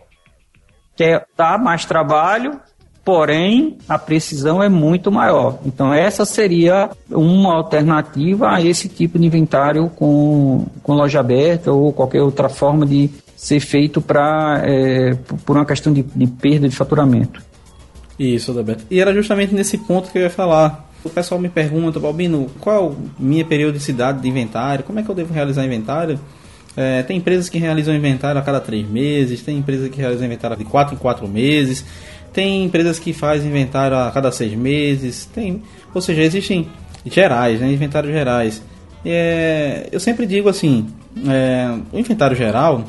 Que 0.96 1.04
é 1.04 1.24
dar 1.36 1.58
mais 1.58 1.84
trabalho, 1.84 2.58
porém 3.04 3.78
a 3.88 3.96
precisão 3.96 4.62
é 4.62 4.68
muito 4.68 5.12
maior. 5.12 5.60
Então 5.64 5.94
essa 5.94 6.24
seria 6.24 6.90
uma 7.08 7.54
alternativa 7.54 8.50
a 8.50 8.60
esse 8.60 8.88
tipo 8.88 9.18
de 9.18 9.26
inventário 9.26 9.88
com, 9.90 10.66
com 10.82 10.94
loja 10.94 11.20
aberta 11.20 11.72
ou 11.72 11.92
qualquer 11.92 12.20
outra 12.20 12.48
forma 12.48 12.84
de 12.84 13.08
ser 13.36 13.60
feito 13.60 14.00
para 14.00 14.60
é, 14.64 15.14
por 15.46 15.56
uma 15.56 15.64
questão 15.64 15.92
de, 15.92 16.02
de 16.02 16.26
perda 16.26 16.68
de 16.68 16.74
faturamento. 16.74 17.40
Isso, 18.18 18.50
Adalberto. 18.50 18.84
E 18.90 18.98
era 18.98 19.14
justamente 19.14 19.54
nesse 19.54 19.78
ponto 19.78 20.10
que 20.10 20.18
eu 20.18 20.22
ia 20.22 20.30
falar. 20.30 20.87
O 21.04 21.10
pessoal 21.10 21.40
me 21.40 21.48
pergunta, 21.48 22.00
Balbino, 22.00 22.50
qual 22.60 22.90
a 22.90 23.22
minha 23.22 23.44
periodicidade 23.44 24.20
de 24.20 24.28
inventário? 24.28 24.84
Como 24.84 24.98
é 24.98 25.02
que 25.02 25.08
eu 25.08 25.14
devo 25.14 25.32
realizar 25.32 25.64
inventário? 25.64 26.18
É, 26.76 27.02
tem 27.02 27.16
empresas 27.16 27.48
que 27.48 27.58
realizam 27.58 27.94
inventário 27.94 28.40
a 28.40 28.44
cada 28.44 28.60
três 28.60 28.88
meses, 28.88 29.42
tem 29.42 29.58
empresas 29.58 29.88
que 29.88 29.98
realizam 29.98 30.26
inventário 30.26 30.56
de 30.56 30.64
quatro 30.64 30.94
em 30.94 30.98
quatro 30.98 31.26
meses, 31.26 31.84
tem 32.32 32.64
empresas 32.64 32.98
que 32.98 33.12
fazem 33.12 33.48
inventário 33.48 33.96
a 33.96 34.10
cada 34.10 34.30
seis 34.30 34.54
meses, 34.54 35.24
tem, 35.24 35.62
ou 35.92 36.00
seja, 36.00 36.22
existem 36.22 36.68
gerais, 37.04 37.60
né, 37.60 37.72
inventários 37.72 38.12
gerais. 38.12 38.62
É, 39.04 39.88
eu 39.90 39.98
sempre 39.98 40.26
digo 40.26 40.48
assim, 40.48 40.86
é, 41.28 41.76
o 41.92 41.98
inventário 41.98 42.36
geral, 42.36 42.84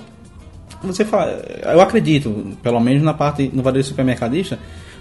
você 0.83 1.03
fala, 1.03 1.41
eu 1.63 1.81
acredito, 1.81 2.57
pelo 2.61 2.79
menos 2.79 3.01
na 3.01 3.13
parte 3.13 3.49
no 3.53 3.61
varejo 3.63 3.87
supermercadista, 3.87 4.59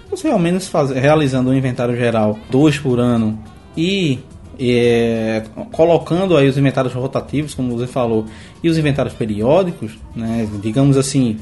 você 0.09 0.27
ao 0.27 0.39
menos 0.39 0.67
faz, 0.67 0.89
realizando 0.91 1.49
um 1.49 1.53
inventário 1.53 1.95
geral 1.95 2.37
dois 2.49 2.77
por 2.77 2.99
ano 2.99 3.39
e 3.77 4.19
é, 4.59 5.43
colocando 5.71 6.35
aí 6.35 6.47
os 6.49 6.57
inventários 6.57 6.93
rotativos, 6.93 7.53
como 7.53 7.77
você 7.77 7.87
falou, 7.87 8.25
e 8.61 8.69
os 8.69 8.77
inventários 8.77 9.13
periódicos, 9.13 9.97
né, 10.15 10.47
digamos 10.61 10.97
assim, 10.97 11.37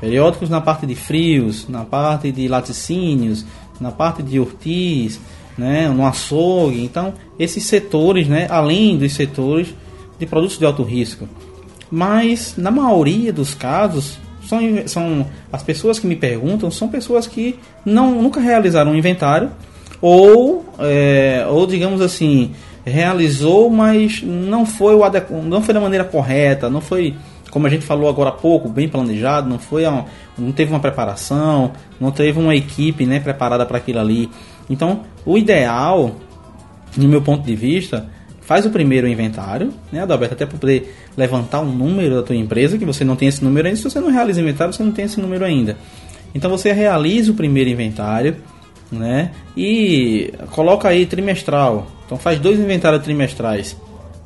periódicos 0.00 0.48
na 0.48 0.60
parte 0.60 0.86
de 0.86 0.94
frios, 0.94 1.68
na 1.68 1.84
parte 1.84 2.32
de 2.32 2.48
laticínios, 2.48 3.44
na 3.78 3.90
parte 3.90 4.22
de 4.22 4.40
ortiz, 4.40 5.20
né, 5.58 5.88
no 5.88 6.06
açougue. 6.06 6.82
Então, 6.82 7.12
esses 7.38 7.64
setores, 7.64 8.26
né, 8.26 8.46
além 8.48 8.96
dos 8.96 9.12
setores 9.12 9.74
de 10.18 10.24
produtos 10.24 10.58
de 10.58 10.64
alto 10.64 10.82
risco. 10.82 11.28
Mas, 11.90 12.54
na 12.56 12.70
maioria 12.70 13.32
dos 13.32 13.54
casos, 13.54 14.18
são, 14.46 14.60
são 14.86 15.26
as 15.52 15.62
pessoas 15.62 15.98
que 15.98 16.06
me 16.06 16.16
perguntam 16.16 16.70
são 16.70 16.88
pessoas 16.88 17.26
que 17.26 17.58
não, 17.84 18.22
nunca 18.22 18.40
realizaram 18.40 18.92
um 18.92 18.94
inventário 18.94 19.50
ou, 20.00 20.64
é, 20.80 21.46
ou 21.48 21.66
digamos 21.66 22.00
assim, 22.00 22.52
realizou, 22.84 23.70
mas 23.70 24.22
não 24.22 24.66
foi, 24.66 24.94
o 24.94 25.04
adequ... 25.04 25.32
não 25.32 25.62
foi 25.62 25.72
da 25.72 25.80
maneira 25.80 26.04
correta, 26.04 26.68
não 26.68 26.80
foi, 26.80 27.14
como 27.50 27.66
a 27.66 27.70
gente 27.70 27.84
falou 27.84 28.08
agora 28.08 28.30
há 28.30 28.32
pouco, 28.32 28.68
bem 28.68 28.88
planejado, 28.88 29.48
não 29.48 29.58
foi 29.58 29.84
não 30.36 30.50
teve 30.52 30.72
uma 30.72 30.80
preparação, 30.80 31.72
não 32.00 32.10
teve 32.10 32.38
uma 32.38 32.54
equipe 32.56 33.06
né, 33.06 33.20
preparada 33.20 33.64
para 33.64 33.78
aquilo 33.78 34.00
ali. 34.00 34.28
Então, 34.68 35.02
o 35.24 35.38
ideal, 35.38 36.16
no 36.96 37.08
meu 37.08 37.22
ponto 37.22 37.44
de 37.44 37.54
vista, 37.54 38.08
faz 38.52 38.66
o 38.66 38.70
primeiro 38.70 39.08
inventário, 39.08 39.72
né, 39.90 40.02
Adalberto, 40.02 40.34
até 40.34 40.44
para 40.44 40.58
poder 40.58 40.94
levantar 41.16 41.62
um 41.62 41.72
número 41.72 42.16
da 42.16 42.22
tua 42.22 42.36
empresa, 42.36 42.76
que 42.76 42.84
você 42.84 43.02
não 43.02 43.16
tem 43.16 43.26
esse 43.26 43.42
número 43.42 43.66
ainda. 43.66 43.78
Se 43.78 43.84
você 43.84 43.98
não 43.98 44.10
realiza 44.10 44.42
inventário, 44.42 44.74
você 44.74 44.82
não 44.82 44.92
tem 44.92 45.06
esse 45.06 45.18
número 45.18 45.42
ainda. 45.42 45.78
Então 46.34 46.50
você 46.50 46.70
realiza 46.70 47.32
o 47.32 47.34
primeiro 47.34 47.70
inventário, 47.70 48.36
né? 48.90 49.30
E 49.56 50.34
coloca 50.50 50.86
aí 50.86 51.06
trimestral. 51.06 51.86
Então 52.04 52.18
faz 52.18 52.38
dois 52.38 52.58
inventários 52.58 53.02
trimestrais, 53.02 53.74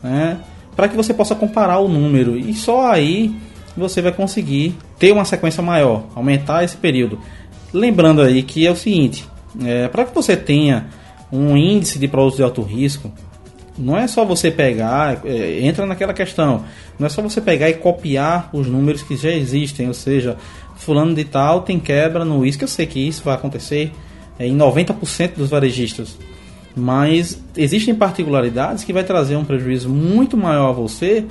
né? 0.02 0.38
Para 0.74 0.88
que 0.88 0.96
você 0.96 1.14
possa 1.14 1.36
comparar 1.36 1.78
o 1.78 1.86
número 1.86 2.36
e 2.36 2.52
só 2.52 2.90
aí 2.90 3.32
você 3.76 4.02
vai 4.02 4.10
conseguir 4.10 4.74
ter 4.98 5.12
uma 5.12 5.24
sequência 5.24 5.62
maior, 5.62 6.02
aumentar 6.16 6.64
esse 6.64 6.76
período. 6.76 7.20
Lembrando 7.72 8.22
aí 8.22 8.42
que 8.42 8.66
é 8.66 8.72
o 8.72 8.76
seguinte, 8.76 9.24
é, 9.64 9.86
para 9.86 10.04
que 10.04 10.12
você 10.12 10.36
tenha 10.36 10.86
um 11.30 11.56
índice 11.56 11.96
de 11.96 12.08
produtos 12.08 12.38
de 12.38 12.42
alto 12.42 12.62
risco, 12.62 13.12
não 13.78 13.96
é 13.96 14.06
só 14.06 14.24
você 14.24 14.50
pegar, 14.50 15.20
é, 15.24 15.60
entra 15.60 15.86
naquela 15.86 16.12
questão, 16.12 16.64
não 16.98 17.06
é 17.06 17.10
só 17.10 17.22
você 17.22 17.40
pegar 17.40 17.68
e 17.68 17.74
copiar 17.74 18.50
os 18.52 18.66
números 18.66 19.02
que 19.02 19.16
já 19.16 19.30
existem, 19.30 19.88
ou 19.88 19.94
seja, 19.94 20.36
fulano 20.76 21.14
de 21.14 21.24
tal 21.24 21.62
tem 21.62 21.78
quebra 21.78 22.24
no 22.24 22.40
uísque, 22.40 22.64
eu 22.64 22.68
sei 22.68 22.86
que 22.86 23.00
isso 23.00 23.22
vai 23.24 23.34
acontecer 23.34 23.92
é, 24.38 24.46
em 24.46 24.56
90% 24.56 25.34
dos 25.36 25.50
varejistas. 25.50 26.16
Mas 26.74 27.42
existem 27.56 27.94
particularidades 27.94 28.84
que 28.84 28.92
vai 28.92 29.02
trazer 29.02 29.36
um 29.36 29.44
prejuízo 29.44 29.88
muito 29.88 30.36
maior 30.36 30.70
a 30.70 30.72
você 30.72 31.24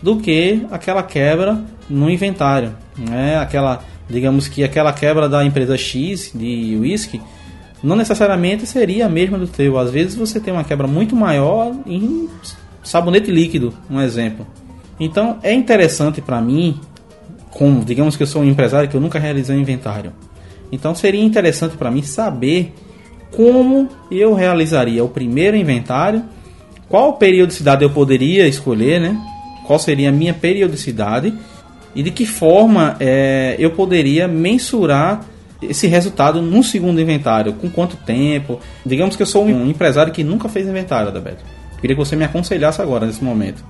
do 0.00 0.16
que 0.16 0.64
aquela 0.70 1.02
quebra 1.02 1.60
no 1.90 2.08
inventário. 2.08 2.74
Né? 2.96 3.36
Aquela, 3.36 3.82
digamos 4.08 4.46
que 4.46 4.62
aquela 4.62 4.92
quebra 4.92 5.28
da 5.28 5.44
empresa 5.44 5.76
X 5.76 6.30
de 6.32 6.76
whisky 6.80 7.20
não 7.82 7.96
necessariamente 7.96 8.66
seria 8.66 9.06
a 9.06 9.08
mesma 9.08 9.38
do 9.38 9.46
teu. 9.46 9.78
Às 9.78 9.90
vezes 9.90 10.14
você 10.14 10.38
tem 10.38 10.52
uma 10.52 10.64
quebra 10.64 10.86
muito 10.86 11.16
maior 11.16 11.74
em 11.86 12.28
sabonete 12.82 13.30
líquido, 13.30 13.74
um 13.90 14.00
exemplo. 14.00 14.46
Então 15.00 15.38
é 15.42 15.52
interessante 15.52 16.20
para 16.20 16.40
mim, 16.40 16.78
como 17.50 17.84
digamos 17.84 18.16
que 18.16 18.22
eu 18.22 18.26
sou 18.26 18.42
um 18.42 18.48
empresário 18.48 18.88
que 18.88 18.96
eu 18.96 19.00
nunca 19.00 19.18
realizei 19.18 19.56
um 19.56 19.60
inventário. 19.60 20.12
Então 20.70 20.94
seria 20.94 21.22
interessante 21.22 21.76
para 21.76 21.90
mim 21.90 22.02
saber 22.02 22.72
como 23.32 23.88
eu 24.10 24.34
realizaria 24.34 25.02
o 25.02 25.08
primeiro 25.08 25.56
inventário, 25.56 26.22
qual 26.88 27.14
periodicidade 27.14 27.82
eu 27.82 27.90
poderia 27.90 28.46
escolher, 28.46 29.00
né? 29.00 29.18
Qual 29.66 29.78
seria 29.78 30.10
a 30.10 30.12
minha 30.12 30.34
periodicidade 30.34 31.32
e 31.94 32.02
de 32.02 32.10
que 32.10 32.26
forma 32.26 32.96
é, 33.00 33.56
eu 33.58 33.70
poderia 33.70 34.28
mensurar 34.28 35.24
esse 35.62 35.86
resultado 35.86 36.40
no 36.40 36.62
segundo 36.62 37.00
inventário, 37.00 37.52
com 37.54 37.70
quanto 37.70 37.96
tempo. 37.96 38.60
Digamos 38.84 39.16
que 39.16 39.22
eu 39.22 39.26
sou 39.26 39.44
um 39.44 39.66
empresário 39.68 40.12
que 40.12 40.24
nunca 40.24 40.48
fez 40.48 40.66
inventário, 40.66 41.08
Adalberto. 41.08 41.44
Queria 41.80 41.96
que 41.96 42.04
você 42.04 42.14
me 42.14 42.24
aconselhasse 42.24 42.80
agora, 42.80 43.06
nesse 43.06 43.22
momento. 43.22 43.64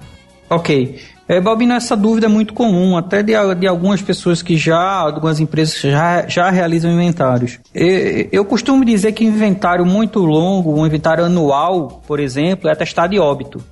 Ok. 0.50 0.98
É, 1.26 1.40
Balbino, 1.40 1.72
essa 1.72 1.96
dúvida 1.96 2.26
é 2.26 2.28
muito 2.28 2.52
comum, 2.52 2.94
até 2.96 3.22
de, 3.22 3.32
de 3.58 3.66
algumas 3.66 4.02
pessoas 4.02 4.42
que 4.42 4.56
já, 4.56 4.78
algumas 4.78 5.40
empresas 5.40 5.80
já, 5.80 6.26
já 6.28 6.50
realizam 6.50 6.90
inventários. 6.90 7.58
Eu, 7.74 8.28
eu 8.30 8.44
costumo 8.44 8.84
dizer 8.84 9.12
que 9.12 9.24
inventário 9.24 9.86
muito 9.86 10.18
longo, 10.18 10.78
um 10.78 10.86
inventário 10.86 11.24
anual, 11.24 12.02
por 12.06 12.20
exemplo, 12.20 12.68
é 12.68 12.74
testado 12.74 13.12
de 13.12 13.18
óbito. 13.18 13.64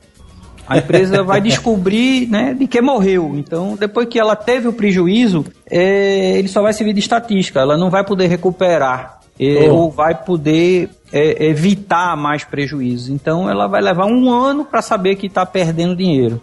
A 0.71 0.79
empresa 0.79 1.25
vai 1.25 1.41
descobrir 1.41 2.29
né, 2.29 2.55
de 2.55 2.69
que 2.69 2.81
morreu. 2.81 3.33
Então, 3.35 3.77
depois 3.77 4.07
que 4.07 4.21
ela 4.21 4.37
teve 4.37 4.69
o 4.69 4.73
prejuízo, 4.73 5.45
é, 5.69 6.39
ele 6.39 6.47
só 6.47 6.63
vai 6.63 6.73
servir 6.73 6.93
de 6.93 7.01
estatística. 7.01 7.59
Ela 7.59 7.77
não 7.77 7.91
vai 7.91 8.05
poder 8.05 8.29
recuperar 8.29 9.19
é, 9.39 9.69
oh. 9.69 9.75
ou 9.75 9.91
vai 9.91 10.15
poder 10.15 10.89
é, 11.13 11.47
evitar 11.47 12.17
mais 12.17 12.45
prejuízos. 12.45 13.09
Então, 13.09 13.51
ela 13.51 13.67
vai 13.67 13.83
levar 13.83 14.07
um 14.07 14.31
ano 14.31 14.65
para 14.65 14.81
saber 14.81 15.17
que 15.17 15.27
está 15.27 15.45
perdendo 15.45 15.97
dinheiro. 15.97 16.41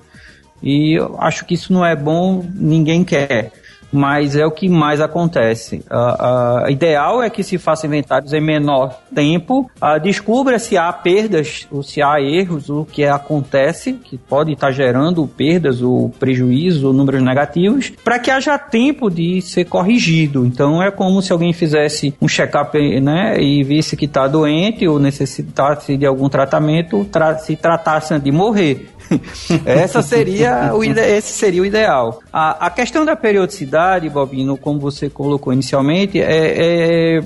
E 0.61 0.99
eu 0.99 1.15
acho 1.19 1.45
que 1.45 1.53
isso 1.53 1.71
não 1.71 1.85
é 1.85 1.95
bom, 1.95 2.43
ninguém 2.53 3.05
quer 3.05 3.53
mas 3.91 4.35
é 4.35 4.45
o 4.45 4.51
que 4.51 4.67
mais 4.69 5.01
acontece. 5.01 5.83
A, 5.89 6.65
a 6.65 6.71
ideal 6.71 7.21
é 7.21 7.29
que 7.29 7.43
se 7.43 7.57
faça 7.57 7.87
inventários 7.87 8.33
em 8.33 8.41
menor 8.41 8.99
tempo, 9.13 9.69
descubra 10.01 10.59
se 10.59 10.77
há 10.77 10.91
perdas 10.91 11.67
ou 11.71 11.81
se 11.81 12.01
há 12.01 12.21
erros, 12.21 12.69
o 12.69 12.85
que 12.85 13.05
acontece, 13.05 13.93
que 13.93 14.17
pode 14.17 14.53
estar 14.53 14.71
gerando 14.71 15.25
perdas 15.27 15.81
ou 15.81 16.09
prejuízos 16.09 16.83
ou 16.83 16.93
números 16.93 17.21
negativos, 17.21 17.91
para 18.03 18.19
que 18.19 18.31
haja 18.31 18.57
tempo 18.57 19.09
de 19.09 19.41
ser 19.41 19.65
corrigido. 19.65 20.45
Então 20.45 20.81
é 20.81 20.91
como 20.91 21.21
se 21.21 21.31
alguém 21.31 21.53
fizesse 21.53 22.13
um 22.21 22.27
check-up 22.27 22.77
né, 22.99 23.39
e 23.41 23.63
visse 23.63 23.95
que 23.95 24.05
está 24.05 24.27
doente 24.27 24.87
ou 24.87 24.99
necessitasse 24.99 25.97
de 25.97 26.05
algum 26.05 26.29
tratamento, 26.29 27.05
tra 27.05 27.37
se 27.37 27.55
tratasse 27.55 28.17
de 28.19 28.31
morrer. 28.31 28.89
Essa 29.65 30.01
seria 30.01 30.73
o 30.73 30.83
esse 30.83 31.33
seria 31.33 31.61
o 31.61 31.65
ideal. 31.65 32.21
A, 32.31 32.67
a 32.67 32.69
questão 32.69 33.05
da 33.05 33.15
periodicidade, 33.15 34.09
Bobino, 34.09 34.57
como 34.57 34.79
você 34.79 35.09
colocou 35.09 35.53
inicialmente, 35.53 36.19
é, 36.21 37.17
é 37.19 37.21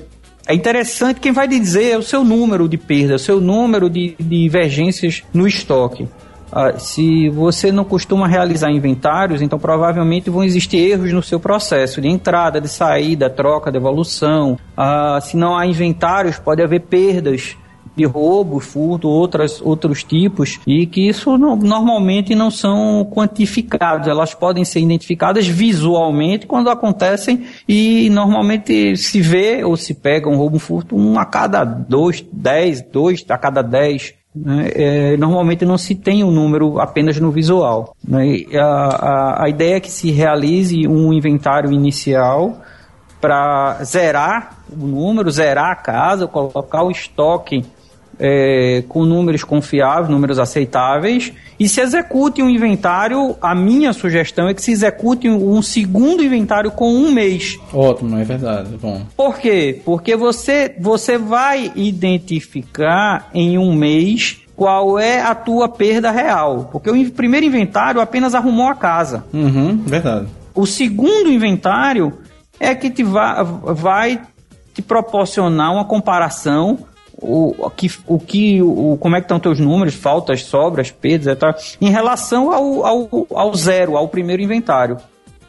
é 0.46 0.54
interessante 0.54 1.20
quem 1.20 1.32
vai 1.32 1.46
dizer 1.46 1.92
é 1.92 1.96
o 1.96 2.02
seu 2.02 2.24
número 2.24 2.68
de 2.68 2.76
perdas, 2.76 3.22
o 3.22 3.24
seu 3.24 3.40
número 3.40 3.88
de, 3.88 4.16
de 4.18 4.42
divergências 4.42 5.22
no 5.32 5.46
estoque. 5.46 6.08
Ah, 6.50 6.78
se 6.78 7.30
você 7.30 7.72
não 7.72 7.84
costuma 7.84 8.26
realizar 8.26 8.70
inventários, 8.70 9.40
então 9.40 9.58
provavelmente 9.58 10.28
vão 10.28 10.44
existir 10.44 10.76
erros 10.76 11.12
no 11.12 11.22
seu 11.22 11.40
processo 11.40 12.00
de 12.00 12.08
entrada, 12.08 12.60
de 12.60 12.68
saída, 12.68 13.30
troca, 13.30 13.72
devolução. 13.72 14.58
Ah, 14.76 15.18
se 15.22 15.36
não 15.36 15.56
há 15.56 15.64
inventários, 15.64 16.38
pode 16.38 16.62
haver 16.62 16.80
perdas 16.80 17.56
de 17.94 18.04
roubo, 18.04 18.58
furto, 18.58 19.08
outras, 19.08 19.60
outros 19.60 20.02
tipos, 20.02 20.58
e 20.66 20.86
que 20.86 21.08
isso 21.08 21.36
não, 21.36 21.56
normalmente 21.56 22.34
não 22.34 22.50
são 22.50 23.04
quantificados. 23.10 24.08
Elas 24.08 24.34
podem 24.34 24.64
ser 24.64 24.80
identificadas 24.80 25.46
visualmente 25.46 26.46
quando 26.46 26.70
acontecem 26.70 27.44
e 27.68 28.08
normalmente 28.10 28.96
se 28.96 29.20
vê 29.20 29.62
ou 29.64 29.76
se 29.76 29.94
pega 29.94 30.28
um 30.28 30.36
roubo, 30.36 30.56
um 30.56 30.60
furto, 30.60 30.96
um 30.96 31.18
a 31.18 31.24
cada 31.24 31.64
dois, 31.64 32.24
dez, 32.32 32.80
dois 32.80 33.24
a 33.28 33.36
cada 33.36 33.62
dez. 33.62 34.14
Né? 34.34 34.70
É, 34.74 35.16
normalmente 35.18 35.64
não 35.66 35.76
se 35.76 35.94
tem 35.94 36.24
um 36.24 36.30
número 36.30 36.80
apenas 36.80 37.20
no 37.20 37.30
visual. 37.30 37.94
Né? 38.06 38.44
A, 38.54 38.64
a, 38.64 39.44
a 39.44 39.48
ideia 39.48 39.76
é 39.76 39.80
que 39.80 39.90
se 39.90 40.10
realize 40.10 40.88
um 40.88 41.12
inventário 41.12 41.70
inicial 41.70 42.62
para 43.20 43.84
zerar 43.84 44.64
o 44.70 44.86
número, 44.86 45.30
zerar 45.30 45.70
a 45.70 45.76
casa, 45.76 46.26
colocar 46.26 46.82
o 46.82 46.90
estoque 46.90 47.64
é, 48.18 48.84
com 48.88 49.04
números 49.04 49.44
confiáveis, 49.44 50.08
números 50.08 50.38
aceitáveis, 50.38 51.32
e 51.58 51.68
se 51.68 51.80
execute 51.80 52.42
um 52.42 52.48
inventário. 52.48 53.36
A 53.40 53.54
minha 53.54 53.92
sugestão 53.92 54.48
é 54.48 54.54
que 54.54 54.62
se 54.62 54.72
execute 54.72 55.28
um 55.28 55.62
segundo 55.62 56.22
inventário 56.22 56.70
com 56.70 56.92
um 56.92 57.12
mês. 57.12 57.58
Ótimo, 57.72 58.18
é 58.18 58.24
verdade. 58.24 58.76
Bom. 58.80 59.02
Por 59.16 59.38
quê? 59.38 59.80
Porque 59.84 60.16
você, 60.16 60.74
você 60.78 61.16
vai 61.16 61.72
identificar 61.74 63.30
em 63.32 63.58
um 63.58 63.74
mês 63.74 64.38
qual 64.56 64.98
é 64.98 65.20
a 65.20 65.34
tua 65.34 65.68
perda 65.68 66.10
real. 66.10 66.68
Porque 66.70 66.90
o 66.90 67.10
primeiro 67.12 67.46
inventário 67.46 68.00
apenas 68.00 68.34
arrumou 68.34 68.68
a 68.68 68.74
casa. 68.74 69.24
Uhum, 69.32 69.78
verdade. 69.78 70.26
O 70.54 70.66
segundo 70.66 71.30
inventário 71.30 72.12
é 72.60 72.74
que 72.74 72.90
te 72.90 73.02
vai, 73.02 73.44
vai 73.44 74.20
te 74.74 74.82
proporcionar 74.82 75.72
uma 75.72 75.84
comparação 75.84 76.78
o, 77.22 77.70
que, 77.70 77.90
o 78.06 78.18
que 78.18 78.60
o, 78.60 78.96
como 78.98 79.16
é 79.16 79.20
que 79.20 79.24
estão 79.24 79.38
teus 79.38 79.58
números, 79.58 79.94
faltas, 79.94 80.42
sobras, 80.42 80.90
perdas, 80.90 81.28
etc., 81.28 81.76
em 81.80 81.90
relação 81.90 82.52
ao, 82.52 82.84
ao, 82.84 83.26
ao 83.34 83.54
zero, 83.54 83.96
ao 83.96 84.08
primeiro 84.08 84.42
inventário, 84.42 84.96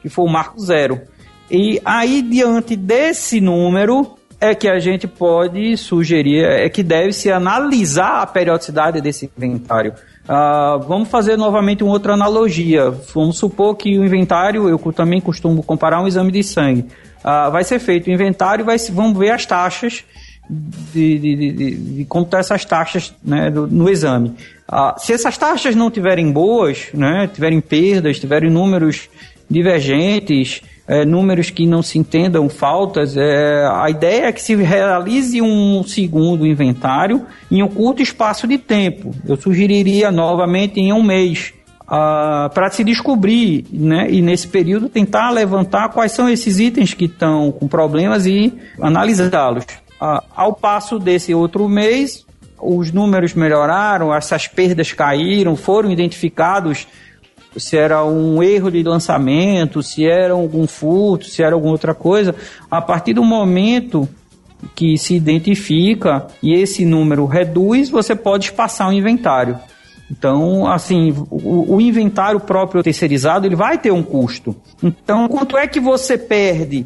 que 0.01 0.09
foi 0.09 0.25
o 0.25 0.29
marco 0.29 0.59
zero. 0.59 1.01
E 1.49 1.81
aí, 1.83 2.21
diante 2.21 2.75
desse 2.75 3.41
número, 3.41 4.15
é 4.39 4.53
que 4.53 4.67
a 4.67 4.77
gente 4.77 5.07
pode 5.07 5.77
sugerir, 5.77 6.43
é 6.43 6.67
que 6.69 6.83
deve-se 6.83 7.31
analisar 7.31 8.21
a 8.21 8.25
periodicidade 8.25 8.99
desse 8.99 9.31
inventário. 9.37 9.93
Uh, 10.23 10.79
vamos 10.87 11.09
fazer 11.09 11.37
novamente 11.37 11.83
uma 11.83 11.93
outra 11.93 12.13
analogia. 12.13 12.89
Vamos 13.13 13.37
supor 13.37 13.75
que 13.75 13.97
o 13.97 14.05
inventário, 14.05 14.67
eu 14.67 14.77
também 14.93 15.21
costumo 15.21 15.63
comparar 15.63 16.01
um 16.01 16.07
exame 16.07 16.31
de 16.31 16.43
sangue. 16.43 16.85
Uh, 17.19 17.51
vai 17.51 17.63
ser 17.63 17.79
feito 17.79 18.07
o 18.07 18.11
inventário, 18.11 18.65
vai, 18.65 18.77
vamos 18.91 19.17
ver 19.17 19.31
as 19.31 19.45
taxas 19.45 20.03
de, 20.49 21.19
de, 21.19 21.35
de, 21.35 21.51
de 22.03 22.07
essas 22.37 22.65
taxas 22.65 23.13
né, 23.23 23.49
do, 23.49 23.67
no 23.67 23.89
exame. 23.89 24.33
Ah, 24.67 24.95
se 24.97 25.13
essas 25.13 25.37
taxas 25.37 25.75
não 25.75 25.89
tiverem 25.89 26.31
boas, 26.31 26.87
né, 26.93 27.29
tiverem 27.33 27.61
perdas, 27.61 28.19
tiverem 28.19 28.49
números 28.49 29.09
divergentes, 29.49 30.61
é, 30.87 31.05
números 31.05 31.49
que 31.49 31.65
não 31.65 31.81
se 31.81 31.97
entendam, 31.97 32.49
faltas, 32.49 33.15
é, 33.15 33.65
a 33.65 33.89
ideia 33.89 34.25
é 34.25 34.31
que 34.31 34.41
se 34.41 34.55
realize 34.55 35.41
um 35.41 35.83
segundo 35.83 36.45
inventário 36.45 37.25
em 37.49 37.63
um 37.63 37.67
curto 37.67 38.01
espaço 38.01 38.47
de 38.47 38.57
tempo. 38.57 39.15
Eu 39.27 39.37
sugeriria 39.37 40.11
novamente 40.11 40.79
em 40.79 40.91
um 40.91 41.03
mês. 41.03 41.53
Uh, 41.83 42.49
para 42.53 42.71
se 42.71 42.81
descobrir, 42.81 43.65
né, 43.69 44.07
e 44.09 44.21
nesse 44.21 44.47
período 44.47 44.87
tentar 44.87 45.29
levantar 45.29 45.89
quais 45.89 46.13
são 46.13 46.29
esses 46.29 46.57
itens 46.57 46.93
que 46.93 47.05
estão 47.05 47.51
com 47.51 47.67
problemas 47.67 48.25
e 48.25 48.53
analisá-los. 48.81 49.65
Ah, 50.05 50.21
ao 50.35 50.51
passo 50.51 50.99
desse 50.99 51.33
outro 51.33 51.69
mês, 51.69 52.25
os 52.61 52.91
números 52.91 53.33
melhoraram, 53.33 54.13
essas 54.13 54.47
perdas 54.47 54.91
caíram, 54.91 55.55
foram 55.55 55.89
identificados 55.89 56.85
se 57.55 57.77
era 57.77 58.03
um 58.03 58.43
erro 58.43 58.69
de 58.69 58.83
lançamento, 58.83 59.81
se 59.81 60.05
era 60.05 60.33
algum 60.33 60.67
furto, 60.67 61.23
se 61.27 61.41
era 61.41 61.55
alguma 61.55 61.71
outra 61.71 61.95
coisa. 61.95 62.35
A 62.69 62.81
partir 62.81 63.13
do 63.13 63.23
momento 63.23 64.05
que 64.75 64.97
se 64.97 65.15
identifica 65.15 66.27
e 66.41 66.53
esse 66.53 66.83
número 66.83 67.25
reduz, 67.25 67.89
você 67.89 68.13
pode 68.13 68.47
espaçar 68.47 68.89
o 68.89 68.93
inventário. 68.93 69.57
Então, 70.11 70.67
assim, 70.67 71.15
o, 71.31 71.75
o, 71.75 71.79
inventário 71.79 72.41
próprio 72.41 72.83
terceirizado 72.83 73.47
ele 73.47 73.55
vai 73.55 73.77
ter 73.77 73.93
um 73.93 74.03
custo. 74.03 74.53
Então, 74.83 75.29
quanto 75.29 75.57
é 75.57 75.65
que 75.65 75.79
você 75.79 76.17
perde 76.17 76.85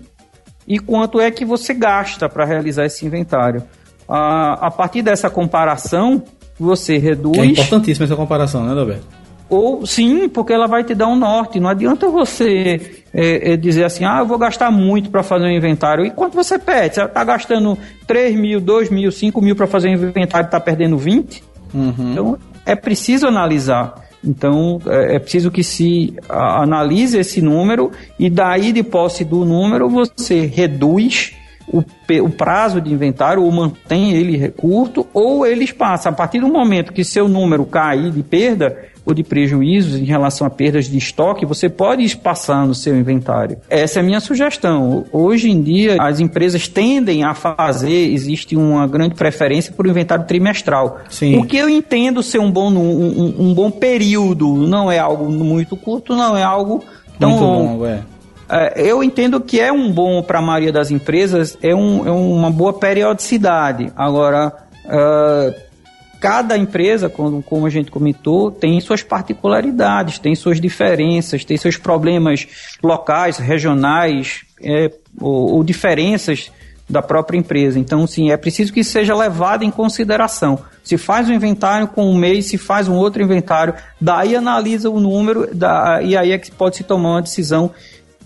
e 0.68 0.80
quanto 0.80 1.20
é 1.20 1.32
que 1.32 1.46
você 1.46 1.74
gasta 1.74 2.28
para 2.28 2.44
realizar 2.44 2.86
esse 2.86 3.06
inventário. 3.06 3.64
A, 4.08 4.68
a 4.68 4.72
partir 4.72 5.02
dessa 5.02 5.30
comparação, 5.30 6.24
você 6.60 6.98
reduz. 6.98 7.38
É 7.38 7.46
importantíssima 7.46 8.06
essa 8.06 8.16
comparação, 8.16 8.66
né, 8.66 8.74
Roberto? 8.74 9.06
Ou 9.50 9.86
sim, 9.86 10.28
porque 10.28 10.52
ela 10.52 10.68
vai 10.68 10.84
te 10.84 10.94
dar 10.94 11.08
um 11.08 11.16
norte. 11.16 11.60
Não 11.60 11.70
adianta 11.70 12.10
você 12.10 13.02
é, 13.14 13.54
é 13.54 13.58
dizer 13.58 13.86
assim, 13.86 14.04
ah, 14.04 14.18
eu 14.20 14.26
vou 14.26 14.38
gastar 14.38 14.70
muito 14.70 15.10
para 15.10 15.24
fazer 15.24 15.46
um 15.46 15.52
inventário. 15.52 16.06
E 16.06 16.12
quanto 16.12 16.36
você 16.36 16.60
perde? 16.60 16.96
Você 16.96 17.04
está 17.04 17.24
gastando 17.24 17.78
3 18.06 18.36
mil, 18.36 18.60
2 18.60 18.90
mil, 18.90 19.10
5 19.10 19.42
mil 19.42 19.56
para 19.56 19.68
fazer 19.68 19.88
um 19.88 19.94
inventário 19.94 20.46
e 20.46 20.48
está 20.48 20.60
perdendo 20.60 20.98
20? 20.98 21.44
Uhum. 21.74 21.94
Então 22.12 22.38
é 22.66 22.76
preciso 22.76 23.26
analisar. 23.26 24.07
Então, 24.24 24.80
é, 24.88 25.16
é 25.16 25.20
preciso 25.20 25.52
que 25.52 25.64
se 25.64 26.14
analise 26.30 27.18
esse 27.18 27.42
número 27.42 27.92
e 28.20 28.30
daí, 28.30 28.72
de 28.72 28.84
posse 28.84 29.24
do 29.24 29.46
número, 29.46 29.90
você 29.90 30.46
reduz 30.46 31.34
o, 31.68 31.84
o 32.24 32.30
prazo 32.30 32.80
de 32.80 32.94
inventário 32.94 33.44
ou 33.44 33.52
mantém 33.52 34.14
ele 34.14 34.50
curto 34.50 35.06
ou 35.14 35.46
eles 35.46 35.72
passam. 35.72 36.12
A 36.12 36.16
partir 36.16 36.40
do 36.40 36.48
momento 36.48 36.94
que 36.94 37.04
seu 37.04 37.28
número 37.28 37.66
cair 37.66 38.12
de 38.12 38.24
perda, 38.24 38.78
ou 39.08 39.14
de 39.14 39.24
prejuízos 39.24 39.96
em 39.96 40.04
relação 40.04 40.46
a 40.46 40.50
perdas 40.50 40.90
de 40.90 40.98
estoque, 40.98 41.46
você 41.46 41.70
pode 41.70 42.04
ir 42.04 42.18
passando 42.18 42.68
no 42.68 42.76
seu 42.76 42.94
inventário. 42.94 43.58
Essa 43.70 44.00
é 44.00 44.02
a 44.02 44.04
minha 44.04 44.20
sugestão. 44.20 45.06
Hoje 45.14 45.50
em 45.50 45.62
dia, 45.62 45.96
as 45.98 46.20
empresas 46.20 46.68
tendem 46.68 47.24
a 47.24 47.34
fazer, 47.34 48.12
existe 48.12 48.58
uma 48.58 48.86
grande 48.86 49.16
preferência 49.16 49.72
por 49.72 49.88
inventário 49.88 50.26
trimestral. 50.26 51.00
Sim. 51.10 51.38
O 51.38 51.46
que 51.46 51.56
eu 51.56 51.70
entendo 51.70 52.22
ser 52.22 52.40
um 52.40 52.52
bom, 52.52 52.70
um, 52.70 53.36
um 53.40 53.54
bom 53.54 53.72
período, 53.72 54.54
não 54.68 54.92
é 54.92 55.00
algo 55.00 55.32
muito 55.32 55.78
curto, 55.78 56.14
não 56.14 56.36
é 56.36 56.44
algo 56.44 56.84
tão 57.18 57.30
muito 57.30 57.44
longo. 57.44 57.86
é. 57.86 57.92
É, 57.92 58.17
eu 58.76 59.04
entendo 59.04 59.40
que 59.42 59.60
é 59.60 59.72
um 59.72 59.92
bom 59.92 60.22
para 60.22 60.40
a 60.40 60.42
maioria 60.42 60.72
das 60.72 60.92
empresas, 60.92 61.58
é, 61.62 61.76
um, 61.76 62.08
é 62.08 62.12
uma 62.12 62.50
boa 62.50 62.74
periodicidade. 62.74 63.92
Agora, 63.96 64.54
uh, 64.86 65.54
cada 66.20 66.58
empresa, 66.58 67.10
como, 67.10 67.44
como 67.44 67.66
a 67.66 67.70
gente 67.70 67.92
comentou, 67.92 68.52
tem 68.52 68.80
suas 68.80 69.04
particularidades, 69.04 70.20
tem 70.20 70.36
suas 70.36 70.60
diferenças, 70.60 71.44
tem 71.44 71.58
seus 71.58 71.78
problemas 71.78 72.48
locais, 72.82 73.38
regionais 73.38 74.44
é, 74.62 74.92
ou, 75.20 75.56
ou 75.56 75.64
diferenças 75.64 76.52
da 76.90 77.02
própria 77.02 77.38
empresa. 77.38 77.78
Então, 77.78 78.08
sim, 78.08 78.32
é 78.32 78.38
preciso 78.38 78.72
que 78.72 78.84
seja 78.84 79.14
levado 79.14 79.64
em 79.64 79.72
consideração. 79.72 80.60
Se 80.84 80.98
faz 80.98 81.30
um 81.30 81.34
inventário 81.34 81.88
com 81.90 82.10
um 82.10 82.18
mês, 82.18 82.46
se 82.46 82.58
faz 82.58 82.88
um 82.88 82.96
outro 82.96 83.22
inventário, 83.22 83.74
daí 84.00 84.36
analisa 84.36 84.90
o 84.90 85.00
número 85.00 85.54
da, 85.54 86.02
e 86.02 86.16
aí 86.16 86.32
é 86.32 86.38
que 86.38 86.50
pode 86.50 86.78
se 86.78 86.84
tomar 86.84 87.10
uma 87.10 87.22
decisão 87.22 87.72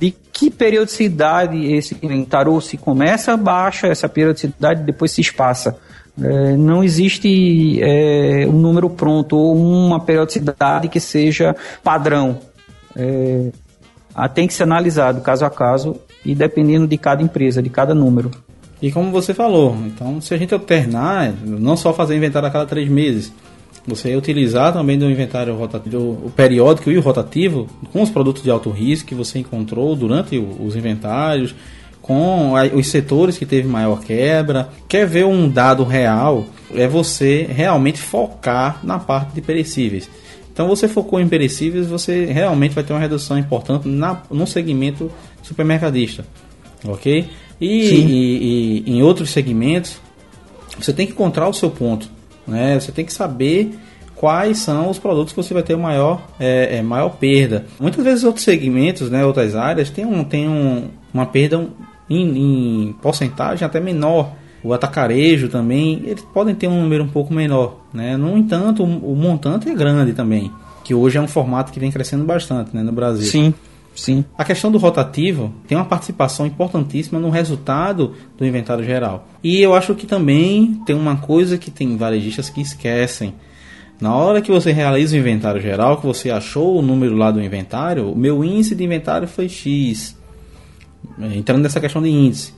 de 0.02 0.16
que 0.34 0.50
periodicidade 0.50 1.72
esse 1.72 1.96
inventário 2.02 2.60
se 2.60 2.76
começa 2.76 3.38
baixa 3.38 3.86
essa 3.86 4.10
periodicidade 4.10 4.82
depois 4.82 5.12
se 5.12 5.22
espaça. 5.22 5.78
É, 6.20 6.58
não 6.58 6.84
existe 6.84 7.80
é, 7.82 8.48
um 8.48 8.60
número 8.60 8.90
pronto 8.90 9.38
ou 9.38 9.56
uma 9.56 10.00
periodicidade 10.00 10.90
que 10.90 11.00
seja 11.00 11.56
padrão. 11.84 12.40
É, 12.96 13.52
tem 14.34 14.48
que 14.48 14.56
ser 14.56 14.64
analisado 14.64 15.22
caso 15.22 15.46
a 15.46 15.52
caso 15.52 15.96
e 16.26 16.34
dependendo 16.34 16.88
de 16.88 16.98
cada 16.98 17.22
empresa, 17.22 17.62
de 17.62 17.70
cada 17.70 17.94
número. 17.94 18.32
E 18.82 18.92
como 18.92 19.12
você 19.12 19.36
falou, 19.36 19.78
então 19.86 20.20
se 20.20 20.34
a 20.34 20.38
gente 20.38 20.52
alternar, 20.52 21.32
não 21.46 21.78
só 21.78 21.94
fazer 21.94 22.18
inventário 22.18 22.48
a 22.48 22.52
cada 22.52 22.66
três 22.66 22.90
meses, 22.90 23.32
você 23.86 24.16
utilizar 24.16 24.74
também 24.74 24.98
do 24.98 25.10
inventário 25.10 25.56
rotativo, 25.56 25.98
o 25.98 26.32
periódico 26.36 26.92
e 26.92 26.98
o 26.98 27.02
rotativo 27.02 27.68
com 27.92 28.02
os 28.02 28.10
produtos 28.10 28.44
de 28.44 28.52
alto 28.52 28.70
risco 28.70 29.08
que 29.08 29.16
você 29.16 29.40
encontrou 29.40 29.96
durante 29.96 30.38
os 30.38 30.76
inventários, 30.76 31.56
com 32.02 32.54
os 32.74 32.88
setores 32.88 33.38
que 33.38 33.46
teve 33.46 33.68
maior 33.68 34.02
quebra. 34.02 34.70
Quer 34.88 35.08
ver 35.08 35.26
um 35.26 35.50
dado 35.50 35.84
real? 35.84 36.46
É 36.74 36.88
você 36.88 37.48
realmente 37.50 38.00
focar 38.00 38.80
na 38.84 39.00
parte 39.00 39.34
de 39.34 39.42
perecíveis. 39.42 40.10
Então 40.54 40.68
você 40.68 40.88
focou 40.88 41.20
em 41.20 41.28
perecíveis, 41.28 41.88
você 41.88 42.26
realmente 42.26 42.76
vai 42.76 42.84
ter 42.84 42.94
uma 42.94 43.00
redução 43.00 43.38
importante 43.38 43.88
na, 43.88 44.22
no 44.30 44.46
segmento 44.46 45.10
supermercadista, 45.42 46.26
ok? 46.86 47.30
E, 47.60 47.66
e, 47.68 48.84
e, 48.86 48.92
em 48.92 49.02
outros 49.02 49.30
segmentos 49.30 50.00
você 50.78 50.92
tem 50.92 51.06
que 51.06 51.14
encontrar 51.14 51.48
o 51.48 51.54
seu 51.54 51.70
ponto, 51.70 52.10
né? 52.52 52.80
Você 52.80 52.92
tem 52.92 53.04
que 53.06 53.14
saber 53.14 53.76
quais 54.22 54.60
são 54.60 54.88
os 54.88 55.00
produtos 55.00 55.34
que 55.34 55.42
você 55.42 55.52
vai 55.52 55.64
ter 55.64 55.76
maior, 55.76 56.22
é, 56.40 56.78
é, 56.78 56.82
maior 56.84 57.10
perda. 57.10 57.66
Muitas 57.80 58.04
vezes 58.04 58.24
outros 58.24 58.46
segmentos, 58.46 59.10
né, 59.10 59.26
outras 59.26 59.56
áreas, 59.56 59.90
tem, 59.90 60.06
um, 60.06 60.24
tem 60.24 60.48
um, 60.48 60.90
uma 61.12 61.26
perda 61.26 61.68
em, 62.08 62.90
em 62.90 62.94
porcentagem 63.02 63.66
até 63.66 63.80
menor. 63.80 64.34
O 64.64 64.74
atacarejo 64.74 65.50
também, 65.50 66.04
eles 66.06 66.24
podem 66.34 66.54
ter 66.54 66.68
um 66.68 66.84
número 66.84 67.04
um 67.04 67.08
pouco 67.08 67.34
menor. 67.34 67.80
Né? 67.92 68.16
No 68.16 68.38
entanto, 68.38 68.84
o, 68.84 69.14
o 69.14 69.16
montante 69.16 69.68
é 69.68 69.74
grande 69.74 70.14
também, 70.14 70.52
que 70.84 70.94
hoje 70.94 71.18
é 71.18 71.22
um 71.22 71.28
formato 71.28 71.72
que 71.72 71.80
vem 71.80 71.92
crescendo 71.92 72.24
bastante 72.24 72.76
né, 72.76 72.84
no 72.84 72.92
Brasil. 72.92 73.26
Sim. 73.26 73.56
Sim. 73.94 74.24
A 74.38 74.46
questão 74.46 74.72
do 74.72 74.78
rotativo 74.78 75.54
tem 75.68 75.78
uma 75.78 75.86
participação 75.86 76.46
importantíssima 76.46 77.20
no 77.20 77.30
resultado 77.30 78.14
do 78.38 78.46
inventário 78.46 78.84
geral. 78.84 79.28
E 79.44 79.62
eu 79.62 79.74
acho 79.74 79.94
que 79.96 80.08
também 80.08 80.82
tem 80.86 80.96
uma 80.96 81.18
coisa 81.18 81.58
que 81.58 81.70
tem 81.70 81.98
varejistas 81.98 82.50
que 82.50 82.62
esquecem. 82.62 83.34
Na 84.00 84.16
hora 84.16 84.42
que 84.42 84.52
você 84.52 84.72
realiza 84.72 85.16
o 85.16 85.20
inventário 85.20 85.62
geral, 85.62 85.98
que 85.98 86.08
você 86.08 86.32
achou 86.32 86.80
o 86.80 86.82
número 86.82 87.16
lá 87.16 87.30
do 87.30 87.42
inventário, 87.42 88.12
o 88.12 88.18
meu 88.18 88.44
índice 88.44 88.74
de 88.74 88.84
inventário 88.84 89.28
foi 89.28 89.48
X. 89.48 90.18
entrando 91.36 91.62
nessa 91.62 91.80
questão 91.80 92.02
de 92.02 92.10
índice, 92.10 92.54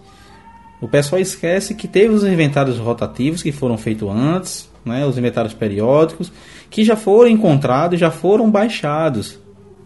o 0.80 0.88
pessoal 0.88 1.22
esquece 1.22 1.76
que 1.76 1.88
teve 1.88 2.14
os 2.14 2.24
inventários 2.24 2.78
rotativos 2.78 3.42
que 3.42 3.52
foram 3.52 3.78
feitos 3.78 4.10
antes, 4.10 4.70
né, 4.86 5.06
os 5.06 5.18
inventários 5.18 5.54
periódicos, 5.54 6.32
que 6.70 6.84
já 6.84 6.96
foram 6.96 7.30
encontrados, 7.30 8.00
já 8.00 8.12
foram 8.12 8.50
baixados. 8.50 9.40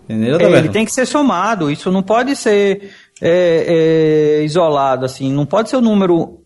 Entendeu, 0.09 0.39
é, 0.39 0.57
ele 0.57 0.69
tem 0.69 0.85
que 0.85 0.91
ser 0.91 1.05
somado, 1.05 1.69
isso 1.69 1.91
não 1.91 2.01
pode 2.01 2.35
ser 2.35 2.91
é, 3.21 4.39
é, 4.39 4.43
isolado, 4.43 5.05
assim, 5.05 5.31
não 5.33 5.45
pode 5.45 5.69
ser 5.69 5.75
o 5.75 5.81
número 5.81 6.39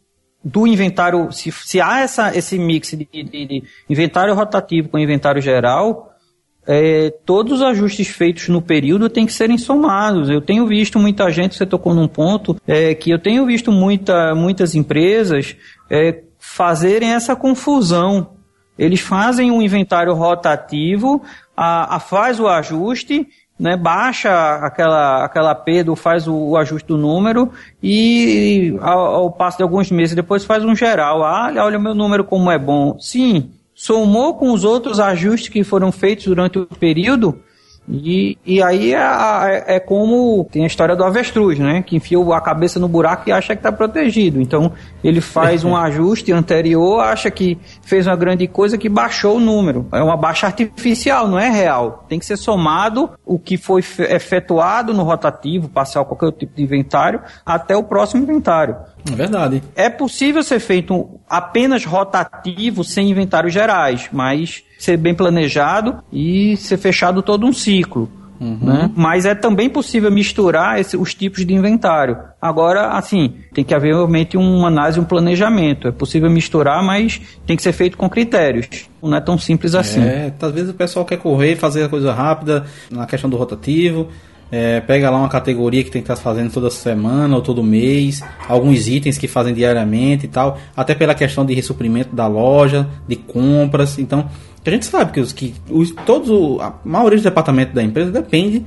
do 0.44 0.66
inventário, 0.66 1.32
se, 1.32 1.52
se 1.52 1.80
há 1.80 2.00
essa, 2.00 2.36
esse 2.36 2.58
mix 2.58 2.90
de, 2.90 3.06
de, 3.06 3.24
de 3.24 3.64
inventário 3.88 4.34
rotativo 4.34 4.90
com 4.90 4.98
inventário 4.98 5.42
geral, 5.42 6.12
é, 6.66 7.12
todos 7.26 7.54
os 7.54 7.62
ajustes 7.62 8.08
feitos 8.08 8.48
no 8.48 8.62
período 8.62 9.10
têm 9.10 9.26
que 9.26 9.34
serem 9.34 9.58
somados. 9.58 10.30
Eu 10.30 10.42
tenho 10.42 10.66
visto 10.68 11.00
muita 11.00 11.30
gente, 11.32 11.56
você 11.56 11.66
tocou 11.66 11.94
num 11.94 12.08
ponto, 12.08 12.56
é, 12.68 12.94
que 12.94 13.12
eu 13.12 13.20
tenho 13.20 13.46
visto 13.46 13.72
muita, 13.72 14.36
muitas 14.36 14.76
empresas 14.76 15.56
é, 15.90 16.24
fazerem 16.40 17.14
essa 17.14 17.36
confusão. 17.36 18.32
Eles 18.78 19.02
fazem 19.02 19.52
um 19.52 19.62
inventário 19.62 20.14
rotativo, 20.14 21.22
a, 21.56 21.98
a 21.98 22.00
faz 22.00 22.40
o 22.40 22.48
ajuste, 22.48 23.28
né, 23.62 23.78
baixa 23.78 24.56
aquela, 24.56 25.24
aquela 25.24 25.54
perda, 25.54 25.96
faz 25.96 26.28
o, 26.28 26.34
o, 26.34 26.58
ajuste 26.58 26.88
do 26.88 26.98
número 26.98 27.52
e 27.82 28.76
ao, 28.82 29.00
ao 29.00 29.32
passo 29.32 29.58
de 29.58 29.64
alguns 29.64 29.92
meses 29.92 30.16
depois 30.16 30.44
faz 30.44 30.66
um 30.66 30.76
geral. 30.76 31.24
Ah, 31.24 31.54
olha 31.58 31.78
o 31.78 31.82
meu 31.82 31.94
número 31.94 32.24
como 32.24 32.50
é 32.50 32.58
bom. 32.58 32.98
Sim, 33.00 33.52
somou 33.76 34.34
com 34.34 34.52
os 34.52 34.64
outros 34.64 35.00
ajustes 35.00 35.50
que 35.50 35.64
foram 35.64 35.92
feitos 35.92 36.26
durante 36.26 36.58
o 36.58 36.66
período, 36.66 37.40
e, 37.92 38.38
e 38.46 38.64
aí 38.64 38.94
é, 38.94 38.98
é, 38.98 39.76
é, 39.76 39.80
como 39.80 40.48
tem 40.50 40.64
a 40.64 40.68
história 40.68 40.96
do 40.96 41.04
avestruz, 41.04 41.60
né? 41.60 41.82
Que 41.82 41.98
enfia 41.98 42.18
a 42.34 42.40
cabeça 42.40 42.80
no 42.80 42.88
buraco 42.88 43.28
e 43.28 43.34
acha 43.34 43.54
que 43.54 43.60
está 43.60 43.72
protegido. 43.72 44.42
Então 44.42 44.72
ele 45.04 45.20
faz 45.20 45.66
um 45.66 45.76
ajuste 45.78 46.32
anterior, 46.32 47.02
acha 47.02 47.30
que 47.30 47.58
fez 47.82 48.08
uma 48.08 48.16
grande 48.16 48.48
coisa 48.48 48.78
que 48.78 48.88
baixou 48.88 49.36
o 49.36 49.40
número. 49.40 49.88
É 49.92 50.02
uma 50.02 50.16
baixa 50.16 50.48
artificial, 50.48 51.28
não 51.28 51.38
é 51.38 51.50
real. 51.50 52.06
Tem 52.08 52.18
que 52.18 52.26
ser 52.26 52.38
somado 52.38 53.10
o 53.26 53.38
que 53.38 53.58
foi 53.58 53.84
efetuado 54.10 54.94
no 54.94 55.04
rotativo, 55.04 55.68
parcial, 55.68 56.06
qualquer 56.06 56.32
tipo 56.32 56.56
de 56.56 56.64
inventário, 56.64 57.22
até 57.46 57.76
o 57.76 57.84
próximo 57.84 58.24
inventário. 58.24 58.78
É 59.12 59.16
verdade. 59.16 59.62
É 59.76 59.90
possível 59.90 60.44
ser 60.44 60.60
feito 60.60 61.20
apenas 61.30 61.84
rotativo 61.84 62.84
sem 62.84 63.10
inventários 63.10 63.52
gerais, 63.52 64.08
mas 64.14 64.64
ser 64.82 64.98
bem 64.98 65.14
planejado 65.14 66.00
e 66.12 66.58
ser 66.58 66.78
fechado 66.78 67.22
todo 67.22 67.46
um 67.46 67.54
ciclo. 67.54 68.10
Uhum. 68.40 68.58
Né? 68.60 68.90
Mas 68.96 69.28
é 69.28 69.36
também 69.36 69.70
possível 69.70 70.12
misturar 70.12 70.80
esse, 70.80 70.98
os 70.98 71.14
tipos 71.14 71.46
de 71.46 71.54
inventário. 71.54 72.18
Agora, 72.42 72.94
assim, 72.94 73.36
tem 73.54 73.64
que 73.64 73.76
haver 73.76 73.94
realmente 73.94 74.36
uma 74.36 74.68
análise, 74.70 75.00
um 75.00 75.04
planejamento. 75.04 75.88
É 75.88 75.92
possível 75.92 76.32
misturar, 76.32 76.84
mas 76.84 77.22
tem 77.46 77.56
que 77.56 77.62
ser 77.62 77.74
feito 77.74 77.96
com 77.96 78.10
critérios. 78.10 78.68
Não 79.04 79.16
é 79.16 79.22
tão 79.22 79.38
simples 79.38 79.76
assim. 79.76 80.02
É, 80.02 80.34
às 80.42 80.52
vezes 80.52 80.72
o 80.72 80.74
pessoal 80.74 81.06
quer 81.06 81.18
correr, 81.18 81.56
fazer 81.56 81.84
a 81.84 81.90
coisa 81.90 82.12
rápida 82.12 82.66
na 82.90 83.06
questão 83.06 83.30
do 83.30 83.38
rotativo. 83.38 84.08
É, 84.52 84.82
pega 84.82 85.10
lá 85.10 85.18
uma 85.18 85.30
categoria 85.30 85.82
que 85.82 85.90
tem 85.90 86.02
que 86.02 86.12
estar 86.12 86.22
fazendo 86.22 86.52
toda 86.52 86.70
semana 86.70 87.34
ou 87.38 87.42
todo 87.42 87.64
mês, 87.64 88.22
alguns 88.50 88.86
itens 88.86 89.18
que 89.18 89.26
fazem 89.26 89.54
diariamente 89.54 90.26
e 90.26 90.28
tal, 90.28 90.58
até 90.76 90.94
pela 90.94 91.16
questão 91.16 91.46
de 91.46 91.54
ressuprimento 91.54 92.14
da 92.14 92.28
loja, 92.28 92.86
de 93.08 93.16
compras. 93.16 93.98
Então, 93.98 94.30
a 94.66 94.70
gente 94.70 94.86
sabe 94.86 95.12
que, 95.12 95.20
os, 95.20 95.34
que 95.34 95.54
os, 95.70 95.92
todos, 96.06 96.60
a 96.60 96.74
maioria 96.86 97.18
dos 97.18 97.24
departamentos 97.24 97.74
da 97.74 97.82
empresa 97.82 98.12
depende 98.12 98.64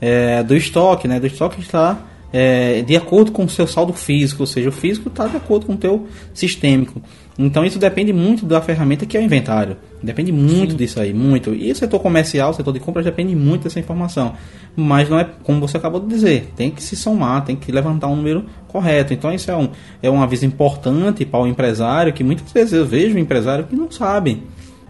é, 0.00 0.42
do 0.42 0.56
estoque, 0.56 1.06
né? 1.06 1.20
Do 1.20 1.26
estoque 1.26 1.60
está 1.60 1.98
é, 2.32 2.82
de 2.82 2.96
acordo 2.96 3.30
com 3.30 3.44
o 3.44 3.48
seu 3.48 3.64
saldo 3.64 3.92
físico, 3.92 4.42
ou 4.42 4.46
seja, 4.46 4.68
o 4.68 4.72
físico 4.72 5.08
está 5.08 5.28
de 5.28 5.36
acordo 5.36 5.66
com 5.66 5.74
o 5.74 5.76
teu 5.76 6.08
sistêmico. 6.32 7.00
Então 7.38 7.64
isso 7.64 7.78
depende 7.78 8.12
muito 8.12 8.44
da 8.44 8.60
ferramenta 8.60 9.06
que 9.06 9.16
é 9.16 9.20
o 9.20 9.22
inventário. 9.22 9.76
Depende 10.02 10.32
muito 10.32 10.72
Sim. 10.72 10.76
disso 10.76 11.00
aí, 11.00 11.14
muito. 11.14 11.54
E 11.54 11.70
o 11.70 11.76
setor 11.76 12.00
comercial, 12.00 12.50
o 12.50 12.54
setor 12.54 12.72
de 12.72 12.80
compras 12.80 13.04
depende 13.04 13.36
muito 13.36 13.64
dessa 13.64 13.78
informação. 13.78 14.34
Mas 14.74 15.08
não 15.08 15.18
é 15.18 15.28
como 15.44 15.60
você 15.60 15.76
acabou 15.76 16.00
de 16.00 16.08
dizer, 16.08 16.52
tem 16.56 16.70
que 16.70 16.82
se 16.82 16.96
somar, 16.96 17.44
tem 17.44 17.54
que 17.54 17.70
levantar 17.70 18.08
um 18.08 18.16
número 18.16 18.44
correto. 18.66 19.12
Então 19.12 19.32
isso 19.32 19.50
é 19.50 19.56
um, 19.56 19.68
é 20.02 20.10
um 20.10 20.20
aviso 20.20 20.44
importante 20.44 21.24
para 21.24 21.40
o 21.40 21.46
empresário, 21.46 22.12
que 22.12 22.24
muitas 22.24 22.50
vezes 22.52 22.72
eu 22.72 22.84
vejo 22.84 23.16
um 23.16 23.20
empresário 23.20 23.64
que 23.64 23.76
não 23.76 23.90
sabe. 23.90 24.42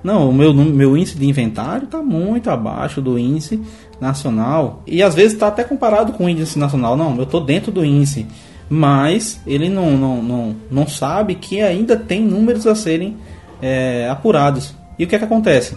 Não, 0.04 0.28
o 0.28 0.34
meu, 0.34 0.52
meu 0.52 0.96
índice 0.96 1.16
de 1.16 1.26
inventário 1.26 1.86
está 1.86 2.02
muito 2.02 2.50
abaixo 2.50 3.00
do 3.00 3.18
índice 3.18 3.60
nacional. 4.00 4.82
E 4.86 5.02
às 5.02 5.14
vezes 5.14 5.32
está 5.32 5.48
até 5.48 5.64
comparado 5.64 6.12
com 6.12 6.26
o 6.26 6.28
índice 6.28 6.58
nacional. 6.58 6.96
Não, 6.96 7.16
eu 7.16 7.24
estou 7.24 7.40
dentro 7.40 7.72
do 7.72 7.84
índice 7.84 8.26
mas 8.68 9.40
ele 9.46 9.68
não, 9.68 9.96
não, 9.96 10.22
não, 10.22 10.56
não 10.70 10.86
sabe 10.86 11.34
que 11.34 11.60
ainda 11.60 11.96
tem 11.96 12.20
números 12.20 12.66
a 12.66 12.74
serem 12.74 13.16
é, 13.60 14.08
apurados. 14.10 14.74
E 14.98 15.04
o 15.04 15.06
que, 15.06 15.14
é 15.14 15.18
que 15.18 15.24
acontece? 15.24 15.76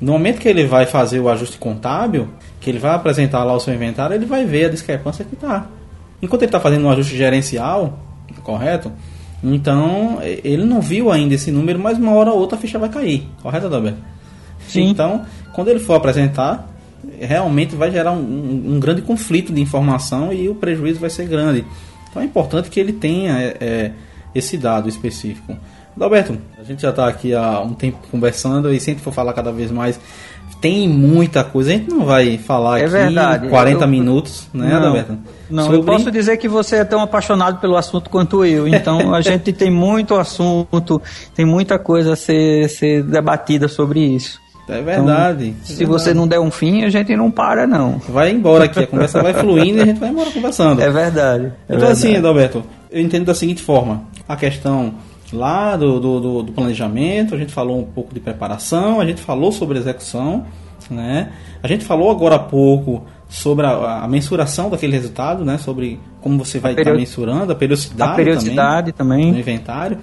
No 0.00 0.12
momento 0.12 0.40
que 0.40 0.48
ele 0.48 0.66
vai 0.66 0.84
fazer 0.84 1.20
o 1.20 1.28
ajuste 1.28 1.56
contábil, 1.56 2.28
que 2.60 2.68
ele 2.68 2.78
vai 2.78 2.94
apresentar 2.94 3.42
lá 3.44 3.54
o 3.54 3.60
seu 3.60 3.74
inventário, 3.74 4.14
ele 4.14 4.26
vai 4.26 4.44
ver 4.44 4.66
a 4.66 4.68
discrepância 4.68 5.24
que 5.24 5.34
está. 5.34 5.66
Enquanto 6.20 6.42
ele 6.42 6.48
está 6.48 6.60
fazendo 6.60 6.84
um 6.84 6.90
ajuste 6.90 7.16
gerencial, 7.16 7.98
correto? 8.42 8.92
Então 9.54 10.18
ele 10.22 10.64
não 10.64 10.80
viu 10.80 11.10
ainda 11.10 11.34
esse 11.34 11.50
número, 11.50 11.78
mas 11.78 11.98
uma 11.98 12.12
hora 12.12 12.30
ou 12.30 12.38
outra 12.38 12.56
a 12.56 12.60
ficha 12.60 12.78
vai 12.78 12.88
cair, 12.88 13.26
correto, 13.42 13.66
Adalberto? 13.66 13.98
Sim. 14.68 14.88
Então, 14.88 15.24
quando 15.52 15.68
ele 15.68 15.78
for 15.78 15.94
apresentar, 15.94 16.68
realmente 17.20 17.76
vai 17.76 17.90
gerar 17.90 18.12
um, 18.12 18.18
um, 18.18 18.74
um 18.74 18.80
grande 18.80 19.02
conflito 19.02 19.52
de 19.52 19.60
informação 19.60 20.32
e 20.32 20.48
o 20.48 20.54
prejuízo 20.54 21.00
vai 21.00 21.10
ser 21.10 21.26
grande. 21.26 21.64
Então 22.10 22.22
é 22.22 22.24
importante 22.24 22.68
que 22.70 22.80
ele 22.80 22.92
tenha 22.92 23.38
é, 23.38 23.56
é 23.60 23.92
esse 24.34 24.56
dado 24.56 24.88
específico. 24.88 25.56
Alberto, 25.98 26.36
a 26.58 26.62
gente 26.62 26.82
já 26.82 26.90
está 26.90 27.08
aqui 27.08 27.32
há 27.32 27.60
um 27.60 27.72
tempo 27.72 27.98
conversando 28.10 28.72
e 28.72 28.78
sempre 28.78 29.02
for 29.02 29.12
falar 29.12 29.32
cada 29.32 29.50
vez 29.50 29.70
mais. 29.70 29.98
Tem 30.60 30.88
muita 30.88 31.44
coisa, 31.44 31.70
a 31.70 31.74
gente 31.74 31.90
não 31.90 32.04
vai 32.04 32.38
falar 32.38 32.78
é 32.78 32.84
aqui 32.84 32.92
verdade. 32.92 33.48
40 33.48 33.84
eu, 33.84 33.88
minutos, 33.88 34.48
né, 34.52 34.68
não? 34.80 35.18
Não, 35.48 35.64
Sobre... 35.64 35.78
eu 35.78 35.84
posso 35.84 36.10
dizer 36.10 36.36
que 36.38 36.48
você 36.48 36.76
é 36.76 36.84
tão 36.84 37.00
apaixonado 37.00 37.60
pelo 37.60 37.76
assunto 37.76 38.10
quanto 38.10 38.44
eu, 38.44 38.66
então 38.66 39.14
a 39.14 39.20
gente 39.22 39.52
tem 39.52 39.70
muito 39.70 40.14
assunto, 40.14 41.00
tem 41.34 41.44
muita 41.44 41.78
coisa 41.78 42.14
a 42.14 42.16
ser, 42.16 42.68
ser 42.68 43.02
debatida 43.02 43.68
sobre 43.68 44.00
isso. 44.00 44.40
É 44.68 44.82
verdade. 44.82 45.54
Então, 45.62 45.76
se 45.76 45.84
você 45.84 46.12
não 46.12 46.26
der 46.26 46.40
um 46.40 46.50
fim, 46.50 46.82
a 46.82 46.90
gente 46.90 47.14
não 47.14 47.30
para, 47.30 47.66
não. 47.66 47.98
Vai 48.08 48.32
embora 48.32 48.64
aqui, 48.64 48.80
a 48.80 48.86
conversa 48.86 49.22
vai 49.22 49.32
fluindo 49.32 49.78
e 49.78 49.82
a 49.82 49.86
gente 49.86 50.00
vai 50.00 50.08
embora 50.08 50.30
conversando. 50.30 50.82
É 50.86 50.90
verdade. 50.90 51.52
É 51.68 51.76
então, 51.76 51.88
assim, 51.88 52.08
verdade. 52.08 52.08
assim, 52.08 52.16
Adalberto, 52.16 52.64
eu 52.90 53.00
entendo 53.00 53.26
da 53.26 53.34
seguinte 53.34 53.62
forma: 53.62 54.02
a 54.28 54.34
questão 54.34 54.94
lá 55.32 55.76
do, 55.76 55.98
do, 55.98 56.42
do, 56.42 56.52
planejamento, 56.52 57.34
a 57.34 57.38
gente 57.38 57.52
falou 57.52 57.78
um 57.78 57.84
pouco 57.84 58.14
de 58.14 58.20
preparação, 58.20 59.00
a 59.00 59.06
gente 59.06 59.20
falou 59.20 59.50
sobre 59.50 59.78
execução, 59.78 60.44
né? 60.90 61.32
A 61.62 61.68
gente 61.68 61.84
falou 61.84 62.10
agora 62.10 62.36
há 62.36 62.38
pouco 62.38 63.04
sobre 63.28 63.66
a, 63.66 64.04
a 64.04 64.08
mensuração 64.08 64.70
daquele 64.70 64.92
resultado, 64.92 65.44
né? 65.44 65.58
Sobre 65.58 65.98
como 66.20 66.44
você 66.44 66.58
vai 66.58 66.74
estar 66.74 66.94
mensurando, 66.94 67.52
a 67.52 67.54
periodicidade, 67.54 68.12
a 68.12 68.14
periodicidade 68.14 68.92
também, 68.92 69.18
também 69.18 69.32
no 69.32 69.38
inventário. 69.38 69.98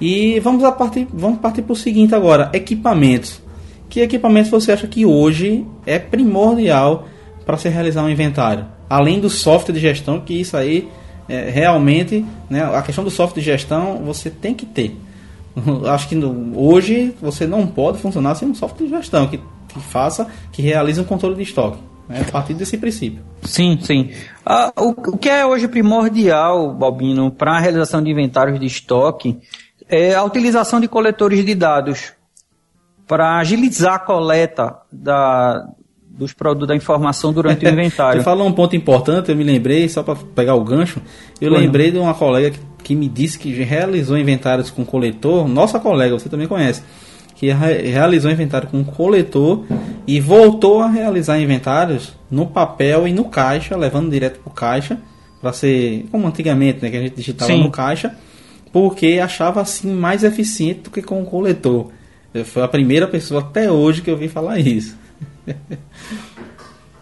E 0.00 0.40
vamos 0.40 0.64
a 0.64 0.72
partir, 0.72 1.06
vamos 1.12 1.38
partir 1.38 1.62
para 1.62 1.72
o 1.72 1.76
seguinte 1.76 2.14
agora: 2.14 2.50
equipamentos. 2.52 3.40
Que 3.88 4.00
equipamentos 4.00 4.50
você 4.50 4.72
acha 4.72 4.86
que 4.86 5.06
hoje 5.06 5.64
é 5.86 5.98
primordial 5.98 7.06
para 7.44 7.56
se 7.56 7.68
realizar 7.68 8.02
um 8.02 8.10
inventário? 8.10 8.66
Além 8.90 9.20
do 9.20 9.30
software 9.30 9.72
de 9.72 9.80
gestão, 9.80 10.20
que 10.20 10.34
isso 10.34 10.56
aí 10.56 10.88
é, 11.28 11.50
realmente, 11.50 12.24
né, 12.48 12.62
a 12.62 12.82
questão 12.82 13.04
do 13.04 13.10
software 13.10 13.40
de 13.40 13.46
gestão 13.46 14.02
você 14.04 14.30
tem 14.30 14.54
que 14.54 14.66
ter. 14.66 14.96
Acho 15.90 16.08
que 16.08 16.14
no, 16.14 16.58
hoje 16.58 17.14
você 17.20 17.46
não 17.46 17.66
pode 17.66 17.98
funcionar 17.98 18.34
sem 18.34 18.48
um 18.48 18.54
software 18.54 18.86
de 18.86 18.92
gestão 18.92 19.26
que, 19.26 19.38
que 19.68 19.80
faça, 19.80 20.26
que 20.52 20.62
realize 20.62 21.00
um 21.00 21.04
controle 21.04 21.34
de 21.34 21.42
estoque. 21.42 21.78
Né, 22.08 22.24
a 22.26 22.30
partir 22.30 22.54
desse 22.54 22.78
princípio. 22.78 23.24
Sim, 23.42 23.78
sim. 23.82 24.12
Ah, 24.44 24.72
o, 24.76 24.90
o 24.90 25.18
que 25.18 25.28
é 25.28 25.44
hoje 25.44 25.66
primordial, 25.66 26.72
Balbino, 26.72 27.32
para 27.32 27.56
a 27.56 27.58
realização 27.58 28.00
de 28.00 28.10
inventários 28.10 28.60
de 28.60 28.66
estoque 28.66 29.40
é 29.88 30.14
a 30.14 30.22
utilização 30.22 30.80
de 30.80 30.86
coletores 30.86 31.44
de 31.44 31.54
dados 31.54 32.12
para 33.06 33.38
agilizar 33.38 33.94
a 33.94 33.98
coleta 33.98 34.76
da, 34.90 35.68
dos 36.16 36.32
produtos 36.32 36.68
da 36.68 36.74
informação 36.74 37.32
durante 37.32 37.64
o 37.64 37.68
inventário. 37.70 38.20
Você 38.20 38.24
falou 38.24 38.46
um 38.46 38.52
ponto 38.52 38.74
importante, 38.74 39.30
eu 39.30 39.36
me 39.36 39.44
lembrei, 39.44 39.88
só 39.88 40.02
para 40.02 40.16
pegar 40.34 40.54
o 40.54 40.64
gancho, 40.64 41.00
eu 41.40 41.50
Foi 41.52 41.60
lembrei 41.60 41.86
não. 41.86 41.92
de 41.92 41.98
uma 41.98 42.14
colega 42.14 42.50
que, 42.50 42.60
que, 42.82 42.94
me 42.94 43.08
disse 43.08 43.38
que 43.38 43.50
realizou 43.62 44.16
inventários 44.16 44.70
com 44.70 44.84
coletor, 44.84 45.46
nossa 45.46 45.78
colega, 45.78 46.18
você 46.18 46.28
também 46.28 46.46
conhece, 46.46 46.82
que 47.34 47.52
realizou 47.52 48.30
inventário 48.30 48.68
com 48.68 48.82
coletor 48.82 49.64
e 50.06 50.18
voltou 50.20 50.80
a 50.80 50.88
realizar 50.88 51.38
inventários 51.38 52.14
no 52.30 52.46
papel 52.46 53.06
e 53.06 53.12
no 53.12 53.26
caixa, 53.26 53.76
levando 53.76 54.10
direto 54.10 54.40
para 54.40 54.50
o 54.50 54.54
caixa, 54.54 54.98
para 55.40 55.52
ser 55.52 56.06
como 56.10 56.26
antigamente, 56.26 56.82
né, 56.82 56.90
que 56.90 56.96
a 56.96 57.00
gente 57.00 57.16
digitava 57.16 57.52
Sim. 57.52 57.62
no 57.62 57.70
caixa, 57.70 58.14
porque 58.72 59.20
achava 59.22 59.60
assim 59.60 59.92
mais 59.92 60.24
eficiente 60.24 60.80
do 60.80 60.90
que 60.90 61.02
com 61.02 61.22
o 61.22 61.26
coletor. 61.26 61.88
Foi 62.44 62.62
a 62.62 62.68
primeira 62.68 63.06
pessoa 63.06 63.40
até 63.40 63.70
hoje 63.70 64.02
que 64.02 64.10
eu 64.10 64.16
vi 64.16 64.28
falar 64.28 64.58
isso. 64.58 64.96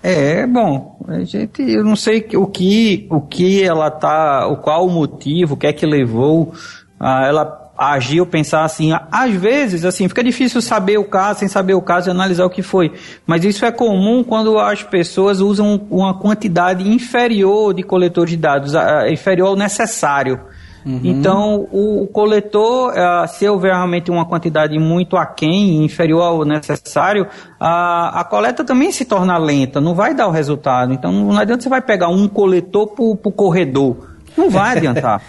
É, 0.06 0.46
bom, 0.46 0.98
a 1.08 1.24
gente, 1.24 1.62
eu 1.62 1.82
não 1.82 1.96
sei 1.96 2.18
o 2.36 2.46
que, 2.46 3.06
o 3.10 3.22
que 3.22 3.62
ela 3.64 3.90
tá, 3.90 4.46
o 4.46 4.58
qual 4.58 4.86
o 4.86 4.90
motivo, 4.90 5.54
o 5.54 5.56
que 5.56 5.66
é 5.66 5.72
que 5.72 5.86
levou 5.86 6.52
a 7.00 7.26
ela 7.26 7.64
agir 7.76 8.20
ou 8.20 8.26
pensar 8.26 8.64
assim. 8.64 8.90
Às 9.10 9.34
vezes, 9.34 9.84
assim, 9.84 10.06
fica 10.06 10.22
difícil 10.22 10.60
saber 10.60 10.98
o 10.98 11.04
caso, 11.04 11.40
sem 11.40 11.48
saber 11.48 11.72
o 11.72 11.80
caso 11.80 12.08
e 12.08 12.10
analisar 12.10 12.44
o 12.44 12.50
que 12.50 12.62
foi. 12.62 12.92
Mas 13.26 13.44
isso 13.44 13.64
é 13.64 13.72
comum 13.72 14.22
quando 14.22 14.58
as 14.58 14.82
pessoas 14.82 15.40
usam 15.40 15.86
uma 15.90 16.12
quantidade 16.12 16.86
inferior 16.86 17.72
de 17.72 17.82
coletor 17.82 18.26
de 18.26 18.36
dados, 18.36 18.74
inferior 19.10 19.48
ao 19.48 19.56
necessário. 19.56 20.38
Uhum. 20.84 21.00
Então, 21.02 21.66
o, 21.72 22.06
coletor, 22.06 22.92
uh, 22.92 23.26
se 23.26 23.48
houver 23.48 23.72
realmente 23.72 24.10
uma 24.10 24.26
quantidade 24.26 24.78
muito 24.78 25.16
aquém, 25.16 25.82
inferior 25.82 26.22
ao 26.22 26.44
necessário, 26.44 27.26
a, 27.58 28.20
a 28.20 28.24
coleta 28.24 28.62
também 28.62 28.92
se 28.92 29.04
torna 29.04 29.38
lenta, 29.38 29.80
não 29.80 29.94
vai 29.94 30.14
dar 30.14 30.26
o 30.26 30.30
resultado. 30.30 30.92
Então, 30.92 31.10
não 31.10 31.38
adianta 31.38 31.62
você 31.62 31.68
vai 31.68 31.80
pegar 31.80 32.08
um 32.08 32.28
coletor 32.28 32.88
para 32.88 33.04
o 33.04 33.32
corredor. 33.32 34.10
Não 34.36 34.50
vai 34.50 34.76
adiantar. 34.78 35.22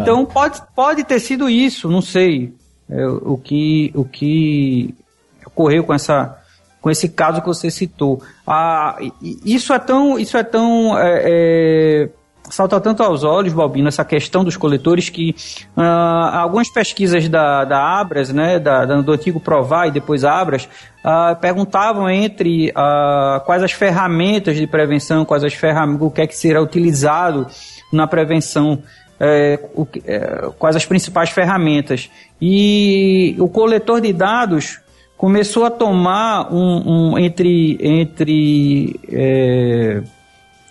então, 0.00 0.24
pode, 0.24 0.60
pode 0.74 1.04
ter 1.04 1.20
sido 1.20 1.48
isso, 1.48 1.88
não 1.88 2.02
sei. 2.02 2.52
É, 2.90 3.06
o, 3.06 3.36
que, 3.36 3.92
o 3.94 4.04
que 4.04 4.94
ocorreu 5.44 5.84
com 5.84 5.92
essa 5.92 6.38
com 6.80 6.90
esse 6.90 7.08
caso 7.08 7.40
que 7.40 7.46
você 7.46 7.70
citou. 7.70 8.22
Ah, 8.46 8.96
isso 9.44 9.72
é 9.72 9.78
tão, 9.78 10.18
isso 10.18 10.36
é 10.36 10.44
tão 10.44 10.96
é, 10.96 11.22
é, 11.24 12.08
salta 12.50 12.80
tanto 12.80 13.02
aos 13.02 13.24
olhos, 13.24 13.52
Balbino, 13.52 13.88
essa 13.88 14.04
questão 14.04 14.44
dos 14.44 14.56
coletores 14.56 15.08
que 15.08 15.34
uh, 15.76 15.80
algumas 15.80 16.70
pesquisas 16.70 17.28
da, 17.28 17.64
da 17.64 18.00
Abras, 18.00 18.32
né, 18.32 18.58
da, 18.58 18.84
do 18.84 19.12
antigo 19.12 19.40
Provar 19.40 19.88
e 19.88 19.90
depois 19.90 20.24
Abras, 20.24 20.68
uh, 21.04 21.36
perguntavam 21.40 22.08
entre 22.08 22.70
uh, 22.70 23.44
quais 23.44 23.62
as 23.62 23.72
ferramentas 23.72 24.56
de 24.56 24.66
prevenção, 24.66 25.24
quais 25.24 25.44
as 25.44 25.54
ferramentas, 25.54 26.06
o 26.06 26.10
que 26.10 26.22
é 26.22 26.26
que 26.26 26.36
será 26.36 26.60
utilizado 26.60 27.46
na 27.92 28.06
prevenção, 28.06 28.82
é, 29.20 29.58
o, 29.74 29.86
é, 30.04 30.50
quais 30.58 30.76
as 30.76 30.86
principais 30.86 31.30
ferramentas. 31.30 32.10
E 32.40 33.34
o 33.38 33.48
coletor 33.48 34.00
de 34.00 34.12
dados 34.12 34.80
começou 35.16 35.64
a 35.64 35.70
tomar 35.70 36.52
um, 36.54 37.12
um 37.12 37.18
entre 37.18 37.76
entre 37.80 39.00
é, 39.10 40.02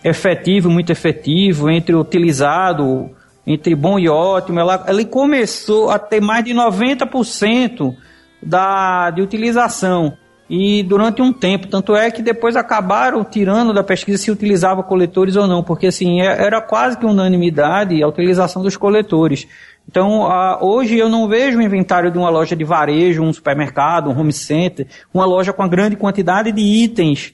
efetivo, 0.07 0.69
muito 0.69 0.91
efetivo, 0.91 1.69
entre 1.69 1.95
utilizado, 1.95 3.11
entre 3.45 3.75
bom 3.75 3.97
e 3.97 4.09
ótimo, 4.09 4.59
ela, 4.59 4.85
ele 4.87 5.05
começou 5.05 5.89
a 5.89 5.99
ter 5.99 6.21
mais 6.21 6.43
de 6.43 6.53
90% 6.53 7.95
da, 8.41 9.09
de 9.09 9.21
utilização. 9.21 10.13
E 10.49 10.81
durante 10.83 11.21
um 11.21 11.33
tempo, 11.33 11.67
tanto 11.67 11.93
é 11.93 12.09
que 12.09 12.21
depois 12.21 12.55
acabaram 12.55 13.23
tirando 13.23 13.73
da 13.73 13.83
pesquisa 13.83 14.17
se 14.17 14.31
utilizava 14.31 14.81
coletores 14.81 15.35
ou 15.35 15.45
não, 15.45 15.61
porque 15.61 15.87
assim, 15.87 16.21
é, 16.21 16.25
era 16.25 16.61
quase 16.61 16.97
que 16.97 17.05
unanimidade 17.05 18.01
a 18.01 18.07
utilização 18.07 18.61
dos 18.63 18.77
coletores. 18.77 19.45
Então, 19.89 20.29
hoje 20.61 20.97
eu 20.97 21.09
não 21.09 21.27
vejo 21.27 21.59
o 21.59 21.61
inventário 21.61 22.11
de 22.11 22.17
uma 22.17 22.29
loja 22.29 22.55
de 22.55 22.63
varejo, 22.63 23.23
um 23.23 23.31
supermercado, 23.31 24.09
um 24.09 24.17
home 24.17 24.33
center, 24.33 24.87
uma 25.13 25.25
loja 25.25 25.51
com 25.51 25.63
a 25.63 25.67
grande 25.67 25.95
quantidade 25.95 26.51
de 26.51 26.61
itens 26.61 27.33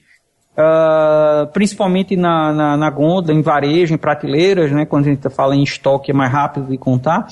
Uh, 0.56 1.48
principalmente 1.48 2.14
na, 2.14 2.52
na, 2.52 2.76
na 2.76 2.88
gôndola, 2.88 3.36
em 3.36 3.42
varejo, 3.42 3.92
em 3.92 3.98
prateleiras, 3.98 4.70
né, 4.70 4.84
quando 4.86 5.06
a 5.06 5.08
gente 5.08 5.28
fala 5.28 5.56
em 5.56 5.64
estoque 5.64 6.12
é 6.12 6.14
mais 6.14 6.30
rápido 6.30 6.68
de 6.68 6.78
contar, 6.78 7.26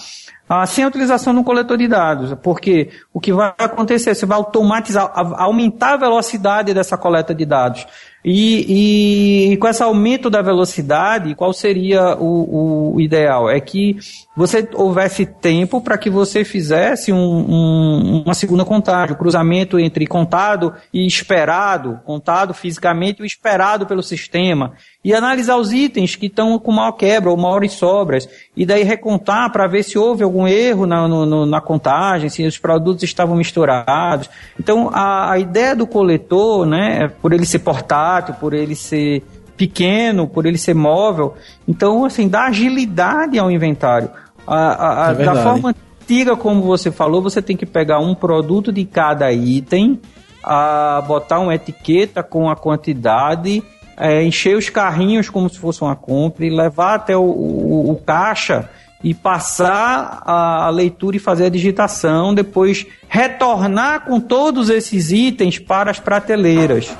uh, 0.50 0.66
sem 0.66 0.82
a 0.82 0.88
utilização 0.88 1.32
de 1.32 1.38
um 1.38 1.44
coletor 1.44 1.78
de 1.78 1.86
dados, 1.86 2.36
porque 2.42 2.90
o 3.14 3.20
que 3.20 3.32
vai 3.32 3.54
acontecer, 3.56 4.12
você 4.12 4.26
vai 4.26 4.36
automatizar, 4.36 5.12
aumentar 5.14 5.92
a 5.92 5.98
velocidade 5.98 6.74
dessa 6.74 6.98
coleta 6.98 7.32
de 7.32 7.46
dados. 7.46 7.86
E, 8.24 9.52
e, 9.52 9.56
com 9.56 9.68
esse 9.68 9.82
aumento 9.82 10.28
da 10.28 10.42
velocidade, 10.42 11.34
qual 11.34 11.52
seria 11.52 12.16
o, 12.16 12.94
o 12.94 13.00
ideal? 13.00 13.50
É 13.50 13.60
que 13.60 13.96
você 14.34 14.66
houvesse 14.74 15.26
tempo 15.26 15.80
para 15.80 15.98
que 15.98 16.08
você 16.08 16.42
fizesse 16.42 17.12
um, 17.12 17.18
um, 17.18 18.22
uma 18.24 18.32
segunda 18.32 18.64
contagem, 18.64 19.12
o 19.12 19.14
um 19.14 19.18
cruzamento 19.18 19.78
entre 19.78 20.06
contado 20.06 20.72
e 20.92 21.06
esperado, 21.06 22.00
contado 22.04 22.54
fisicamente 22.54 23.22
e 23.22 23.26
esperado 23.26 23.84
pelo 23.84 24.02
sistema, 24.02 24.72
e 25.04 25.14
analisar 25.14 25.56
os 25.56 25.70
itens 25.70 26.16
que 26.16 26.26
estão 26.26 26.58
com 26.58 26.72
maior 26.72 26.92
quebra 26.92 27.30
ou 27.30 27.36
maiores 27.36 27.72
sobras, 27.72 28.26
e 28.56 28.64
daí 28.64 28.82
recontar 28.82 29.52
para 29.52 29.66
ver 29.66 29.82
se 29.82 29.98
houve 29.98 30.24
algum 30.24 30.48
erro 30.48 30.86
na, 30.86 31.06
no, 31.06 31.44
na 31.44 31.60
contagem, 31.60 32.30
se 32.30 32.46
os 32.46 32.56
produtos 32.56 33.02
estavam 33.02 33.36
misturados. 33.36 34.30
Então, 34.58 34.88
a, 34.94 35.32
a 35.32 35.38
ideia 35.38 35.76
do 35.76 35.86
coletor, 35.86 36.64
né, 36.64 37.08
por 37.20 37.34
ele 37.34 37.44
ser 37.44 37.58
portátil, 37.58 38.34
por 38.34 38.54
ele 38.54 38.74
ser 38.74 39.22
pequeno, 39.56 40.26
por 40.26 40.46
ele 40.46 40.58
ser 40.58 40.74
móvel. 40.74 41.34
Então, 41.68 42.04
assim, 42.04 42.28
dá 42.28 42.46
agilidade 42.46 43.38
ao 43.38 43.50
inventário. 43.50 44.10
A, 44.47 45.09
a, 45.09 45.12
é 45.12 45.24
da 45.24 45.43
forma 45.43 45.74
antiga, 46.03 46.36
como 46.36 46.62
você 46.62 46.90
falou, 46.90 47.22
você 47.22 47.40
tem 47.40 47.57
que 47.57 47.66
pegar 47.66 47.99
um 48.01 48.14
produto 48.14 48.72
de 48.72 48.84
cada 48.84 49.32
item, 49.32 50.01
a, 50.43 51.03
botar 51.07 51.38
uma 51.38 51.55
etiqueta 51.55 52.22
com 52.22 52.51
a 52.51 52.57
quantidade, 52.57 53.62
é, 53.97 54.22
encher 54.24 54.57
os 54.57 54.68
carrinhos 54.68 55.30
como 55.30 55.49
se 55.49 55.59
fosse 55.59 55.82
uma 55.82 55.95
compra 55.95 56.45
e 56.45 56.51
levar 56.51 56.95
até 56.95 57.16
o, 57.16 57.22
o, 57.22 57.90
o 57.93 57.97
caixa 57.97 58.68
e 59.03 59.12
passar 59.14 60.22
a, 60.24 60.66
a, 60.66 60.70
leitura 60.70 61.16
e 61.16 61.20
fazer 61.20 61.47
a 61.47 61.49
digitação, 61.49 62.34
depois 62.34 62.86
retornar 63.09 64.05
com 64.05 64.20
todos 64.20 64.70
esses 64.70 65.11
itens 65.11 65.59
para 65.59 65.90
as 65.90 65.99
prateleiras. 65.99 66.90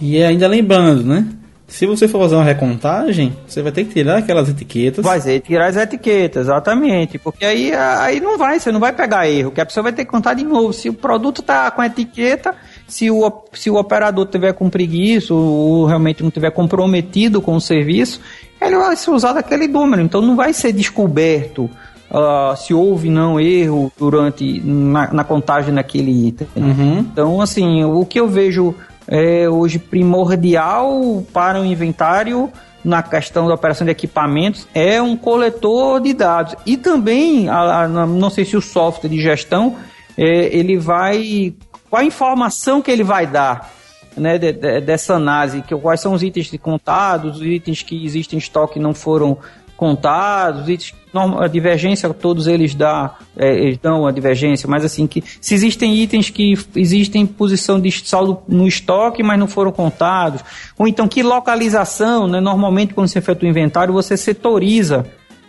E 0.00 0.22
ainda 0.22 0.48
lembrando, 0.48 1.04
né? 1.04 1.26
Se 1.72 1.86
você 1.86 2.06
for 2.06 2.20
fazer 2.20 2.34
uma 2.34 2.44
recontagem, 2.44 3.34
você 3.46 3.62
vai 3.62 3.72
ter 3.72 3.84
que 3.84 3.94
tirar 3.94 4.18
aquelas 4.18 4.46
etiquetas. 4.46 5.02
Vai 5.02 5.18
ter 5.18 5.40
que 5.40 5.48
tirar 5.48 5.68
as 5.68 5.76
etiquetas, 5.76 6.42
exatamente. 6.42 7.18
Porque 7.18 7.46
aí, 7.46 7.72
aí 7.72 8.20
não 8.20 8.36
vai, 8.36 8.60
você 8.60 8.70
não 8.70 8.78
vai 8.78 8.92
pegar 8.92 9.26
erro, 9.26 9.50
que 9.50 9.60
a 9.60 9.64
pessoa 9.64 9.84
vai 9.84 9.92
ter 9.92 10.04
que 10.04 10.10
contar 10.10 10.34
de 10.34 10.44
novo. 10.44 10.74
Se 10.74 10.90
o 10.90 10.92
produto 10.92 11.40
tá 11.40 11.70
com 11.70 11.80
a 11.80 11.86
etiqueta, 11.86 12.54
se 12.86 13.10
o, 13.10 13.42
se 13.54 13.70
o 13.70 13.76
operador 13.76 14.26
tiver 14.26 14.52
com 14.52 14.68
preguiça 14.68 15.32
ou 15.32 15.86
realmente 15.86 16.22
não 16.22 16.30
tiver 16.30 16.50
comprometido 16.50 17.40
com 17.40 17.56
o 17.56 17.60
serviço, 17.60 18.20
ele 18.60 18.76
vai 18.76 18.94
ser 18.94 19.10
usado 19.10 19.38
aquele 19.38 19.66
número. 19.66 20.02
Então 20.02 20.20
não 20.20 20.36
vai 20.36 20.52
ser 20.52 20.72
descoberto 20.72 21.70
uh, 22.10 22.54
se 22.54 22.74
houve 22.74 23.08
não 23.08 23.40
erro 23.40 23.90
durante 23.98 24.60
na, 24.60 25.10
na 25.10 25.24
contagem 25.24 25.72
daquele 25.72 26.28
item. 26.28 26.46
Uhum. 26.54 26.98
Então, 26.98 27.40
assim, 27.40 27.82
o 27.82 28.04
que 28.04 28.20
eu 28.20 28.28
vejo 28.28 28.74
é 29.14 29.46
hoje 29.46 29.78
primordial 29.78 31.22
para 31.34 31.60
o 31.60 31.66
inventário 31.66 32.50
na 32.82 33.02
questão 33.02 33.46
da 33.46 33.52
operação 33.52 33.84
de 33.84 33.90
equipamentos. 33.90 34.66
É 34.74 35.02
um 35.02 35.18
coletor 35.18 36.00
de 36.00 36.14
dados. 36.14 36.56
E 36.64 36.78
também 36.78 37.46
a, 37.46 37.82
a, 37.82 37.88
não 37.88 38.30
sei 38.30 38.46
se 38.46 38.56
o 38.56 38.62
software 38.62 39.10
de 39.10 39.20
gestão 39.20 39.76
é, 40.16 40.56
ele 40.56 40.78
vai 40.78 41.54
qual 41.90 42.00
a 42.00 42.04
informação 42.06 42.80
que 42.80 42.90
ele 42.90 43.04
vai 43.04 43.26
dar 43.26 43.70
né, 44.16 44.38
de, 44.38 44.50
de, 44.50 44.80
dessa 44.80 45.14
análise? 45.14 45.60
Que 45.60 45.76
quais 45.76 46.00
são 46.00 46.14
os 46.14 46.22
itens 46.22 46.46
de 46.50 46.56
contados 46.56 47.36
os 47.36 47.46
itens 47.46 47.82
que 47.82 48.06
existem 48.06 48.38
em 48.38 48.40
estoque 48.40 48.80
não 48.80 48.94
foram 48.94 49.36
contados, 49.82 50.68
itens, 50.68 50.94
a 51.40 51.48
divergência, 51.48 52.08
todos 52.14 52.46
eles, 52.46 52.72
dá, 52.72 53.16
é, 53.36 53.52
eles 53.52 53.78
dão 53.78 54.06
a 54.06 54.12
divergência, 54.12 54.68
mas 54.68 54.84
assim, 54.84 55.08
que 55.08 55.24
se 55.40 55.54
existem 55.56 55.96
itens 55.96 56.30
que 56.30 56.54
existem 56.76 57.22
em 57.22 57.26
posição 57.26 57.80
de 57.80 57.90
saldo 57.90 58.38
no 58.46 58.68
estoque, 58.68 59.24
mas 59.24 59.36
não 59.40 59.48
foram 59.48 59.72
contados, 59.72 60.40
ou 60.78 60.86
então 60.86 61.08
que 61.08 61.20
localização, 61.20 62.28
né, 62.28 62.38
normalmente 62.38 62.94
quando 62.94 63.08
você 63.08 63.18
efetua 63.18 63.48
o 63.48 63.50
inventário, 63.50 63.92
você 63.92 64.16
setoriza 64.16 65.04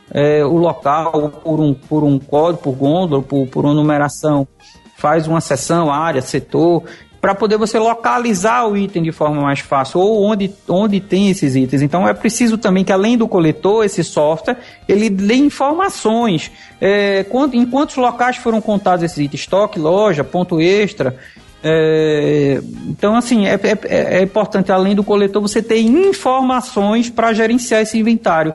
é, 0.10 0.44
o 0.44 0.58
local 0.58 1.30
por 1.44 1.60
um, 1.60 1.76
por 1.76 2.04
um 2.04 2.18
código, 2.18 2.64
por 2.64 2.72
gôndola, 2.74 3.22
por, 3.22 3.46
por 3.46 3.66
uma 3.66 3.76
numeração, 3.76 4.48
faz 4.98 5.28
uma 5.28 5.42
seção, 5.42 5.92
área, 5.92 6.24
setor, 6.24 6.86
para 7.24 7.34
poder 7.34 7.58
você 7.58 7.80
localizar 7.80 8.68
o 8.68 8.76
item 8.76 9.02
de 9.02 9.14
forma 9.14 9.42
mais 9.42 9.60
fácil 9.60 10.02
ou 10.02 10.26
onde, 10.26 10.54
onde 10.68 11.00
tem 11.00 11.30
esses 11.30 11.56
itens. 11.56 11.82
Então 11.82 12.06
é 12.06 12.14
preciso 12.14 12.58
também 12.58 12.84
que 12.84 12.92
além 12.92 13.18
do 13.18 13.30
coletor, 13.30 13.86
esse 13.86 14.04
software, 14.04 14.58
ele 14.90 15.10
dê 15.10 15.36
informações. 15.36 16.52
É, 16.82 17.24
quanto, 17.24 17.56
em 17.56 17.66
quantos 17.66 17.96
locais 17.96 18.36
foram 18.36 18.60
contados 18.60 19.06
esses 19.06 19.18
itens? 19.20 19.40
Estoque, 19.40 19.80
loja, 19.80 20.22
ponto 20.22 20.60
extra. 20.60 21.16
É, 21.64 22.60
então, 22.90 23.16
assim, 23.16 23.48
é, 23.48 23.54
é, 23.54 24.18
é 24.18 24.22
importante, 24.22 24.70
além 24.70 24.94
do 24.94 25.02
coletor, 25.02 25.42
você 25.42 25.64
ter 25.64 25.80
informações 25.80 27.10
para 27.10 27.32
gerenciar 27.32 27.84
esse 27.84 27.98
inventário 27.98 28.54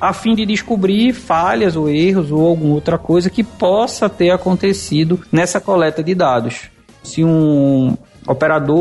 a 0.00 0.12
fim 0.12 0.34
de 0.34 0.44
descobrir 0.44 1.12
falhas 1.12 1.76
ou 1.76 1.88
erros 1.88 2.32
ou 2.32 2.44
alguma 2.44 2.74
outra 2.74 2.98
coisa 2.98 3.30
que 3.30 3.44
possa 3.44 4.08
ter 4.08 4.30
acontecido 4.30 5.20
nessa 5.30 5.60
coleta 5.60 6.02
de 6.02 6.16
dados. 6.16 6.71
Se 7.02 7.24
um 7.24 7.96
operador 8.26 8.78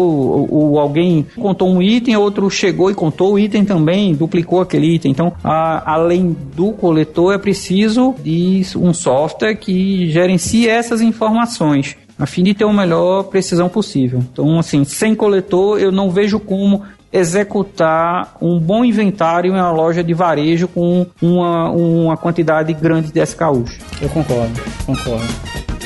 ou, 0.51 0.79
alguém 0.79 1.25
contou 1.35 1.69
um 1.69 1.81
item, 1.81 2.15
outro 2.15 2.49
chegou 2.49 2.91
e 2.91 2.93
contou 2.93 3.33
o 3.33 3.39
item 3.39 3.65
também, 3.65 4.13
duplicou 4.13 4.61
aquele 4.61 4.95
item. 4.95 5.11
Então, 5.11 5.33
a, 5.43 5.93
além 5.93 6.35
do 6.55 6.73
coletor, 6.73 7.33
é 7.33 7.37
preciso 7.37 8.13
de 8.23 8.63
um 8.75 8.93
software 8.93 9.55
que 9.55 10.09
gerencie 10.11 10.67
essas 10.67 11.01
informações 11.01 11.97
a 12.19 12.27
fim 12.27 12.43
de 12.43 12.53
ter 12.53 12.65
uma 12.65 12.83
melhor 12.83 13.23
precisão 13.23 13.67
possível. 13.67 14.19
Então, 14.31 14.59
assim, 14.59 14.83
sem 14.83 15.15
coletor, 15.15 15.79
eu 15.79 15.91
não 15.91 16.11
vejo 16.11 16.39
como 16.39 16.83
executar 17.11 18.37
um 18.39 18.59
bom 18.59 18.85
inventário 18.85 19.51
em 19.51 19.55
uma 19.55 19.71
loja 19.71 20.03
de 20.03 20.13
varejo 20.13 20.67
com 20.67 21.05
uma, 21.19 21.71
uma 21.71 22.15
quantidade 22.15 22.73
grande 22.73 23.11
de 23.11 23.19
SKUs. 23.21 23.79
Eu 23.99 24.07
concordo, 24.09 24.61
concordo. 24.85 25.80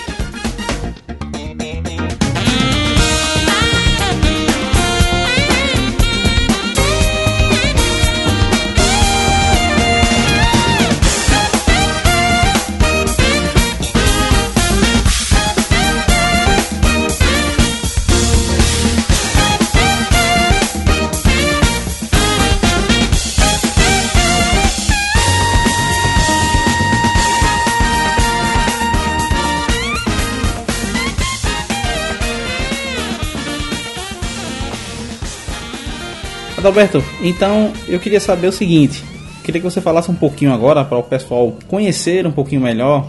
Adalberto, 36.66 37.04
então 37.22 37.72
eu 37.88 38.00
queria 38.00 38.20
saber 38.20 38.48
o 38.48 38.52
seguinte: 38.52 39.04
queria 39.44 39.62
que 39.62 39.70
você 39.70 39.80
falasse 39.80 40.10
um 40.10 40.16
pouquinho 40.16 40.52
agora 40.52 40.84
para 40.84 40.98
o 40.98 41.04
pessoal 41.04 41.56
conhecer 41.68 42.26
um 42.26 42.32
pouquinho 42.32 42.62
melhor 42.62 43.08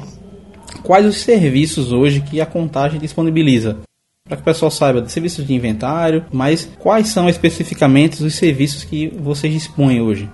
quais 0.82 1.06
os 1.06 1.22
serviços 1.22 1.90
hoje 1.90 2.20
que 2.20 2.38
a 2.38 2.44
contagem 2.44 3.00
disponibiliza. 3.00 3.78
Para 4.28 4.36
que 4.36 4.42
o 4.42 4.44
pessoal 4.44 4.70
saiba 4.70 5.00
de 5.00 5.10
serviços 5.10 5.46
de 5.46 5.54
inventário, 5.54 6.26
mas 6.30 6.68
quais 6.78 7.08
são 7.08 7.30
especificamente 7.30 8.22
os 8.22 8.34
serviços 8.34 8.84
que 8.84 9.08
vocês 9.08 9.50
dispõem 9.50 10.02
hoje? 10.02 10.28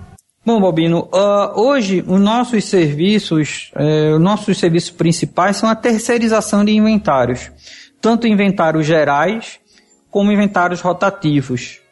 Bom, 0.45 0.59
Bobino, 0.59 1.07
uh, 1.13 1.57
hoje 1.57 2.03
os 2.05 2.19
nossos 2.19 2.65
serviços, 2.65 3.71
uh, 3.73 4.17
os 4.17 4.21
nossos 4.21 4.57
serviços 4.57 4.89
principais 4.89 5.55
são 5.55 5.69
a 5.69 5.75
terceirização 5.75 6.65
de 6.65 6.73
inventários, 6.73 7.49
tanto 8.01 8.27
inventários 8.27 8.85
gerais 8.85 9.61
como 10.11 10.29
inventários 10.29 10.81
rotativos. 10.81 11.82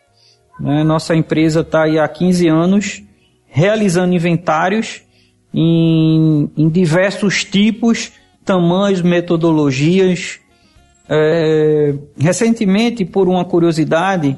Né? 0.61 0.83
Nossa 0.83 1.15
empresa 1.15 1.61
está 1.61 1.85
há 1.85 2.07
15 2.07 2.47
anos 2.47 3.03
realizando 3.47 4.13
inventários 4.13 5.01
em, 5.53 6.49
em 6.55 6.69
diversos 6.69 7.43
tipos, 7.43 8.11
tamanhos, 8.45 9.01
metodologias. 9.01 10.39
É, 11.09 11.93
recentemente, 12.17 13.03
por 13.03 13.27
uma 13.27 13.43
curiosidade 13.43 14.37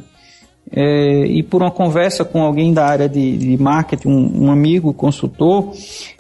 é, 0.71 1.26
e 1.28 1.43
por 1.43 1.61
uma 1.61 1.69
conversa 1.69 2.26
com 2.26 2.41
alguém 2.41 2.74
da 2.74 2.88
área 2.88 3.07
de, 3.07 3.38
de 3.38 3.61
marketing, 3.61 4.07
um, 4.07 4.45
um, 4.45 4.51
amigo 4.51 4.91
consultor, 4.91 5.71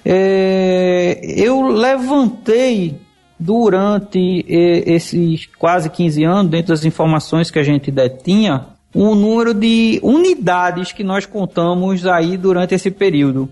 é, 0.05 1.19
eu 1.23 1.63
levantei 1.63 3.01
durante 3.39 4.45
esses 4.47 5.47
quase 5.57 5.89
15 5.89 6.23
anos, 6.23 6.51
dentro 6.51 6.67
das 6.67 6.85
informações 6.85 7.49
que 7.49 7.57
a 7.57 7.63
gente 7.63 7.89
detinha, 7.89 8.72
o 8.93 9.15
número 9.15 9.53
de 9.53 9.99
unidades 10.03 10.91
que 10.91 11.03
nós 11.03 11.25
contamos 11.25 12.05
aí 12.05 12.37
durante 12.37 12.75
esse 12.75 12.91
período. 12.91 13.49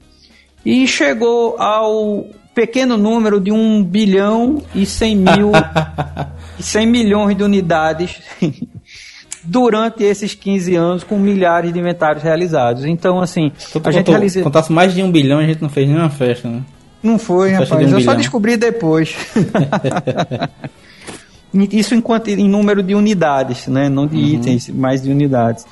E 0.65 0.87
chegou 0.87 1.59
ao 1.59 2.25
pequeno 2.53 2.97
número 2.97 3.39
de 3.39 3.51
1 3.51 3.83
bilhão 3.83 4.61
e 4.75 4.85
100 4.85 5.15
mil 5.15 5.51
100 6.59 6.85
milhões 6.85 7.35
de 7.35 7.43
unidades 7.43 8.21
durante 9.43 10.03
esses 10.03 10.35
15 10.35 10.75
anos 10.75 11.03
com 11.03 11.17
milhares 11.17 11.73
de 11.73 11.79
inventários 11.79 12.23
realizados. 12.23 12.85
Então, 12.85 13.19
assim, 13.19 13.51
a 13.83 13.91
gente 13.91 14.09
realiza... 14.09 14.43
contasse 14.43 14.71
mais 14.71 14.93
de 14.93 15.01
um 15.01 15.11
bilhão 15.11 15.39
a 15.39 15.45
gente 15.45 15.61
não 15.61 15.69
fez 15.69 15.87
nenhuma 15.87 16.09
festa, 16.09 16.47
né? 16.47 16.61
Não 17.01 17.17
foi, 17.17 17.51
rapaz. 17.51 17.71
Um 17.71 17.75
eu 17.79 17.85
bilhão. 17.85 18.01
só 18.01 18.13
descobri 18.13 18.57
depois. 18.57 19.15
Isso 21.53 21.93
enquanto 21.93 22.29
em 22.29 22.47
número 22.47 22.81
de 22.81 22.95
unidades, 22.95 23.67
né? 23.67 23.89
não 23.89 24.07
de 24.07 24.15
uhum. 24.15 24.23
itens, 24.23 24.69
mas 24.69 25.01
de 25.01 25.11
unidades. 25.11 25.65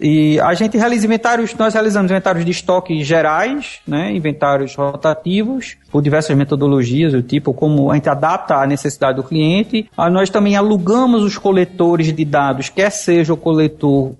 E 0.00 0.40
a 0.40 0.52
gente 0.54 0.76
realiza 0.76 1.06
inventários, 1.06 1.54
nós 1.54 1.74
realizamos 1.74 2.10
inventários 2.10 2.44
de 2.44 2.50
estoque 2.50 3.04
gerais, 3.04 3.78
né, 3.86 4.12
inventários 4.12 4.74
rotativos, 4.74 5.76
por 5.92 6.02
diversas 6.02 6.36
metodologias, 6.36 7.12
do 7.12 7.22
tipo 7.22 7.54
como 7.54 7.90
a 7.90 7.94
gente 7.94 8.08
adapta 8.08 8.56
à 8.56 8.66
necessidade 8.66 9.16
do 9.16 9.22
cliente. 9.22 9.88
Ah, 9.96 10.10
nós 10.10 10.28
também 10.28 10.56
alugamos 10.56 11.22
os 11.22 11.38
coletores 11.38 12.12
de 12.12 12.24
dados, 12.24 12.68
quer 12.68 12.90
seja 12.90 13.32
o 13.32 13.36
coletor, 13.36 14.12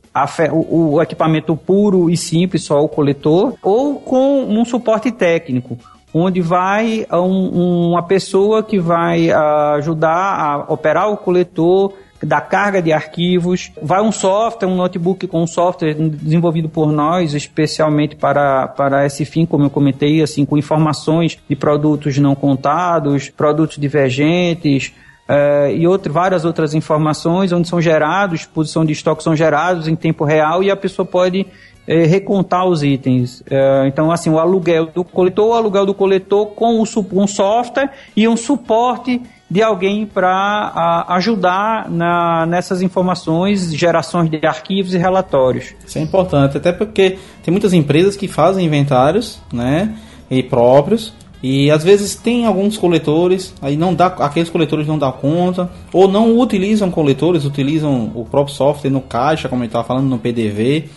o, 0.53 0.95
o 0.95 1.03
equipamento 1.03 1.57
puro 1.57 2.09
e 2.09 2.17
simples, 2.17 2.65
só 2.65 2.83
o 2.83 2.89
coletor, 2.89 3.55
ou 3.61 3.97
com 3.97 4.45
um 4.45 4.65
suporte 4.65 5.11
técnico 5.11 5.77
onde 6.13 6.41
vai 6.41 7.07
um, 7.13 7.91
uma 7.91 8.03
pessoa 8.03 8.63
que 8.63 8.79
vai 8.79 9.31
uh, 9.31 9.75
ajudar 9.77 10.09
a 10.09 10.73
operar 10.73 11.11
o 11.11 11.17
coletor 11.17 11.93
da 12.23 12.41
carga 12.41 12.83
de 12.83 12.93
arquivos, 12.93 13.73
vai 13.83 14.03
um 14.03 14.13
software, 14.13 14.69
um 14.69 14.77
notebook 14.77 15.27
com 15.27 15.43
um 15.43 15.47
software 15.47 15.95
desenvolvido 15.95 16.69
por 16.69 16.93
nós, 16.93 17.33
especialmente 17.33 18.15
para, 18.15 18.69
para 18.69 19.07
esse 19.07 19.25
fim, 19.25 19.47
como 19.47 19.65
eu 19.65 19.71
comentei, 19.71 20.23
assim, 20.23 20.45
com 20.45 20.59
informações 20.59 21.39
de 21.49 21.57
produtos 21.57 22.19
não 22.19 22.35
contados, 22.35 23.31
produtos 23.31 23.79
divergentes, 23.79 24.93
Uh, 25.31 25.71
e 25.77 25.87
outro, 25.87 26.13
várias 26.13 26.45
outras 26.45 26.75
informações 26.75 27.53
onde 27.53 27.69
são 27.69 27.81
gerados, 27.81 28.47
posição 28.47 28.85
de 28.85 28.93
estoque 28.93 29.23
são 29.23 29.37
gerados 29.37 29.87
em 29.87 29.95
tempo 29.95 30.25
real 30.25 30.61
e 30.61 30.73
a 30.73 30.77
pessoa 30.77 31.07
pode 31.07 31.47
é, 31.91 32.05
recontar 32.07 32.69
os 32.69 32.85
itens. 32.85 33.43
É, 33.51 33.89
então, 33.89 34.13
assim, 34.13 34.31
o 34.31 34.39
aluguel 34.39 34.87
do 34.87 35.03
coletor, 35.03 35.49
o 35.49 35.55
aluguel 35.55 35.85
do 35.85 35.93
coletor 35.93 36.47
com 36.47 36.79
o, 36.79 36.85
um 36.85 37.27
software 37.27 37.91
e 38.17 38.29
um 38.29 38.37
suporte 38.37 39.21
de 39.51 39.61
alguém 39.61 40.07
para 40.07 41.05
ajudar 41.09 41.91
na, 41.91 42.47
nessas 42.47 42.81
informações, 42.81 43.75
gerações 43.75 44.31
de 44.31 44.47
arquivos 44.47 44.95
e 44.95 44.99
relatórios. 44.99 45.75
Isso 45.85 45.99
é 45.99 46.01
importante, 46.01 46.57
até 46.57 46.71
porque 46.71 47.19
tem 47.43 47.51
muitas 47.51 47.73
empresas 47.73 48.15
que 48.15 48.29
fazem 48.29 48.65
inventários, 48.65 49.43
né, 49.53 49.93
e 50.31 50.45
próprios, 50.45 51.13
e 51.43 51.69
às 51.73 51.83
vezes 51.83 52.15
tem 52.15 52.47
alguns 52.47 52.79
coletores, 52.79 53.53
aí 53.61 53.77
não 53.77 53.93
dá, 53.93 54.07
aqueles 54.07 54.49
coletores 54.49 54.87
não 54.87 54.97
dá 54.97 55.11
conta, 55.11 55.69
ou 55.93 56.07
não 56.07 56.39
utilizam 56.39 56.89
coletores, 56.89 57.45
utilizam 57.45 58.13
o 58.15 58.25
próprio 58.25 58.55
software 58.55 58.91
no 58.91 59.01
caixa, 59.01 59.49
como 59.49 59.65
eu 59.65 59.67
estava 59.67 59.83
falando, 59.83 60.09
no 60.09 60.19
PDV. 60.19 60.89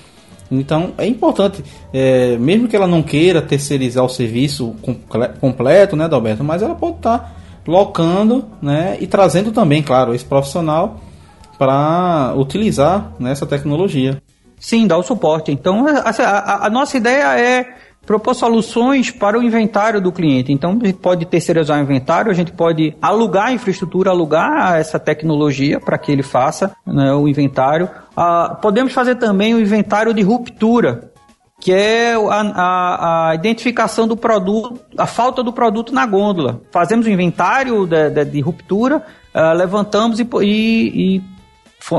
Então 0.59 0.93
é 0.97 1.05
importante, 1.05 1.63
é, 1.93 2.37
mesmo 2.37 2.67
que 2.67 2.75
ela 2.75 2.87
não 2.87 3.01
queira 3.01 3.41
terceirizar 3.41 4.03
o 4.03 4.09
serviço 4.09 4.75
completo, 5.39 5.95
né, 5.95 6.07
Dalberto, 6.07 6.43
mas 6.43 6.61
ela 6.61 6.75
pode 6.75 6.97
estar 6.97 7.19
tá 7.19 7.31
locando, 7.67 8.45
né, 8.61 8.97
e 8.99 9.07
trazendo 9.07 9.51
também, 9.51 9.81
claro, 9.81 10.13
esse 10.13 10.25
profissional 10.25 10.99
para 11.57 12.33
utilizar 12.35 13.13
né, 13.19 13.33
tecnologia. 13.47 14.21
Sim, 14.59 14.87
dá 14.87 14.97
o 14.97 15.03
suporte. 15.03 15.51
Então 15.51 15.85
a, 15.87 16.09
a, 16.09 16.67
a 16.67 16.69
nossa 16.69 16.95
ideia 16.97 17.37
é 17.37 17.82
propor 18.05 18.33
soluções 18.33 19.11
para 19.11 19.37
o 19.37 19.43
inventário 19.43 20.01
do 20.01 20.11
cliente. 20.11 20.51
Então, 20.51 20.77
a 20.81 20.85
gente 20.85 20.99
pode 20.99 21.25
terceirizar 21.25 21.79
o 21.79 21.81
inventário, 21.81 22.29
a 22.29 22.33
gente 22.33 22.51
pode 22.51 22.95
alugar 23.01 23.47
a 23.47 23.53
infraestrutura, 23.53 24.09
alugar 24.09 24.77
essa 24.77 24.99
tecnologia 24.99 25.79
para 25.79 25.97
que 25.97 26.11
ele 26.11 26.23
faça 26.23 26.75
né, 26.85 27.13
o 27.13 27.27
inventário. 27.27 27.89
Ah, 28.15 28.57
podemos 28.61 28.93
fazer 28.93 29.15
também 29.15 29.53
o 29.53 29.61
inventário 29.61 30.13
de 30.13 30.21
ruptura, 30.21 31.11
que 31.59 31.71
é 31.71 32.13
a, 32.13 32.41
a, 32.41 33.29
a, 33.29 33.35
identificação 33.35 34.05
do 34.05 34.17
produto, 34.17 34.79
a 34.97 35.07
falta 35.07 35.41
do 35.41 35.53
produto 35.53 35.93
na 35.93 36.05
gôndola. 36.05 36.61
Fazemos 36.71 37.05
o 37.05 37.09
inventário 37.09 37.87
de, 37.87 38.09
de, 38.09 38.25
de 38.25 38.41
ruptura, 38.41 38.97
uh, 39.33 39.55
levantamos 39.55 40.19
e, 40.19 40.27
e, 40.41 41.15
e 41.17 41.23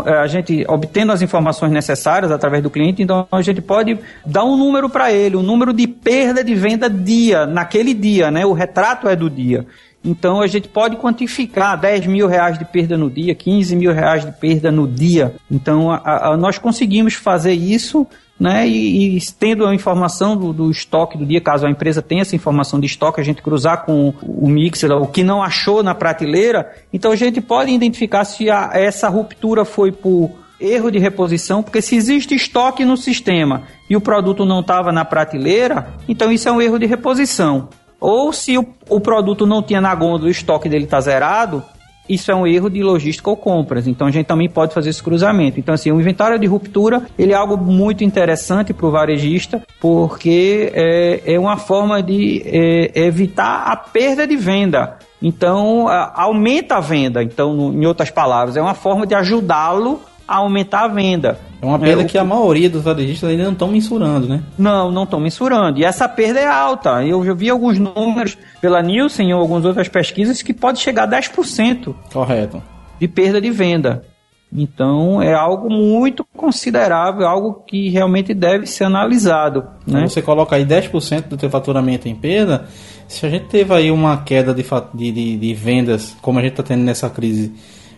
a 0.07 0.27
gente 0.27 0.65
obtendo 0.69 1.13
as 1.13 1.21
informações 1.21 1.71
necessárias 1.71 2.33
através 2.33 2.63
do 2.63 2.71
cliente, 2.71 3.03
então 3.03 3.27
a 3.31 3.43
gente 3.43 3.61
pode 3.61 3.99
dar 4.25 4.45
um 4.45 4.57
número 4.57 4.89
para 4.89 5.13
ele, 5.13 5.37
um 5.37 5.43
número 5.43 5.73
de 5.73 5.87
perda 5.87 6.43
de 6.43 6.55
venda 6.55 6.89
dia, 6.89 7.47
naquele 7.47 7.93
dia, 7.93 8.31
né? 8.31 8.47
O 8.47 8.53
retrato 8.53 9.09
é 9.09 9.15
do 9.15 9.29
dia. 9.29 9.67
Então 10.05 10.41
a 10.41 10.47
gente 10.47 10.69
pode 10.69 10.97
quantificar 10.97 11.81
10 11.81 12.07
mil 12.07 12.29
reais 12.29 12.59
de 12.59 12.65
perda 12.65 12.97
no 12.97 13.11
dia, 13.11 13.35
15 13.35 13.75
mil 13.75 13.93
reais 13.93 14.25
de 14.25 14.33
perda 14.33 14.71
no 14.71 14.87
dia. 14.87 15.35
Então 15.51 15.91
a, 15.91 16.33
a, 16.33 16.37
nós 16.37 16.59
conseguimos 16.59 17.15
fazer 17.15 17.53
isso 17.53 18.07
né? 18.39 18.67
E, 18.67 19.17
e, 19.17 19.21
tendo 19.39 19.65
a 19.65 19.75
informação 19.75 20.37
do, 20.37 20.53
do, 20.53 20.71
estoque 20.71 21.17
do 21.17 21.25
dia, 21.25 21.41
caso 21.41 21.67
a 21.67 21.71
empresa 21.71 22.03
tenha 22.03 22.23
essa 22.23 22.35
informação 22.35 22.81
de 22.81 22.87
estoque, 22.87 23.21
a 23.21 23.25
gente 23.25 23.41
cruzar 23.41 23.85
com 23.85 24.13
o 24.23 24.49
mixer, 24.49 24.91
o 24.91 25.07
que 25.07 25.23
não 25.23 25.41
achou 25.41 25.85
na 25.85 25.95
prateleira, 25.95 26.73
então 26.93 27.13
a 27.13 27.17
gente 27.17 27.41
pode 27.41 27.71
identificar 27.71 28.25
se 28.25 28.51
a, 28.51 28.71
essa 28.75 29.09
ruptura 29.09 29.65
foi 29.65 29.93
por 29.93 30.33
erro 30.61 30.91
de 30.91 30.99
reposição, 30.99 31.63
porque 31.63 31.83
se 31.83 31.95
existe 31.95 32.35
estoque 32.35 32.85
no 32.85 32.97
sistema 32.97 33.63
e 33.89 33.97
o 33.97 34.01
produto 34.01 34.45
não 34.45 34.61
estava 34.61 34.91
na 34.91 35.05
prateleira, 35.05 35.95
então 36.09 36.33
isso 36.33 36.49
é 36.49 36.53
um 36.53 36.61
erro 36.61 36.79
de 36.79 36.87
reposição. 36.87 37.69
Ou 38.01 38.33
se 38.33 38.59
o, 38.59 38.67
o 38.89 39.01
produto 39.01 39.47
não 39.47 39.63
tinha 39.63 39.81
na 39.81 39.95
gôndola, 39.95 40.29
o 40.29 40.31
estoque 40.31 40.69
dele 40.69 40.85
está 40.85 41.01
zerado, 41.01 41.63
isso 42.09 42.31
é 42.31 42.35
um 42.35 42.47
erro 42.47 42.69
de 42.69 42.83
logística 42.83 43.31
ou 43.31 43.37
compras. 43.37 43.87
Então 43.87 44.07
a 44.07 44.11
gente 44.11 44.27
também 44.27 44.49
pode 44.49 44.75
fazer 44.75 44.91
esse 44.91 45.03
cruzamento. 45.03 45.59
Então, 45.59 45.75
assim, 45.75 45.91
o 45.91 46.01
inventário 46.01 46.39
de 46.39 46.47
ruptura 46.47 47.03
ele 47.19 47.33
é 47.33 47.37
algo 47.37 47.57
muito 47.57 48.05
interessante 48.05 48.75
para 48.75 48.87
o 48.87 48.91
varejista, 48.91 49.63
porque 49.81 50.71
é, 50.75 51.35
é 51.35 51.39
uma 51.39 51.57
forma 51.57 52.03
de 52.03 52.43
é, 52.45 53.07
evitar 53.07 53.65
a 53.67 53.77
perda 53.77 54.27
de 54.27 54.37
venda. 54.37 54.99
Então, 55.23 55.89
a, 55.89 56.13
aumenta 56.23 56.77
a 56.77 56.81
venda. 56.81 57.23
Então, 57.23 57.55
no, 57.55 57.73
em 57.73 57.87
outras 57.87 58.11
palavras, 58.11 58.57
é 58.57 58.61
uma 58.61 58.75
forma 58.75 59.07
de 59.07 59.15
ajudá-lo 59.15 60.01
a 60.27 60.37
aumentar 60.37 60.85
a 60.85 60.89
venda. 60.89 61.39
É 61.61 61.67
uma 61.67 61.79
perda 61.79 62.03
é, 62.03 62.05
que 62.05 62.19
a 62.19 62.25
maioria 62.25 62.69
dos 62.69 62.83
varejistas 62.83 63.31
ainda 63.31 63.45
não 63.45 63.53
estão 63.53 63.69
mensurando, 63.69 64.29
né? 64.29 64.43
Não, 64.59 64.91
não 64.91 65.05
estão 65.05 65.19
mensurando. 65.19 65.79
E 65.79 65.85
essa 65.85 66.09
perda 66.09 66.41
é 66.41 66.47
alta. 66.47 67.05
Eu 67.05 67.25
já 67.25 67.33
vi 67.33 67.49
alguns 67.49 67.79
números 67.79 68.37
pela 68.61 68.83
Nielsen 68.83 69.33
ou 69.33 69.41
algumas 69.41 69.65
outras 69.65 69.89
pesquisas 69.89 70.43
que 70.43 70.53
pode 70.53 70.79
chegar 70.81 71.05
a 71.05 71.21
10%. 71.21 71.95
Correto. 72.13 72.63
De 73.01 73.09
perda 73.09 73.41
de 73.41 73.51
venda. 73.51 74.05
Então 74.53 75.21
é 75.21 75.35
algo 75.35 75.69
muito 75.69 76.25
considerável, 76.37 77.27
algo 77.27 77.65
que 77.67 77.89
realmente 77.89 78.33
deve 78.33 78.67
ser 78.67 78.85
analisado. 78.85 79.63
Né? 79.85 79.99
Então, 79.99 80.09
você 80.09 80.23
coloca 80.23 80.55
aí 80.55 80.65
10% 80.65 81.29
do 81.29 81.37
teu 81.37 81.51
faturamento 81.51 82.09
em 82.09 82.15
perda, 82.15 82.67
se 83.09 83.27
a 83.27 83.29
gente 83.29 83.47
teve 83.47 83.75
aí 83.75 83.91
uma 83.91 84.19
queda 84.19 84.55
de, 84.55 84.65
de, 84.95 85.37
de 85.37 85.55
vendas, 85.55 86.17
como 86.23 86.39
a 86.39 86.43
gente 86.43 86.53
está 86.53 86.63
tendo 86.63 86.83
nessa 86.85 87.11
crise, 87.11 87.53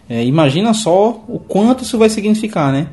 é, 0.09 0.25
imagina 0.25 0.73
só 0.73 1.23
o 1.29 1.39
quanto 1.39 1.83
isso 1.83 1.99
vai 1.99 2.09
significar, 2.09 2.73
né? 2.73 2.89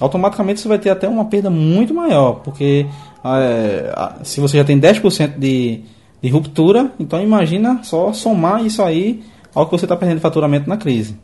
Automaticamente 0.00 0.60
você 0.60 0.68
vai 0.68 0.78
ter 0.78 0.90
até 0.90 1.08
uma 1.08 1.24
perda 1.24 1.50
muito 1.50 1.94
maior, 1.94 2.40
porque 2.44 2.86
é, 3.24 4.14
se 4.22 4.40
você 4.40 4.58
já 4.58 4.64
tem 4.64 4.78
10% 4.78 5.38
de, 5.38 5.80
de 6.22 6.28
ruptura, 6.28 6.92
então 6.98 7.22
imagina 7.22 7.80
só 7.82 8.12
somar 8.12 8.64
isso 8.64 8.82
aí 8.82 9.22
ao 9.54 9.66
que 9.66 9.72
você 9.72 9.84
está 9.84 9.96
perdendo 9.96 10.18
de 10.18 10.22
faturamento 10.22 10.68
na 10.68 10.76
crise. 10.76 11.18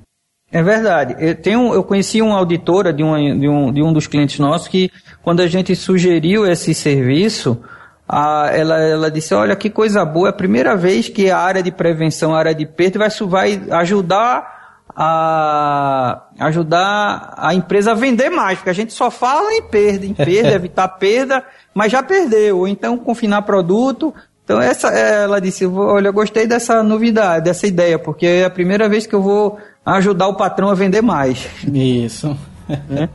É 0.51 0.63
verdade. 0.63 1.17
Eu, 1.19 1.35
tenho, 1.35 1.73
eu 1.73 1.83
conheci 1.83 2.21
uma 2.21 2.37
auditora 2.37 2.93
de, 2.93 3.03
uma, 3.03 3.19
de, 3.19 3.49
um, 3.49 3.73
de 3.73 3.83
um 3.83 3.93
dos 3.93 4.07
clientes 4.07 4.39
nossos 4.39 4.69
que, 4.69 4.91
quando 5.23 5.41
a 5.41 5.47
gente 5.47 5.75
sugeriu 5.75 6.47
esse 6.47 6.75
serviço, 6.75 7.59
a, 8.07 8.51
ela, 8.53 8.79
ela 8.79 9.11
disse: 9.11 9.35
Olha 9.35 9.57
que 9.57 9.71
coisa 9.71 10.05
boa, 10.05 10.29
é 10.29 10.31
a 10.31 10.35
primeira 10.35 10.77
vez 10.77 11.09
que 11.09 11.31
a 11.31 11.39
área 11.39 11.63
de 11.63 11.73
prevenção, 11.73 12.35
a 12.35 12.39
área 12.39 12.55
de 12.55 12.67
perda, 12.67 12.99
vai, 12.99 13.57
vai 13.57 13.81
ajudar 13.81 14.62
a 14.95 16.25
ajudar 16.39 17.35
a 17.37 17.55
empresa 17.55 17.93
a 17.93 17.95
vender 17.95 18.31
mais, 18.31 18.59
porque 18.59 18.71
a 18.71 18.75
gente 18.75 18.93
só 18.93 19.11
fala 19.11 19.53
em 19.53 19.63
perda, 19.63 20.07
em 20.07 20.15
perda, 20.15 20.53
evitar 20.55 20.89
perda, 20.89 21.45
mas 21.75 21.91
já 21.91 22.03
perdeu, 22.03 22.59
ou 22.59 22.69
então 22.69 22.99
confinar 22.99 23.43
produto. 23.43 24.15
Então 24.45 24.61
essa, 24.61 24.89
ela 24.89 25.41
disse, 25.41 25.67
olha, 25.67 26.09
eu 26.09 26.13
gostei 26.13 26.47
dessa 26.47 26.83
novidade, 26.83 27.45
dessa 27.45 27.67
ideia, 27.67 27.99
porque 27.99 28.27
é 28.27 28.45
a 28.45 28.51
primeira 28.51 28.89
vez 28.89 29.07
que 29.07 29.15
eu 29.15 29.23
vou 29.23 29.59
ajudar 29.85 30.29
o 30.29 30.37
patrão 30.37 30.69
a 30.69 30.75
vender 30.75 31.03
mais. 31.03 31.49
Isso. 31.73 32.37
Né? 32.89 33.09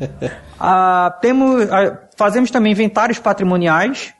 ah, 0.60 1.18
temos, 1.20 1.72
ah, 1.72 1.98
fazemos 2.16 2.52
também 2.52 2.74
inventários 2.74 3.18
patrimoniais, 3.18 4.14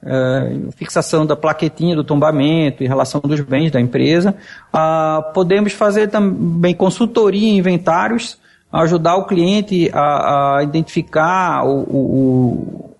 Uh, 0.00 0.70
fixação 0.76 1.26
da 1.26 1.34
plaquetinha 1.34 1.96
do 1.96 2.04
tombamento 2.04 2.84
em 2.84 2.86
relação 2.86 3.20
dos 3.20 3.40
bens 3.40 3.72
da 3.72 3.80
empresa. 3.80 4.36
Uh, 4.72 5.32
podemos 5.32 5.72
fazer 5.72 6.08
também 6.08 6.72
consultoria 6.72 7.48
em 7.48 7.58
inventários, 7.58 8.38
ajudar 8.72 9.16
o 9.16 9.26
cliente 9.26 9.90
a, 9.92 10.58
a 10.58 10.62
identificar 10.62 11.64
o, 11.66 11.80
o, 11.80 11.98
o, 11.98 12.90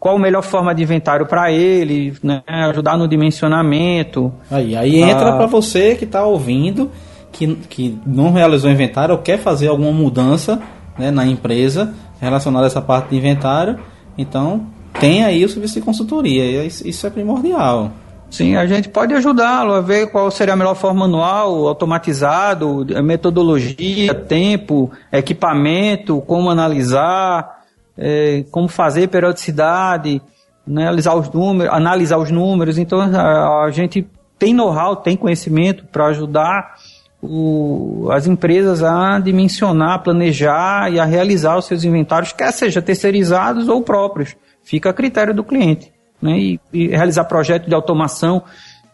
qual 0.00 0.16
a 0.16 0.18
melhor 0.18 0.42
forma 0.42 0.74
de 0.74 0.82
inventário 0.82 1.26
para 1.26 1.52
ele, 1.52 2.14
né, 2.22 2.42
ajudar 2.46 2.96
no 2.96 3.06
dimensionamento. 3.06 4.32
Aí, 4.50 4.74
aí 4.74 5.02
entra 5.02 5.34
uh, 5.34 5.36
para 5.36 5.46
você 5.46 5.94
que 5.94 6.04
está 6.04 6.24
ouvindo, 6.24 6.90
que, 7.32 7.54
que 7.54 7.98
não 8.06 8.32
realizou 8.32 8.70
inventário 8.70 9.14
ou 9.14 9.20
quer 9.20 9.38
fazer 9.38 9.68
alguma 9.68 9.92
mudança 9.92 10.58
né, 10.98 11.10
na 11.10 11.26
empresa 11.26 11.92
relacionada 12.20 12.64
a 12.64 12.68
essa 12.68 12.80
parte 12.80 13.10
de 13.10 13.16
inventário. 13.16 13.78
Então, 14.16 14.66
tem 15.00 15.24
aí 15.24 15.44
o 15.44 15.48
serviço 15.48 15.74
de 15.74 15.80
consultoria, 15.80 16.64
isso 16.64 17.06
é 17.06 17.10
primordial. 17.10 17.92
Sim, 18.30 18.56
a 18.56 18.66
gente 18.66 18.88
pode 18.88 19.14
ajudá-lo 19.14 19.74
a 19.74 19.80
ver 19.80 20.10
qual 20.10 20.28
seria 20.30 20.54
a 20.54 20.56
melhor 20.56 20.74
forma 20.74 21.00
manual, 21.00 21.68
automatizado, 21.68 22.84
metodologia, 23.02 24.12
tempo, 24.12 24.90
equipamento, 25.12 26.20
como 26.22 26.50
analisar, 26.50 27.62
é, 27.96 28.44
como 28.50 28.66
fazer 28.66 29.08
periodicidade, 29.08 30.20
né, 30.66 30.82
analisar 30.82 31.14
os 31.14 31.30
números, 31.30 31.72
analisar 31.72 32.18
os 32.18 32.30
números. 32.30 32.76
Então 32.76 33.00
a, 33.00 33.64
a 33.64 33.70
gente 33.70 34.04
tem 34.36 34.52
know-how, 34.52 34.96
tem 34.96 35.16
conhecimento 35.16 35.84
para 35.84 36.06
ajudar 36.06 36.74
o, 37.22 38.08
as 38.10 38.26
empresas 38.26 38.82
a 38.82 39.20
dimensionar, 39.20 40.02
planejar 40.02 40.92
e 40.92 40.98
a 40.98 41.04
realizar 41.04 41.56
os 41.56 41.66
seus 41.66 41.84
inventários, 41.84 42.32
quer 42.32 42.52
seja 42.52 42.82
terceirizados 42.82 43.68
ou 43.68 43.80
próprios 43.80 44.34
fica 44.64 44.90
a 44.90 44.92
critério 44.92 45.34
do 45.34 45.44
cliente. 45.44 45.92
Né? 46.20 46.38
E, 46.38 46.60
e 46.72 46.88
realizar 46.88 47.24
projeto 47.24 47.68
de 47.68 47.74
automação 47.74 48.42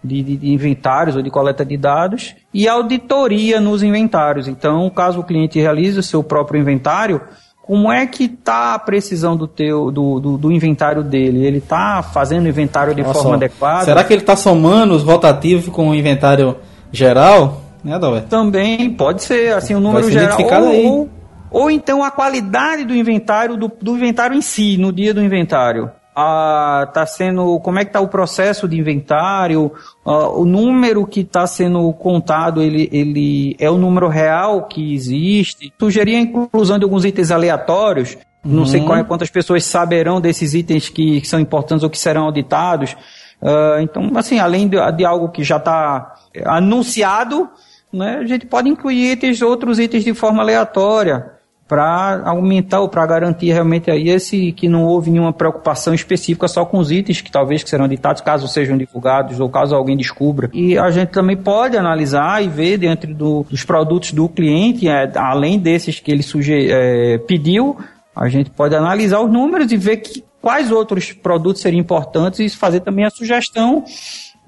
de, 0.02 0.22
de, 0.22 0.36
de, 0.36 0.52
inventários 0.52 1.16
ou 1.16 1.22
de 1.22 1.30
coleta 1.30 1.64
de 1.64 1.76
dados 1.76 2.34
e 2.52 2.66
auditoria 2.68 3.60
nos 3.60 3.82
inventários. 3.82 4.48
Então, 4.48 4.88
caso 4.90 5.20
o 5.20 5.24
cliente 5.24 5.60
realize 5.60 5.98
o 5.98 6.02
seu 6.02 6.22
próprio 6.22 6.60
inventário, 6.60 7.20
como 7.62 7.92
é 7.92 8.06
que 8.06 8.24
está 8.24 8.74
a 8.74 8.78
precisão 8.78 9.36
do 9.36 9.46
teu 9.46 9.92
do, 9.92 10.18
do, 10.18 10.38
do 10.38 10.50
inventário 10.50 11.04
dele? 11.04 11.46
Ele 11.46 11.58
está 11.58 12.02
fazendo 12.02 12.46
o 12.46 12.48
inventário 12.48 12.94
de 12.94 13.04
forma 13.04 13.36
adequada? 13.36 13.84
Será 13.84 14.02
que 14.02 14.12
ele 14.12 14.22
está 14.22 14.34
somando 14.34 14.94
os 14.94 15.04
rotativos 15.04 15.68
com 15.68 15.90
o 15.90 15.94
inventário 15.94 16.56
geral? 16.90 17.60
Né, 17.84 17.98
Também 18.28 18.90
pode 18.90 19.22
ser 19.22 19.54
assim 19.54 19.74
o 19.74 19.80
número 19.80 20.10
geral 20.10 20.38
ou, 20.74 21.08
ou 21.50 21.70
então 21.70 22.04
a 22.04 22.10
qualidade 22.10 22.84
do 22.84 22.94
inventário, 22.94 23.56
do, 23.56 23.70
do 23.80 23.96
inventário 23.96 24.36
em 24.36 24.42
si, 24.42 24.76
no 24.76 24.92
dia 24.92 25.12
do 25.12 25.22
inventário. 25.22 25.90
Ah, 26.14 26.90
tá 26.92 27.06
sendo 27.06 27.58
como 27.60 27.78
é 27.78 27.84
que 27.84 27.90
está 27.90 28.00
o 28.00 28.08
processo 28.08 28.68
de 28.68 28.78
inventário? 28.78 29.72
Ah, 30.04 30.28
o 30.28 30.44
número 30.44 31.06
que 31.06 31.20
está 31.20 31.46
sendo 31.46 31.92
contado 31.94 32.60
ele, 32.60 32.88
ele 32.92 33.56
é 33.58 33.70
o 33.70 33.78
número 33.78 34.08
real 34.08 34.66
que 34.66 34.94
existe? 34.94 35.72
Sugeria 35.78 36.18
a 36.18 36.20
inclusão 36.20 36.78
de 36.78 36.84
alguns 36.84 37.04
itens 37.04 37.30
aleatórios. 37.30 38.18
Não 38.44 38.64
sei 38.64 38.80
uhum. 38.80 38.86
qual, 38.86 39.04
quantas 39.04 39.30
pessoas 39.30 39.64
saberão 39.64 40.20
desses 40.20 40.54
itens 40.54 40.88
que, 40.88 41.20
que 41.20 41.28
são 41.28 41.38
importantes 41.38 41.84
ou 41.84 41.90
que 41.90 41.98
serão 41.98 42.24
auditados. 42.24 42.96
Ah, 43.40 43.78
então 43.80 44.10
assim 44.16 44.38
além 44.38 44.68
de, 44.68 44.76
de 44.92 45.04
algo 45.04 45.30
que 45.30 45.42
já 45.44 45.56
está 45.56 46.14
anunciado 46.44 47.48
né, 47.92 48.18
a 48.22 48.26
gente 48.26 48.46
pode 48.46 48.68
incluir 48.68 49.12
itens 49.12 49.42
outros 49.42 49.78
itens 49.78 50.04
de 50.04 50.14
forma 50.14 50.42
aleatória 50.42 51.39
para 51.70 52.22
aumentar 52.24 52.80
ou 52.80 52.88
para 52.88 53.06
garantir 53.06 53.52
realmente 53.52 53.92
aí 53.92 54.08
esse 54.08 54.50
que 54.50 54.68
não 54.68 54.82
houve 54.82 55.08
nenhuma 55.08 55.32
preocupação 55.32 55.94
específica 55.94 56.48
só 56.48 56.64
com 56.64 56.78
os 56.78 56.90
itens 56.90 57.20
que 57.20 57.30
talvez 57.30 57.62
que 57.62 57.70
serão 57.70 57.86
ditados 57.86 58.20
caso 58.20 58.48
sejam 58.48 58.76
divulgados 58.76 59.38
ou 59.38 59.48
caso 59.48 59.76
alguém 59.76 59.96
descubra. 59.96 60.50
E 60.52 60.76
a 60.76 60.90
gente 60.90 61.10
também 61.10 61.36
pode 61.36 61.76
analisar 61.76 62.42
e 62.42 62.48
ver 62.48 62.76
dentro 62.76 63.14
do, 63.14 63.46
dos 63.48 63.62
produtos 63.62 64.10
do 64.10 64.28
cliente, 64.28 64.88
é, 64.88 65.12
além 65.14 65.60
desses 65.60 66.00
que 66.00 66.10
ele 66.10 66.24
suge 66.24 66.68
é, 66.68 67.18
pediu, 67.18 67.78
a 68.16 68.28
gente 68.28 68.50
pode 68.50 68.74
analisar 68.74 69.20
os 69.20 69.30
números 69.30 69.70
e 69.70 69.76
ver 69.76 69.98
que, 69.98 70.24
quais 70.42 70.72
outros 70.72 71.12
produtos 71.12 71.62
seriam 71.62 71.80
importantes 71.80 72.40
e 72.40 72.48
fazer 72.48 72.80
também 72.80 73.04
a 73.04 73.10
sugestão 73.10 73.84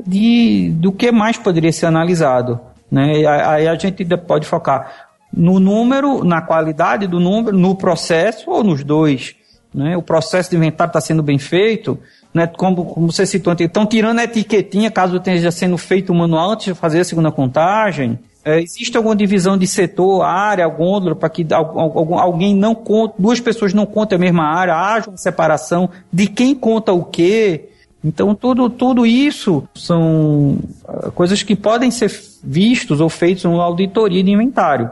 de 0.04 0.72
do 0.74 0.90
que 0.90 1.12
mais 1.12 1.36
poderia 1.36 1.70
ser 1.70 1.86
analisado. 1.86 2.58
Né? 2.90 3.24
Aí 3.24 3.68
a 3.68 3.76
gente 3.76 4.04
pode 4.26 4.44
focar 4.44 5.11
no 5.32 5.58
número, 5.58 6.24
na 6.24 6.42
qualidade 6.42 7.06
do 7.06 7.18
número, 7.18 7.56
no 7.56 7.74
processo 7.74 8.50
ou 8.50 8.62
nos 8.62 8.84
dois. 8.84 9.34
Né? 9.74 9.96
O 9.96 10.02
processo 10.02 10.50
de 10.50 10.56
inventário 10.56 10.90
está 10.90 11.00
sendo 11.00 11.22
bem 11.22 11.38
feito, 11.38 11.98
né? 12.32 12.46
como, 12.46 12.84
como 12.84 13.10
você 13.10 13.24
citou, 13.24 13.54
estão 13.58 13.86
tirando 13.86 14.18
a 14.18 14.24
etiquetinha 14.24 14.90
caso 14.90 15.16
esteja 15.16 15.50
sendo 15.50 15.78
feito 15.78 16.12
o 16.12 16.14
manual 16.14 16.50
antes 16.52 16.66
de 16.66 16.74
fazer 16.74 17.00
a 17.00 17.04
segunda 17.04 17.30
contagem. 17.30 18.18
É, 18.44 18.60
existe 18.60 18.96
alguma 18.96 19.14
divisão 19.14 19.56
de 19.56 19.66
setor, 19.68 20.22
área, 20.22 20.66
gôndola, 20.66 21.14
para 21.14 21.28
que 21.28 21.46
algum, 21.52 22.18
alguém 22.18 22.54
não 22.54 22.74
conte, 22.74 23.14
duas 23.16 23.38
pessoas 23.38 23.72
não 23.72 23.86
contem 23.86 24.16
a 24.16 24.18
mesma 24.18 24.44
área, 24.44 24.74
haja 24.74 25.08
uma 25.08 25.16
separação 25.16 25.88
de 26.12 26.26
quem 26.26 26.54
conta 26.54 26.92
o 26.92 27.04
quê. 27.04 27.68
Então, 28.04 28.34
tudo, 28.34 28.68
tudo 28.68 29.06
isso 29.06 29.62
são 29.76 30.58
ah, 30.88 31.12
coisas 31.12 31.44
que 31.44 31.54
podem 31.54 31.92
ser 31.92 32.10
vistos 32.42 33.00
ou 33.00 33.08
feitos 33.08 33.44
numa 33.44 33.62
auditoria 33.62 34.24
de 34.24 34.30
inventário. 34.32 34.90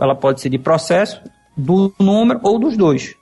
Ela 0.00 0.14
pode 0.14 0.40
ser 0.40 0.48
de 0.48 0.58
processo, 0.58 1.20
do 1.56 1.92
número 1.98 2.40
ou 2.42 2.58
dos 2.58 2.76
dois. 2.76 3.14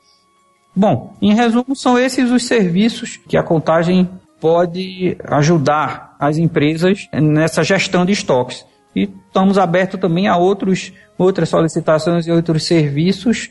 Bom, 0.74 1.14
em 1.20 1.34
resumo, 1.34 1.74
são 1.74 1.98
esses 1.98 2.30
os 2.30 2.44
serviços 2.44 3.18
que 3.28 3.36
a 3.36 3.42
contagem 3.42 4.08
pode 4.40 5.16
ajudar 5.24 6.14
as 6.20 6.38
empresas 6.38 7.08
nessa 7.12 7.64
gestão 7.64 8.06
de 8.06 8.12
estoques. 8.12 8.64
E 8.94 9.08
estamos 9.26 9.58
abertos 9.58 10.00
também 10.00 10.28
a 10.28 10.36
outros, 10.36 10.92
outras 11.18 11.48
solicitações 11.48 12.26
e 12.26 12.30
outros 12.30 12.64
serviços, 12.64 13.50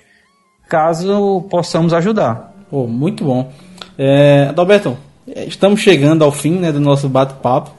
caso 0.70 1.42
possamos 1.50 1.94
ajudar. 1.94 2.54
Oh, 2.72 2.88
muito 2.88 3.26
bom. 3.26 3.52
É, 3.98 4.48
Adalberto, 4.50 4.98
estamos 5.28 5.82
chegando 5.82 6.24
ao 6.24 6.32
fim 6.32 6.52
né, 6.52 6.72
do 6.72 6.80
nosso 6.80 7.10
bate-papo. 7.10 7.72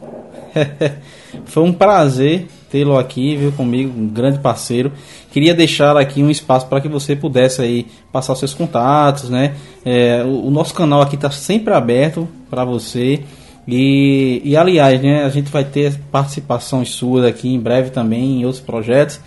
Foi 1.46 1.62
um 1.62 1.72
prazer 1.72 2.48
tê-lo 2.70 2.98
aqui, 2.98 3.36
viu, 3.36 3.52
comigo, 3.52 3.92
um 3.98 4.06
grande 4.08 4.38
parceiro. 4.38 4.92
Queria 5.30 5.54
deixar 5.54 5.96
aqui 5.96 6.22
um 6.22 6.30
espaço 6.30 6.66
para 6.66 6.80
que 6.80 6.88
você 6.88 7.16
pudesse 7.16 7.60
aí 7.60 7.86
passar 8.12 8.32
os 8.32 8.38
seus 8.38 8.54
contatos, 8.54 9.30
né? 9.30 9.54
É, 9.84 10.22
o, 10.24 10.46
o, 10.46 10.50
nosso 10.50 10.74
canal 10.74 11.00
aqui 11.00 11.14
está 11.14 11.30
sempre 11.30 11.72
aberto 11.74 12.28
para 12.50 12.64
você. 12.64 13.20
E, 13.66 14.40
e 14.44 14.56
aliás, 14.56 15.00
né, 15.00 15.24
a 15.24 15.28
gente 15.28 15.50
vai 15.50 15.64
ter 15.64 15.98
participações 16.10 16.88
suas 16.90 17.24
aqui 17.24 17.52
em 17.52 17.60
breve 17.60 17.90
também 17.90 18.40
em 18.40 18.44
outros 18.44 18.62
projetos. 18.62 19.20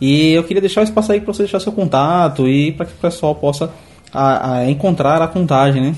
E 0.00 0.32
eu 0.32 0.44
queria 0.44 0.60
deixar 0.60 0.82
o 0.82 0.84
espaço 0.84 1.10
aí 1.10 1.20
para 1.20 1.32
você 1.32 1.42
deixar 1.42 1.60
seu 1.60 1.72
contato 1.72 2.46
e 2.48 2.72
para 2.72 2.86
que 2.86 2.92
o 2.92 2.96
pessoal 2.96 3.34
possa 3.34 3.70
a, 4.12 4.56
a 4.56 4.70
encontrar 4.70 5.20
a 5.22 5.28
contagem, 5.28 5.82
né? 5.82 5.94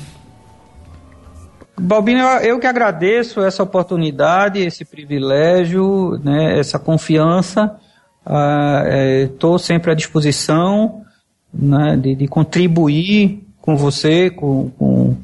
Balbino, 1.80 2.20
eu 2.42 2.58
que 2.58 2.66
agradeço 2.66 3.40
essa 3.40 3.62
oportunidade, 3.62 4.60
esse 4.60 4.84
privilégio, 4.84 6.18
né, 6.22 6.58
essa 6.58 6.78
confiança. 6.78 7.76
Estou 9.24 9.52
uh, 9.52 9.56
é, 9.56 9.58
sempre 9.58 9.90
à 9.90 9.94
disposição 9.94 11.02
né, 11.52 11.96
de, 11.96 12.14
de, 12.14 12.28
contribuir 12.28 13.42
com 13.60 13.76
você, 13.76 14.30
com 14.30 14.70
o 14.78 15.16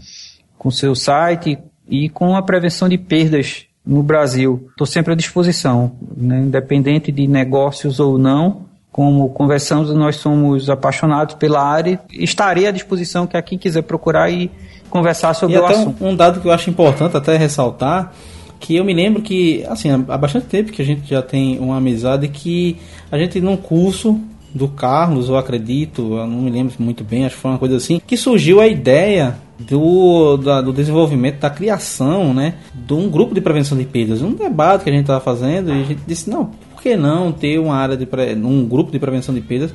com 0.66 0.70
seu 0.72 0.96
site 0.96 1.58
e 1.88 2.08
com 2.08 2.34
a 2.34 2.42
prevenção 2.42 2.88
de 2.88 2.98
perdas 2.98 3.66
no 3.86 4.02
Brasil. 4.02 4.66
Estou 4.70 4.84
sempre 4.84 5.12
à 5.12 5.16
disposição, 5.16 5.92
né, 6.16 6.40
independente 6.40 7.12
de 7.12 7.28
negócios 7.28 8.00
ou 8.00 8.18
não. 8.18 8.66
Como 8.96 9.28
conversamos, 9.28 9.92
nós 9.92 10.16
somos 10.16 10.70
apaixonados 10.70 11.34
pela 11.34 11.62
área. 11.62 12.00
Estarei 12.10 12.66
à 12.66 12.70
disposição 12.70 13.26
que 13.26 13.36
a 13.36 13.42
quem 13.42 13.58
quiser 13.58 13.82
procurar 13.82 14.30
e 14.30 14.50
conversar 14.88 15.34
sobre 15.34 15.54
e 15.54 15.58
o 15.58 15.66
assunto. 15.66 16.02
Um, 16.02 16.16
dado 16.16 16.40
que 16.40 16.48
eu 16.48 16.50
acho 16.50 16.70
importante 16.70 17.14
até 17.14 17.36
ressaltar 17.36 18.14
que 18.58 18.74
eu 18.74 18.82
me 18.86 18.94
lembro 18.94 19.20
que, 19.20 19.62
assim, 19.68 19.90
há 19.90 20.16
bastante 20.16 20.46
tempo 20.46 20.72
que 20.72 20.80
a 20.80 20.84
gente 20.84 21.06
já 21.10 21.20
tem 21.20 21.58
uma 21.58 21.76
amizade 21.76 22.26
que 22.28 22.78
a 23.12 23.18
gente 23.18 23.38
num 23.38 23.54
curso 23.54 24.18
do 24.54 24.66
Carlos, 24.66 25.28
eu 25.28 25.36
acredito, 25.36 26.16
eu 26.16 26.26
não 26.26 26.40
me 26.40 26.50
lembro 26.50 26.72
muito 26.78 27.04
bem, 27.04 27.26
acho 27.26 27.34
que 27.34 27.42
foi 27.42 27.50
uma 27.50 27.58
coisa 27.58 27.76
assim, 27.76 28.00
que 28.04 28.16
surgiu 28.16 28.62
a 28.62 28.66
ideia 28.66 29.36
do, 29.58 30.38
da, 30.38 30.62
do 30.62 30.72
desenvolvimento, 30.72 31.40
da 31.40 31.50
criação, 31.50 32.32
né, 32.32 32.54
de 32.74 32.94
um 32.94 33.10
grupo 33.10 33.34
de 33.34 33.42
prevenção 33.42 33.76
de 33.76 33.84
perdas, 33.84 34.22
um 34.22 34.32
debate 34.32 34.84
que 34.84 34.88
a 34.88 34.92
gente 34.92 35.02
estava 35.02 35.20
fazendo 35.20 35.68
e 35.68 35.82
a 35.82 35.84
gente 35.84 36.00
disse, 36.06 36.30
não, 36.30 36.52
que 36.86 36.96
não 36.96 37.32
ter 37.32 37.58
uma 37.58 37.74
área 37.74 37.96
de, 37.96 38.06
um 38.36 38.64
grupo 38.64 38.92
de 38.92 38.98
prevenção 39.00 39.34
de 39.34 39.40
perdas 39.40 39.74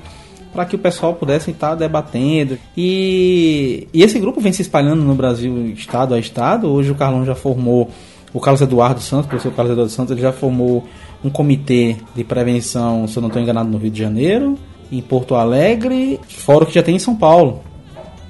para 0.54 0.66
que 0.66 0.78
o 0.78 0.80
pessoal 0.80 1.14
pudesse 1.14 1.52
estar 1.52 1.76
debatendo. 1.76 2.58
E, 2.76 3.90
e 3.94 4.02
esse 4.02 4.18
grupo 4.18 4.40
vem 4.40 4.54
se 4.54 4.62
espalhando 4.62 5.04
no 5.04 5.14
Brasil, 5.14 5.68
estado 5.72 6.14
a 6.14 6.20
estado. 6.20 6.70
Hoje 6.72 6.90
o 6.90 6.96
Carlão 6.96 7.26
já 7.26 7.36
formou, 7.36 7.90
o 8.34 8.40
Carlos 8.40 8.62
Eduardo 8.62 9.02
Santos, 9.02 9.26
o 9.26 9.30
professor 9.30 9.54
Carlos 9.54 9.74
Eduardo 9.74 9.92
Santos, 9.92 10.12
ele 10.12 10.22
já 10.22 10.32
formou 10.32 10.86
um 11.22 11.30
comitê 11.30 11.98
de 12.16 12.24
prevenção, 12.24 13.06
se 13.10 13.18
eu 13.18 13.22
não 13.22 13.28
estou 13.28 13.42
enganado, 13.42 13.70
no 13.70 13.78
Rio 13.78 13.92
de 13.92 14.00
Janeiro, 14.00 14.58
em 14.90 15.02
Porto 15.02 15.36
Alegre, 15.36 16.18
fora 16.30 16.64
o 16.64 16.68
que 16.68 16.74
já 16.74 16.84
tem 16.84 16.96
em 16.96 17.00
São 17.00 17.16
Paulo. 17.16 17.62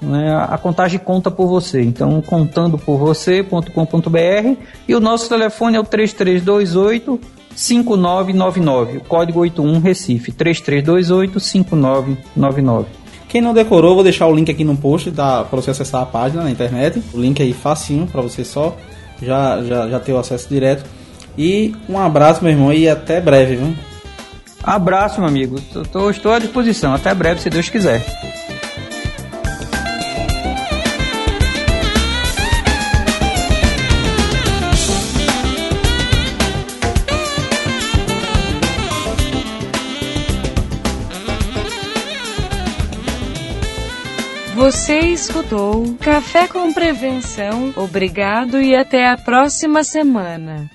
Né? 0.00 0.46
A 0.48 0.56
contagem 0.56 0.98
conta 0.98 1.30
por 1.30 1.46
você. 1.46 1.82
Então, 1.82 2.22
contandoporvocê.com.br 2.22 4.56
e 4.86 4.94
o 4.94 5.00
nosso 5.00 5.28
telefone 5.28 5.76
é 5.76 5.80
o 5.80 5.84
3328 5.84 7.20
5999, 7.58 8.98
o 8.98 9.00
código 9.00 9.40
81 9.40 9.80
Recife, 9.80 10.30
3328 10.30 11.40
5999. 11.40 12.86
Quem 13.28 13.40
não 13.40 13.52
decorou, 13.52 13.94
vou 13.94 14.04
deixar 14.04 14.28
o 14.28 14.34
link 14.34 14.48
aqui 14.48 14.64
no 14.64 14.76
post 14.76 15.10
para 15.10 15.44
você 15.50 15.72
acessar 15.72 16.02
a 16.02 16.06
página 16.06 16.44
na 16.44 16.50
internet. 16.50 17.02
O 17.12 17.20
link 17.20 17.42
aí 17.42 17.52
facinho 17.52 18.06
para 18.06 18.22
você 18.22 18.44
só 18.44 18.76
já, 19.20 19.60
já, 19.62 19.88
já 19.88 20.00
ter 20.00 20.12
o 20.12 20.18
acesso 20.18 20.48
direto. 20.48 20.84
E 21.38 21.72
um 21.88 21.96
abraço, 21.96 22.42
meu 22.42 22.52
irmão, 22.52 22.72
e 22.72 22.88
até 22.88 23.20
breve, 23.20 23.54
viu? 23.54 23.76
Abraço, 24.60 25.20
meu 25.20 25.28
amigo. 25.28 25.60
Tô, 25.72 25.84
tô, 25.84 26.10
estou 26.10 26.32
à 26.32 26.40
disposição. 26.40 26.92
Até 26.92 27.14
breve, 27.14 27.40
se 27.40 27.48
Deus 27.48 27.70
quiser. 27.70 28.04
Você 44.56 44.98
escutou 44.98 45.94
Café 46.00 46.48
com 46.48 46.72
Prevenção. 46.72 47.72
Obrigado 47.76 48.60
e 48.60 48.74
até 48.74 49.08
a 49.08 49.16
próxima 49.16 49.84
semana. 49.84 50.68